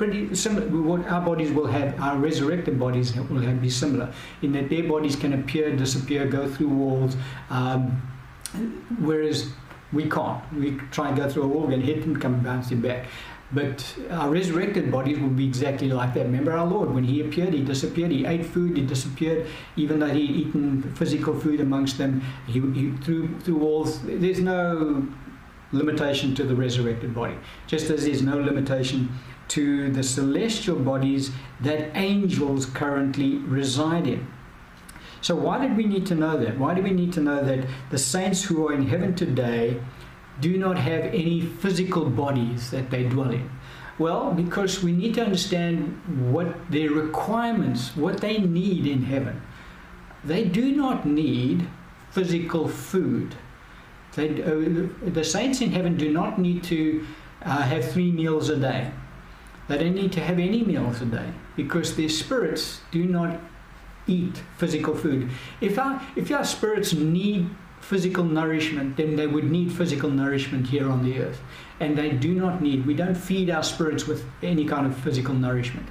pretty 0.00 0.34
similar. 0.34 0.66
What 0.66 1.06
our 1.08 1.20
bodies 1.20 1.52
will 1.52 1.66
have, 1.66 2.00
our 2.00 2.16
resurrected 2.16 2.80
bodies 2.80 3.14
will 3.14 3.42
have, 3.42 3.60
be 3.60 3.68
similar 3.68 4.10
in 4.40 4.50
that 4.52 4.70
their 4.70 4.84
bodies 4.84 5.14
can 5.14 5.34
appear, 5.34 5.76
disappear, 5.76 6.26
go 6.26 6.48
through 6.48 6.68
walls, 6.68 7.16
um, 7.50 8.00
whereas 8.98 9.50
we 9.92 10.08
can't. 10.08 10.42
We 10.54 10.78
try 10.90 11.08
and 11.08 11.18
go 11.18 11.28
through 11.28 11.42
a 11.42 11.48
wall 11.48 11.70
and 11.70 11.82
hit 11.82 12.06
and 12.06 12.18
come 12.18 12.40
bouncing 12.40 12.80
back. 12.80 13.08
But 13.52 13.94
our 14.10 14.30
resurrected 14.30 14.90
bodies 14.90 15.18
will 15.18 15.36
be 15.42 15.46
exactly 15.46 15.90
like 15.90 16.14
that. 16.14 16.24
Remember 16.24 16.52
our 16.52 16.66
Lord, 16.66 16.94
when 16.94 17.04
He 17.04 17.20
appeared, 17.20 17.52
He 17.52 17.62
disappeared. 17.62 18.10
He 18.10 18.24
ate 18.24 18.46
food, 18.46 18.78
He 18.78 18.86
disappeared. 18.86 19.48
Even 19.76 19.98
though 19.98 20.06
he'd 20.06 20.30
eaten 20.30 20.82
physical 20.94 21.38
food 21.38 21.60
amongst 21.60 21.98
them, 21.98 22.22
He, 22.46 22.60
he 22.72 22.92
through 23.04 23.38
through 23.40 23.56
walls. 23.56 24.00
There's 24.04 24.40
no 24.40 25.06
limitation 25.72 26.34
to 26.34 26.44
the 26.44 26.54
resurrected 26.54 27.14
body. 27.14 27.36
Just 27.66 27.90
as 27.90 28.04
there's 28.04 28.22
no 28.22 28.38
limitation 28.38 29.08
to 29.50 29.90
the 29.90 30.02
celestial 30.02 30.76
bodies 30.76 31.30
that 31.60 31.90
angels 31.96 32.66
currently 32.66 33.36
reside 33.38 34.06
in. 34.06 34.26
So, 35.22 35.34
why 35.34 35.58
did 35.58 35.76
we 35.76 35.84
need 35.84 36.06
to 36.06 36.14
know 36.14 36.36
that? 36.38 36.58
Why 36.58 36.74
do 36.74 36.82
we 36.82 36.92
need 36.92 37.12
to 37.14 37.20
know 37.20 37.44
that 37.44 37.66
the 37.90 37.98
saints 37.98 38.42
who 38.44 38.66
are 38.68 38.72
in 38.72 38.86
heaven 38.86 39.14
today 39.14 39.80
do 40.40 40.56
not 40.56 40.78
have 40.78 41.04
any 41.04 41.42
physical 41.42 42.08
bodies 42.08 42.70
that 42.70 42.90
they 42.90 43.04
dwell 43.04 43.30
in? 43.30 43.50
Well, 43.98 44.32
because 44.32 44.82
we 44.82 44.92
need 44.92 45.14
to 45.14 45.22
understand 45.22 46.00
what 46.32 46.70
their 46.70 46.90
requirements, 46.90 47.94
what 47.94 48.22
they 48.22 48.38
need 48.38 48.86
in 48.86 49.02
heaven. 49.02 49.42
They 50.24 50.44
do 50.44 50.72
not 50.72 51.04
need 51.04 51.68
physical 52.10 52.66
food. 52.66 53.34
They, 54.14 54.42
uh, 54.42 54.88
the 55.02 55.24
saints 55.24 55.60
in 55.60 55.72
heaven 55.72 55.96
do 55.96 56.10
not 56.10 56.38
need 56.38 56.64
to 56.64 57.04
uh, 57.42 57.62
have 57.62 57.92
three 57.92 58.10
meals 58.10 58.48
a 58.48 58.56
day. 58.56 58.90
They 59.70 59.78
don't 59.78 59.94
need 59.94 60.10
to 60.12 60.20
have 60.20 60.40
any 60.40 60.64
meals 60.64 61.00
a 61.00 61.04
day 61.04 61.30
because 61.54 61.94
their 61.94 62.08
spirits 62.08 62.80
do 62.90 63.04
not 63.04 63.38
eat 64.08 64.42
physical 64.56 64.96
food. 64.96 65.30
If 65.60 65.78
our, 65.78 66.02
if 66.16 66.32
our 66.32 66.44
spirits 66.44 66.92
need 66.92 67.48
physical 67.80 68.24
nourishment, 68.24 68.96
then 68.96 69.14
they 69.14 69.28
would 69.28 69.48
need 69.48 69.72
physical 69.72 70.10
nourishment 70.10 70.66
here 70.66 70.90
on 70.90 71.04
the 71.04 71.20
earth. 71.20 71.40
And 71.78 71.96
they 71.96 72.10
do 72.10 72.34
not 72.34 72.60
need, 72.60 72.84
we 72.84 72.94
don't 72.94 73.14
feed 73.14 73.48
our 73.48 73.62
spirits 73.62 74.08
with 74.08 74.24
any 74.42 74.64
kind 74.64 74.86
of 74.86 74.96
physical 74.96 75.34
nourishment. 75.34 75.86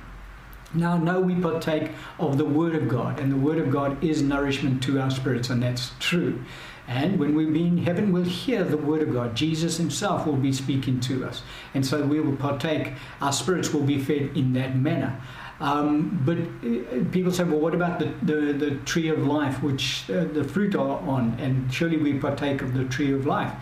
Now, 0.74 0.98
no, 0.98 1.22
we 1.22 1.36
partake 1.36 1.92
of 2.20 2.38
the 2.38 2.44
Word 2.44 2.76
of 2.76 2.90
God, 2.90 3.22
and 3.22 3.32
the 3.32 3.38
Word 3.38 3.60
of 3.60 3.72
God 3.72 4.04
is 4.04 4.22
nourishment 4.22 4.84
to 4.84 5.00
our 5.00 5.10
spirits, 5.10 5.50
and 5.50 5.64
that's 5.64 5.94
true. 6.00 6.44
And 6.90 7.20
when 7.20 7.36
we 7.36 7.46
be 7.46 7.68
in 7.68 7.78
heaven, 7.78 8.12
we'll 8.12 8.24
hear 8.24 8.64
the 8.64 8.76
word 8.76 9.04
of 9.04 9.14
God. 9.14 9.36
Jesus 9.36 9.78
himself 9.78 10.26
will 10.26 10.36
be 10.36 10.52
speaking 10.52 11.00
to 11.02 11.24
us. 11.24 11.44
And 11.76 11.86
so 11.86 12.04
we 12.04 12.20
will 12.20 12.36
partake, 12.36 12.94
our 13.22 13.32
spirits 13.32 13.72
will 13.72 13.84
be 13.84 14.00
fed 14.00 14.36
in 14.36 14.54
that 14.54 14.76
manner. 14.76 15.22
Um, 15.60 16.20
but 16.26 16.40
uh, 16.40 17.06
people 17.12 17.32
say, 17.32 17.44
well, 17.44 17.60
what 17.60 17.76
about 17.76 18.00
the, 18.00 18.12
the, 18.24 18.54
the 18.54 18.72
tree 18.86 19.08
of 19.10 19.28
life, 19.28 19.62
which 19.62 20.10
uh, 20.10 20.24
the 20.24 20.44
fruit 20.44 20.74
are 20.74 20.98
on? 21.02 21.38
And 21.40 21.72
surely 21.72 21.98
we 21.98 22.18
partake 22.18 22.64
of 22.64 22.74
the 22.74 22.86
tree 22.86 23.14
of 23.14 23.28
life. 23.28 23.54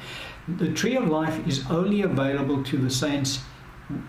The 0.48 0.72
tree 0.72 0.96
of 0.96 1.10
life 1.10 1.46
is 1.46 1.70
only 1.70 2.04
available 2.04 2.64
to 2.64 2.78
the 2.78 2.90
saints 2.90 3.42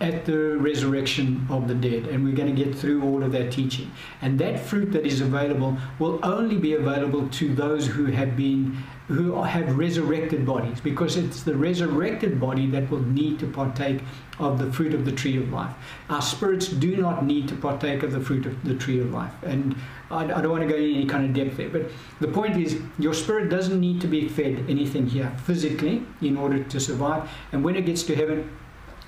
at 0.01 0.25
the 0.25 0.57
resurrection 0.59 1.47
of 1.49 1.69
the 1.69 1.75
dead. 1.75 2.07
And 2.07 2.25
we're 2.25 2.35
going 2.35 2.55
to 2.55 2.65
get 2.65 2.75
through 2.75 3.03
all 3.03 3.23
of 3.23 3.33
that 3.33 3.53
teaching. 3.53 3.91
And 4.21 4.39
that 4.41 4.61
fruit 4.61 4.93
that 4.93 5.07
is 5.07 5.21
available 5.21 5.77
will 5.99 6.19
only 6.23 6.57
be 6.57 6.75
available 6.75 7.29
to 7.29 7.55
those 7.55 7.87
who 7.87 8.07
have 8.07 8.37
been 8.37 8.77
who 9.09 9.43
have 9.43 9.79
resurrected 9.79 10.45
bodies 10.45 10.81
because 10.81 11.17
it's 11.17 11.43
the 11.43 11.57
resurrected 11.57 12.39
body 12.39 12.67
that 12.67 12.91
will 12.91 13.01
need 13.01 13.39
to 13.39 13.47
partake 13.47 14.03
of 14.39 14.59
the 14.59 14.71
fruit 14.71 14.93
of 14.93 15.07
the 15.07 15.13
tree 15.13 15.39
of 15.39 15.51
life. 15.51 15.75
Our 16.11 16.21
spirits 16.21 16.69
do 16.69 16.95
not 16.99 17.25
need 17.25 17.49
to 17.49 17.55
partake 17.57 18.03
of 18.03 18.13
the 18.13 18.21
fruit 18.21 18.45
of 18.45 18.63
the 18.65 18.75
tree 18.75 19.01
of 19.01 19.11
life. 19.11 19.33
And 19.43 19.75
I, 20.11 20.27
don't 20.27 20.51
want 20.51 20.63
to 20.63 20.69
go 20.69 20.77
into 20.77 20.95
any 20.95 21.07
kind 21.07 21.25
of 21.25 21.33
depth 21.33 21.57
there, 21.57 21.71
but 21.71 21.91
the 22.21 22.29
point 22.29 22.59
is 22.59 22.83
your 22.99 23.15
spirit 23.15 23.49
doesn't 23.49 23.81
need 23.81 24.03
to 24.03 24.07
be 24.07 24.29
fed 24.29 24.67
anything 24.69 25.07
here 25.07 25.35
physically 25.45 26.05
in 26.21 26.37
order 26.37 26.63
to 26.63 26.79
survive. 26.79 27.31
And 27.53 27.65
when 27.65 27.77
it 27.77 27.87
gets 27.87 28.03
to 28.05 28.15
heaven, 28.15 28.51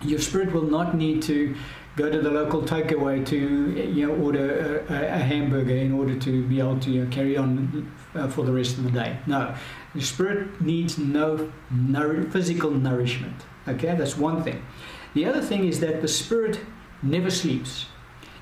your 0.03 0.19
spirit 0.19 0.53
will 0.53 0.71
not 0.71 0.97
need 0.97 1.23
to 1.23 1.55
go 1.97 2.11
to 2.11 2.21
the 2.21 2.31
local 2.31 2.63
takeaway 2.63 3.25
to 3.27 3.37
you 3.37 4.07
know 4.07 4.15
order 4.25 4.85
a, 4.89 4.95
a 4.95 5.19
hamburger 5.19 5.75
in 5.75 5.93
order 5.93 6.19
to 6.19 6.47
be 6.47 6.61
able 6.61 6.79
to 6.79 6.91
you 6.91 7.05
know, 7.05 7.11
carry 7.11 7.37
on 7.37 7.91
uh, 8.15 8.29
for 8.29 8.45
the 8.45 8.53
rest 8.53 8.79
of 8.79 8.85
the 8.85 8.91
day. 8.91 9.19
No, 9.27 9.55
the 9.95 10.03
spirit 10.03 10.61
needs 10.61 10.99
no 10.99 11.53
nour- 11.71 12.25
physical 12.31 12.71
nourishment. 12.71 13.37
Okay, 13.69 13.95
that's 13.97 14.17
one 14.17 14.43
thing. 14.43 14.65
The 15.15 15.27
other 15.27 15.43
thing 15.43 15.67
is 15.67 15.81
that 15.81 16.01
the 16.01 16.09
spirit 16.09 16.61
never 17.03 17.31
sleeps. 17.31 17.87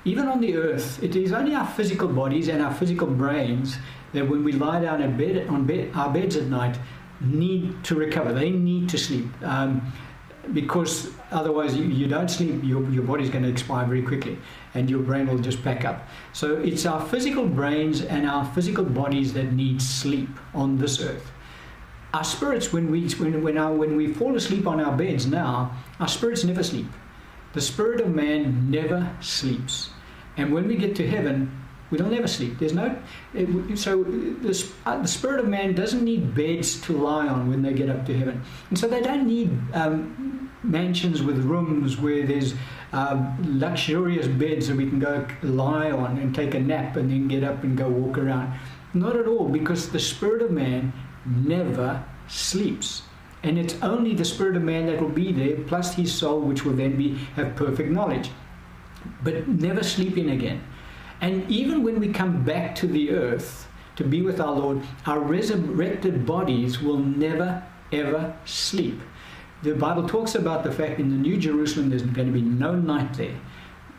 Even 0.05 0.27
on 0.27 0.39
the 0.39 0.55
earth, 0.55 1.01
it 1.03 1.15
is 1.15 1.33
only 1.33 1.53
our 1.53 1.67
physical 1.67 2.07
bodies 2.07 2.47
and 2.47 2.61
our 2.61 2.73
physical 2.73 3.07
brains 3.07 3.77
that 4.13 4.27
when 4.27 4.43
we 4.43 4.53
lie 4.53 4.79
down 4.81 5.01
in 5.01 5.17
bed 5.17 5.47
on 5.47 5.65
bed, 5.65 5.91
our 5.93 6.11
beds 6.11 6.35
at 6.35 6.45
night 6.45 6.79
need 7.21 7.83
to 7.83 7.95
recover. 7.95 8.31
They 8.31 8.49
need 8.49 8.87
to 8.89 8.97
sleep. 8.97 9.25
Um, 9.43 9.91
because 10.53 11.11
otherwise 11.31 11.75
you, 11.75 11.85
you 11.85 12.07
don't 12.07 12.29
sleep, 12.29 12.63
your, 12.63 12.87
your 12.89 13.03
body's 13.03 13.29
going 13.29 13.43
to 13.43 13.49
expire 13.49 13.85
very 13.85 14.01
quickly 14.01 14.37
and 14.73 14.89
your 14.89 14.99
brain 14.99 15.27
will 15.27 15.39
just 15.39 15.63
pack 15.63 15.85
up. 15.85 16.07
So 16.33 16.57
it's 16.57 16.85
our 16.85 17.05
physical 17.07 17.45
brains 17.47 18.01
and 18.01 18.27
our 18.27 18.45
physical 18.53 18.83
bodies 18.83 19.33
that 19.33 19.53
need 19.53 19.81
sleep 19.81 20.29
on 20.53 20.77
this 20.77 20.99
earth. 21.01 21.31
Our 22.13 22.23
spirits, 22.23 22.73
when 22.73 22.89
we, 22.89 23.07
when, 23.09 23.43
when, 23.43 23.57
our, 23.57 23.73
when 23.73 23.95
we 23.95 24.13
fall 24.13 24.35
asleep 24.35 24.65
on 24.65 24.79
our 24.79 24.95
beds 24.95 25.27
now, 25.27 25.71
our 25.99 26.07
spirits 26.07 26.43
never 26.43 26.63
sleep. 26.63 26.87
The 27.53 27.61
spirit 27.61 28.01
of 28.01 28.09
man 28.09 28.69
never 28.69 29.15
sleeps. 29.21 29.89
And 30.37 30.53
when 30.53 30.67
we 30.67 30.75
get 30.75 30.95
to 30.97 31.07
heaven, 31.07 31.51
we 31.91 31.97
don't 31.97 32.13
ever 32.13 32.27
sleep. 32.27 32.59
There's 32.59 32.73
no. 32.73 32.95
It, 33.33 33.77
so 33.77 34.03
the, 34.03 34.71
uh, 34.85 35.01
the 35.01 35.07
spirit 35.07 35.39
of 35.39 35.47
man 35.47 35.73
doesn't 35.73 36.03
need 36.03 36.35
beds 36.35 36.79
to 36.81 36.93
lie 36.93 37.27
on 37.27 37.49
when 37.49 37.61
they 37.61 37.73
get 37.73 37.89
up 37.89 38.05
to 38.05 38.17
heaven, 38.17 38.41
and 38.69 38.77
so 38.77 38.87
they 38.87 39.01
don't 39.01 39.25
need 39.25 39.49
um, 39.73 40.38
mansions 40.63 41.21
with 41.21 41.37
rooms 41.45 41.97
where 41.97 42.25
there's 42.25 42.53
um, 42.91 43.37
luxurious 43.59 44.27
beds 44.27 44.67
that 44.67 44.77
we 44.77 44.87
can 44.87 44.99
go 44.99 45.25
lie 45.43 45.91
on 45.91 46.17
and 46.17 46.33
take 46.33 46.53
a 46.53 46.59
nap 46.59 46.95
and 46.95 47.09
then 47.09 47.27
get 47.27 47.43
up 47.43 47.63
and 47.63 47.77
go 47.77 47.87
walk 47.87 48.17
around. 48.17 48.53
Not 48.93 49.15
at 49.15 49.27
all, 49.27 49.47
because 49.47 49.89
the 49.89 49.99
spirit 49.99 50.41
of 50.41 50.51
man 50.51 50.91
never 51.25 52.03
sleeps. 52.27 53.03
And 53.43 53.57
it's 53.57 53.75
only 53.81 54.15
the 54.15 54.25
spirit 54.25 54.57
of 54.57 54.63
man 54.63 54.87
that 54.87 54.99
will 54.99 55.09
be 55.09 55.31
there, 55.31 55.57
plus 55.65 55.93
his 55.93 56.13
soul, 56.13 56.41
which 56.41 56.65
will 56.65 56.73
then 56.73 56.97
be 56.97 57.15
have 57.35 57.55
perfect 57.55 57.89
knowledge, 57.89 58.31
but 59.23 59.47
never 59.47 59.83
sleeping 59.83 60.31
again. 60.31 60.61
And 61.21 61.49
even 61.49 61.83
when 61.83 61.99
we 61.99 62.11
come 62.11 62.43
back 62.43 62.75
to 62.75 62.87
the 62.87 63.11
earth 63.11 63.67
to 63.95 64.03
be 64.03 64.21
with 64.21 64.39
our 64.41 64.53
Lord, 64.53 64.81
our 65.05 65.19
resurrected 65.19 66.25
bodies 66.25 66.81
will 66.81 66.97
never 66.97 67.63
ever 67.91 68.35
sleep. 68.45 68.99
The 69.61 69.73
Bible 69.73 70.07
talks 70.07 70.35
about 70.35 70.63
the 70.63 70.71
fact 70.71 70.99
in 70.99 71.09
the 71.09 71.17
New 71.17 71.37
Jerusalem 71.37 71.89
there's 71.89 72.03
going 72.03 72.27
to 72.27 72.33
be 72.33 72.41
no 72.41 72.75
night 72.75 73.13
there. 73.15 73.35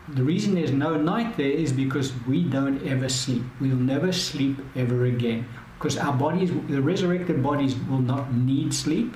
The 0.07 0.23
reason 0.23 0.55
there's 0.55 0.71
no 0.71 0.97
night 0.97 1.37
there 1.37 1.51
is 1.51 1.71
because 1.71 2.13
we 2.27 2.43
don't 2.43 2.85
ever 2.87 3.07
sleep. 3.07 3.43
We'll 3.59 3.75
never 3.75 4.11
sleep 4.11 4.57
ever 4.75 5.05
again. 5.05 5.47
Because 5.77 5.97
our 5.97 6.13
bodies, 6.13 6.51
the 6.67 6.81
resurrected 6.81 7.43
bodies, 7.43 7.75
will 7.75 8.01
not 8.01 8.33
need 8.33 8.73
sleep. 8.73 9.15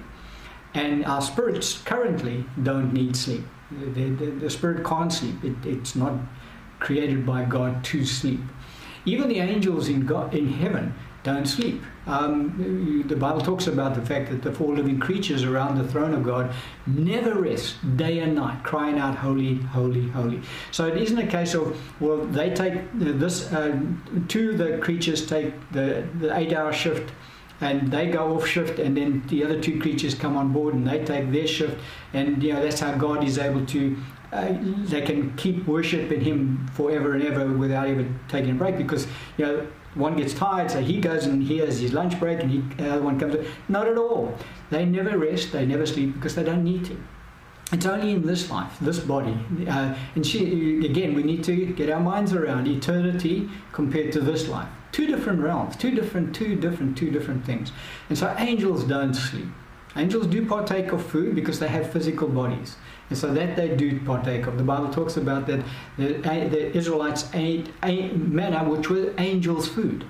And 0.76 1.04
our 1.06 1.22
spirits 1.22 1.82
currently 1.82 2.46
don't 2.62 2.94
need 2.94 3.16
sleep. 3.16 3.44
The, 3.72 4.10
the, 4.10 4.26
the 4.26 4.50
spirit 4.50 4.86
can't 4.86 5.12
sleep. 5.12 5.44
It, 5.44 5.66
it's 5.66 5.96
not 5.96 6.14
created 6.80 7.26
by 7.26 7.46
God 7.46 7.84
to 7.86 8.06
sleep. 8.06 8.42
Even 9.06 9.30
the 9.30 9.40
angels 9.40 9.90
in 9.90 10.06
God 10.06 10.36
in 10.36 10.50
heaven 10.50 10.94
don't 11.26 11.48
sleep. 11.48 11.82
Um, 12.06 13.04
the 13.08 13.16
Bible 13.16 13.42
talks 13.42 13.66
about 13.66 13.96
the 13.96 14.06
fact 14.06 14.30
that 14.30 14.44
the 14.44 14.52
four 14.52 14.76
living 14.76 15.00
creatures 15.00 15.44
around 15.44 15.80
the 15.80 15.88
throne 15.88 16.14
of 16.14 16.24
God 16.24 16.54
never 16.86 17.34
rest 17.34 17.76
day 17.98 18.20
and 18.20 18.36
night, 18.36 18.64
crying 18.64 19.00
out, 19.00 19.16
Holy, 19.16 19.56
holy, 19.56 20.08
holy. 20.10 20.40
So 20.72 20.86
it 20.86 20.98
isn't 21.02 21.18
a 21.18 21.26
case 21.26 21.56
of, 21.56 21.76
well, 22.00 22.18
they 22.28 22.54
take 22.54 22.76
this, 22.94 23.52
uh, 23.52 23.78
two 24.28 24.52
of 24.52 24.60
the 24.60 24.78
creatures 24.78 25.26
take 25.26 25.52
the, 25.72 26.08
the 26.20 26.38
eight 26.38 26.54
hour 26.54 26.72
shift 26.72 27.12
and 27.60 27.92
they 27.92 28.08
go 28.12 28.36
off 28.36 28.46
shift 28.46 28.78
and 28.78 28.96
then 28.96 29.24
the 29.28 29.44
other 29.44 29.60
two 29.60 29.80
creatures 29.82 30.14
come 30.14 30.38
on 30.38 30.54
board 30.54 30.76
and 30.76 30.86
they 30.86 31.04
take 31.04 31.32
their 31.32 31.48
shift 31.48 31.82
and 32.14 32.44
you 32.44 32.52
know 32.52 32.62
that's 32.62 32.82
how 32.82 32.94
god 32.98 33.24
is 33.24 33.38
able 33.38 33.66
to 33.66 33.96
uh, 34.34 34.54
they 34.60 35.02
can 35.02 35.34
keep 35.38 35.66
worshiping 35.66 36.20
him 36.20 36.68
forever 36.74 37.14
and 37.14 37.24
ever 37.24 37.48
without 37.54 37.88
even 37.88 38.20
taking 38.28 38.52
a 38.52 38.54
break 38.54 38.78
because 38.78 39.08
you 39.38 39.46
know 39.46 39.66
one 39.96 40.16
gets 40.16 40.34
tired 40.34 40.70
so 40.70 40.82
he 40.82 41.00
goes 41.00 41.26
and 41.26 41.44
he 41.44 41.58
has 41.58 41.80
his 41.80 41.94
lunch 41.94 42.20
break 42.20 42.40
and 42.40 42.52
he, 42.52 42.60
the 42.78 42.94
other 42.94 43.02
one 43.02 43.20
comes 43.20 43.36
in. 43.36 43.46
not 43.68 43.88
at 43.88 43.98
all. 43.98 44.38
They 44.70 44.86
never 44.86 45.18
rest 45.18 45.52
they 45.52 45.66
never 45.66 45.86
sleep 45.86 46.14
because 46.14 46.36
they 46.36 46.44
don't 46.44 46.64
need 46.64 46.86
to. 46.86 46.98
It's 47.72 47.86
only 47.86 48.12
in 48.12 48.28
this 48.28 48.50
life 48.52 48.78
this 48.80 49.00
body. 49.00 49.38
Uh, 49.68 49.96
and 50.16 50.26
she, 50.26 50.86
again 50.86 51.16
we 51.16 51.24
need 51.24 51.44
to 51.46 51.68
get 51.74 51.90
our 51.90 52.00
minds 52.00 52.34
around 52.34 52.68
eternity 52.68 53.50
compared 53.72 54.12
to 54.14 54.22
this 54.22 54.48
life. 54.48 54.70
Two 54.92 55.08
different 55.08 55.40
realms 55.40 55.76
two 55.76 55.92
different 55.92 56.36
two 56.36 56.56
different 56.56 56.98
two 56.98 57.10
different 57.10 57.46
things. 57.46 57.72
And 58.10 58.18
so 58.18 58.34
angels 58.38 58.84
don't 58.84 59.14
sleep. 59.14 59.48
Angels 59.98 60.28
do 60.28 60.46
partake 60.46 60.92
of 60.92 61.06
food 61.06 61.36
because 61.36 61.60
they 61.60 61.70
have 61.70 61.90
physical 61.92 62.28
bodies 62.28 62.76
and 63.10 63.18
so 63.18 63.34
that 63.34 63.56
they 63.56 63.76
do 63.76 64.00
partake 64.02 64.48
of. 64.48 64.58
The 64.58 64.64
Bible 64.64 64.92
talks 64.92 65.18
about 65.18 65.46
that 65.48 65.64
the, 65.98 66.14
the 66.14 66.76
Israelites 66.76 67.30
ate, 67.34 67.70
ate 67.84 68.16
manna, 68.16 68.64
which 68.64 68.90
was 68.90 69.14
angels' 69.18 69.68
food. 69.68 70.06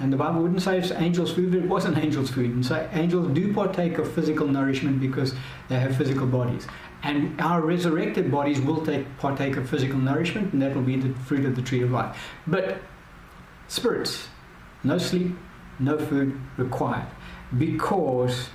And 0.00 0.10
the 0.10 0.16
Bible 0.16 0.40
wouldn't 0.40 0.62
say 0.62 0.78
it's 0.78 0.90
angels' 0.90 1.32
food, 1.32 1.52
but 1.52 1.58
it 1.58 1.68
wasn't 1.68 1.98
angels' 1.98 2.30
food. 2.30 2.50
And 2.50 2.64
so 2.64 2.88
angels 2.92 3.32
do 3.34 3.52
partake 3.52 3.98
of 3.98 4.10
physical 4.12 4.48
nourishment 4.48 4.98
because 4.98 5.34
they 5.68 5.78
have 5.78 5.96
physical 5.96 6.26
bodies. 6.26 6.66
And 7.02 7.38
our 7.40 7.60
resurrected 7.60 8.30
bodies 8.30 8.60
will 8.60 8.84
take 8.84 9.06
partake 9.18 9.56
of 9.56 9.68
physical 9.68 9.98
nourishment, 9.98 10.52
and 10.52 10.62
that 10.62 10.74
will 10.74 10.82
be 10.82 10.96
the 10.96 11.14
fruit 11.20 11.44
of 11.44 11.54
the 11.54 11.62
tree 11.62 11.82
of 11.82 11.90
life. 11.90 12.16
But 12.46 12.80
spirits, 13.68 14.28
no 14.82 14.98
sleep, 14.98 15.36
no 15.78 15.98
food 15.98 16.38
required, 16.56 17.06
because 17.56 18.48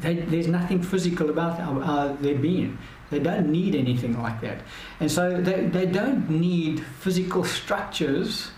they, 0.00 0.14
there's 0.14 0.48
nothing 0.48 0.82
physical 0.82 1.30
about 1.30 1.60
uh, 1.60 2.12
their 2.20 2.36
being. 2.36 2.78
They 3.10 3.18
don't 3.18 3.50
need 3.50 3.74
anything 3.74 4.20
like 4.20 4.40
that. 4.42 4.60
And 5.00 5.10
so 5.10 5.40
they, 5.40 5.66
they 5.66 5.86
don't 5.86 6.28
need 6.28 6.80
physical 7.00 7.44
structures 7.44 8.50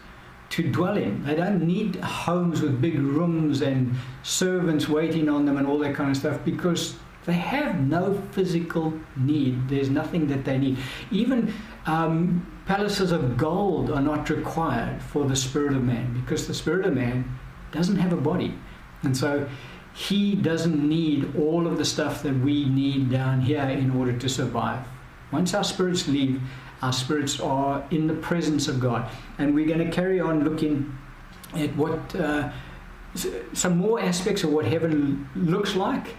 to 0.51 0.69
dwell 0.71 0.97
in. 0.97 1.25
They 1.25 1.37
don't 1.37 1.65
need 1.65 1.97
homes 1.97 2.61
with 2.61 2.81
big 2.81 2.99
rooms 2.99 3.63
and 3.63 3.95
servants 4.25 4.89
waiting 4.89 5.29
on 5.29 5.45
them 5.45 5.57
and 5.57 5.67
all 5.67 5.79
that 5.79 5.95
kind 5.95 6.11
of 6.11 6.17
stuff 6.17 6.45
because 6.45 6.97
they 7.27 7.35
have 7.35 7.79
no 7.81 8.21
physical 8.33 8.93
need. 9.17 9.69
There's 9.69 9.91
nothing 9.91 10.27
that 10.29 10.45
they 10.45 10.59
need. 10.59 10.79
Even 11.13 11.55
um, 11.87 12.45
palaces 12.67 13.13
of 13.13 13.37
gold 13.37 13.91
are 13.91 14.01
not 14.01 14.29
required 14.31 15.01
for 15.01 15.25
the 15.25 15.37
spirit 15.37 15.75
of 15.75 15.85
man 15.85 16.13
because 16.21 16.49
the 16.49 16.55
spirit 16.55 16.85
of 16.87 16.95
man 16.95 17.39
doesn't 17.71 17.97
have 17.97 18.13
a 18.13 18.17
body. 18.17 18.59
And 19.03 19.17
so 19.17 19.49
He 19.95 20.35
doesn't 20.35 20.89
need 20.89 21.35
all 21.37 21.67
of 21.67 21.79
the 21.79 21.85
stuff 21.85 22.23
that 22.23 22.35
we 22.35 22.65
need 22.65 23.11
down 23.11 23.41
here 23.41 23.63
in 23.63 23.91
order 23.91 24.17
to 24.17 24.29
survive. 24.29 24.87
Once 25.33 25.55
our 25.55 25.65
spirits 25.65 26.09
leave, 26.09 26.41
our 26.83 26.93
spirits 26.93 27.41
are 27.41 27.85
in 27.91 28.07
the 28.07 28.15
presence 28.15 28.69
of 28.69 28.81
God. 28.81 29.09
And 29.39 29.55
we're 29.55 29.67
going 29.67 29.85
to 29.85 29.91
carry 29.91 30.21
on 30.21 30.45
looking 30.45 30.97
at 31.55 31.75
what 31.77 32.15
uh, 32.15 32.51
some 33.53 33.77
more 33.77 34.01
aspects 34.01 34.45
of 34.45 34.51
what 34.51 34.65
heaven 34.65 35.29
looks 35.35 35.75
like. 35.75 36.15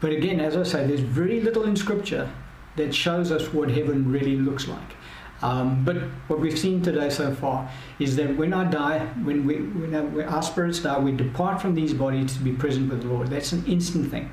But 0.00 0.12
again, 0.12 0.40
as 0.40 0.56
I 0.56 0.64
say, 0.64 0.86
there's 0.86 1.00
very 1.00 1.40
little 1.40 1.64
in 1.64 1.76
Scripture 1.76 2.30
that 2.76 2.94
shows 2.94 3.30
us 3.30 3.52
what 3.52 3.70
heaven 3.70 4.10
really 4.10 4.36
looks 4.36 4.66
like. 4.66 4.96
Um, 5.42 5.84
but 5.84 5.96
what 6.28 6.38
we've 6.38 6.58
seen 6.58 6.82
today 6.82 7.10
so 7.10 7.34
far 7.34 7.68
is 7.98 8.14
that 8.16 8.36
when 8.36 8.54
I 8.54 8.64
die, 8.64 9.00
when, 9.24 9.44
we, 9.44 9.56
when, 9.56 9.94
our, 9.94 10.04
when 10.04 10.28
our 10.28 10.42
spirits 10.42 10.80
die, 10.80 10.98
we 10.98 11.12
depart 11.12 11.60
from 11.60 11.74
these 11.74 11.92
bodies 11.92 12.34
to 12.36 12.40
be 12.40 12.52
present 12.52 12.90
with 12.90 13.02
the 13.02 13.08
Lord. 13.08 13.28
That's 13.28 13.52
an 13.52 13.64
instant 13.66 14.10
thing. 14.10 14.32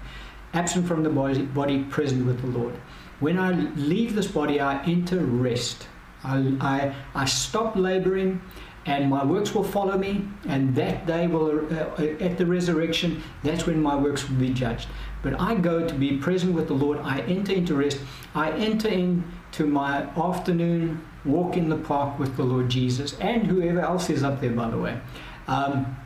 Absent 0.54 0.88
from 0.88 1.04
the 1.04 1.10
body, 1.10 1.42
body 1.42 1.84
present 1.84 2.26
with 2.26 2.42
the 2.42 2.48
Lord. 2.48 2.76
When 3.20 3.38
I 3.38 3.52
leave 3.76 4.16
this 4.16 4.28
body, 4.28 4.62
I 4.62 4.84
enter 4.84 5.20
rest. 5.20 5.88
I, 6.24 6.54
I, 6.62 6.96
I 7.16 7.26
stop 7.26 7.76
laboring 7.76 8.42
and 8.86 9.10
my 9.10 9.24
works 9.24 9.54
will 9.54 9.64
follow 9.64 9.98
me 9.98 10.28
and 10.48 10.76
that 10.76 11.06
day 11.06 11.28
will 11.28 11.66
uh, 11.74 12.04
at 12.20 12.38
the 12.38 12.46
resurrection 12.46 13.22
that's 13.44 13.66
when 13.66 13.82
my 13.82 13.96
works 13.96 14.28
will 14.28 14.38
be 14.38 14.50
judged 14.50 14.88
but 15.22 15.40
i 15.40 15.54
go 15.54 15.86
to 15.86 15.94
be 15.94 16.18
present 16.18 16.54
with 16.54 16.68
the 16.68 16.74
lord 16.74 16.98
i 17.00 17.20
enter 17.22 17.54
into 17.54 17.76
rest 17.76 18.00
i 18.36 18.52
enter 18.54 18.88
in 18.88 19.24
to 19.54 19.66
my 19.66 20.04
afternoon 20.16 21.06
walk 21.26 21.58
in 21.58 21.70
the 21.70 21.78
park 21.78 22.18
with 22.20 22.38
the 22.38 22.44
Lord 22.44 22.70
Jesus 22.70 23.18
and 23.20 23.48
whoever 23.48 23.82
else 23.82 24.10
is 24.10 24.24
up 24.24 24.40
there, 24.42 24.52
by 24.52 24.70
the 24.70 24.78
way. 24.78 25.00
Um, 25.48 25.98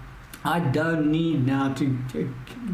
I 0.45 0.59
don't 0.59 1.11
need 1.11 1.45
now 1.45 1.73
to, 1.73 1.97
to 2.11 2.33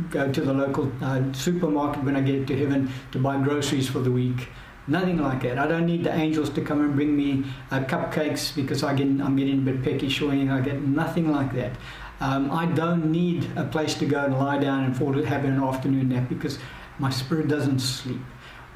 go 0.09 0.32
to 0.32 0.41
the 0.41 0.53
local 0.53 0.91
uh, 1.01 1.32
supermarket 1.34 2.03
when 2.03 2.15
I 2.15 2.22
get 2.22 2.47
to 2.47 2.57
heaven 2.57 2.91
to 3.11 3.20
buy 3.20 3.41
groceries 3.41 3.88
for 3.88 3.99
the 3.99 4.11
week. 4.11 4.49
Nothing 4.88 5.20
like 5.20 5.43
that. 5.43 5.59
I 5.59 5.67
don't 5.67 5.86
need 5.86 6.03
the 6.03 6.13
angels 6.13 6.49
to 6.51 6.61
come 6.61 6.82
and 6.82 6.95
bring 6.95 7.15
me 7.15 7.45
uh, 7.70 7.82
cupcakes 7.82 8.55
because 8.55 8.84
I 8.84 8.95
get, 8.95 9.05
I'm 9.05 9.36
getting 9.36 9.59
a 9.59 9.72
bit 9.72 9.84
peckish 9.84 10.20
or 10.22 10.32
anything. 10.32 10.49
I 10.49 10.61
get 10.61 10.82
nothing 10.82 11.32
like 11.32 11.53
that. 11.53 11.74
Um, 12.22 12.49
I 12.51 12.65
don't 12.65 13.11
need 13.11 13.47
a 13.55 13.65
place 13.65 13.93
to 13.95 14.05
go 14.05 14.26
and 14.26 14.38
lie 14.38 14.57
down 14.57 14.86
and 14.86 14.97
fall 14.97 15.13
to 15.13 15.24
have 15.24 15.45
an 15.45 15.61
afternoon 15.61 16.09
nap 16.09 16.28
because 16.28 16.57
my 16.97 17.11
spirit 17.11 17.47
doesn't 17.47 17.80
sleep 17.80 18.22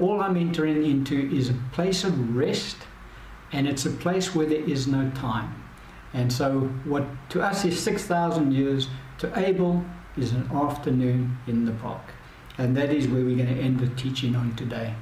all 0.00 0.20
I'm 0.20 0.36
entering 0.36 0.84
into 0.84 1.30
is 1.34 1.50
a 1.50 1.56
place 1.72 2.04
of 2.04 2.36
rest 2.36 2.76
and 3.52 3.68
it's 3.68 3.86
a 3.86 3.90
place 3.90 4.34
where 4.34 4.46
there 4.46 4.68
is 4.68 4.86
no 4.86 5.10
time. 5.10 5.62
And 6.12 6.32
so, 6.32 6.60
what 6.84 7.04
to 7.30 7.42
us 7.42 7.64
is 7.64 7.80
6,000 7.80 8.52
years, 8.52 8.88
to 9.18 9.38
Abel 9.38 9.84
is 10.16 10.32
an 10.32 10.48
afternoon 10.52 11.38
in 11.46 11.64
the 11.64 11.72
park. 11.72 12.02
And 12.58 12.76
that 12.76 12.90
is 12.90 13.08
where 13.08 13.24
we're 13.24 13.36
going 13.36 13.54
to 13.54 13.60
end 13.60 13.80
the 13.80 13.88
teaching 14.00 14.36
on 14.36 14.54
today. 14.54 14.94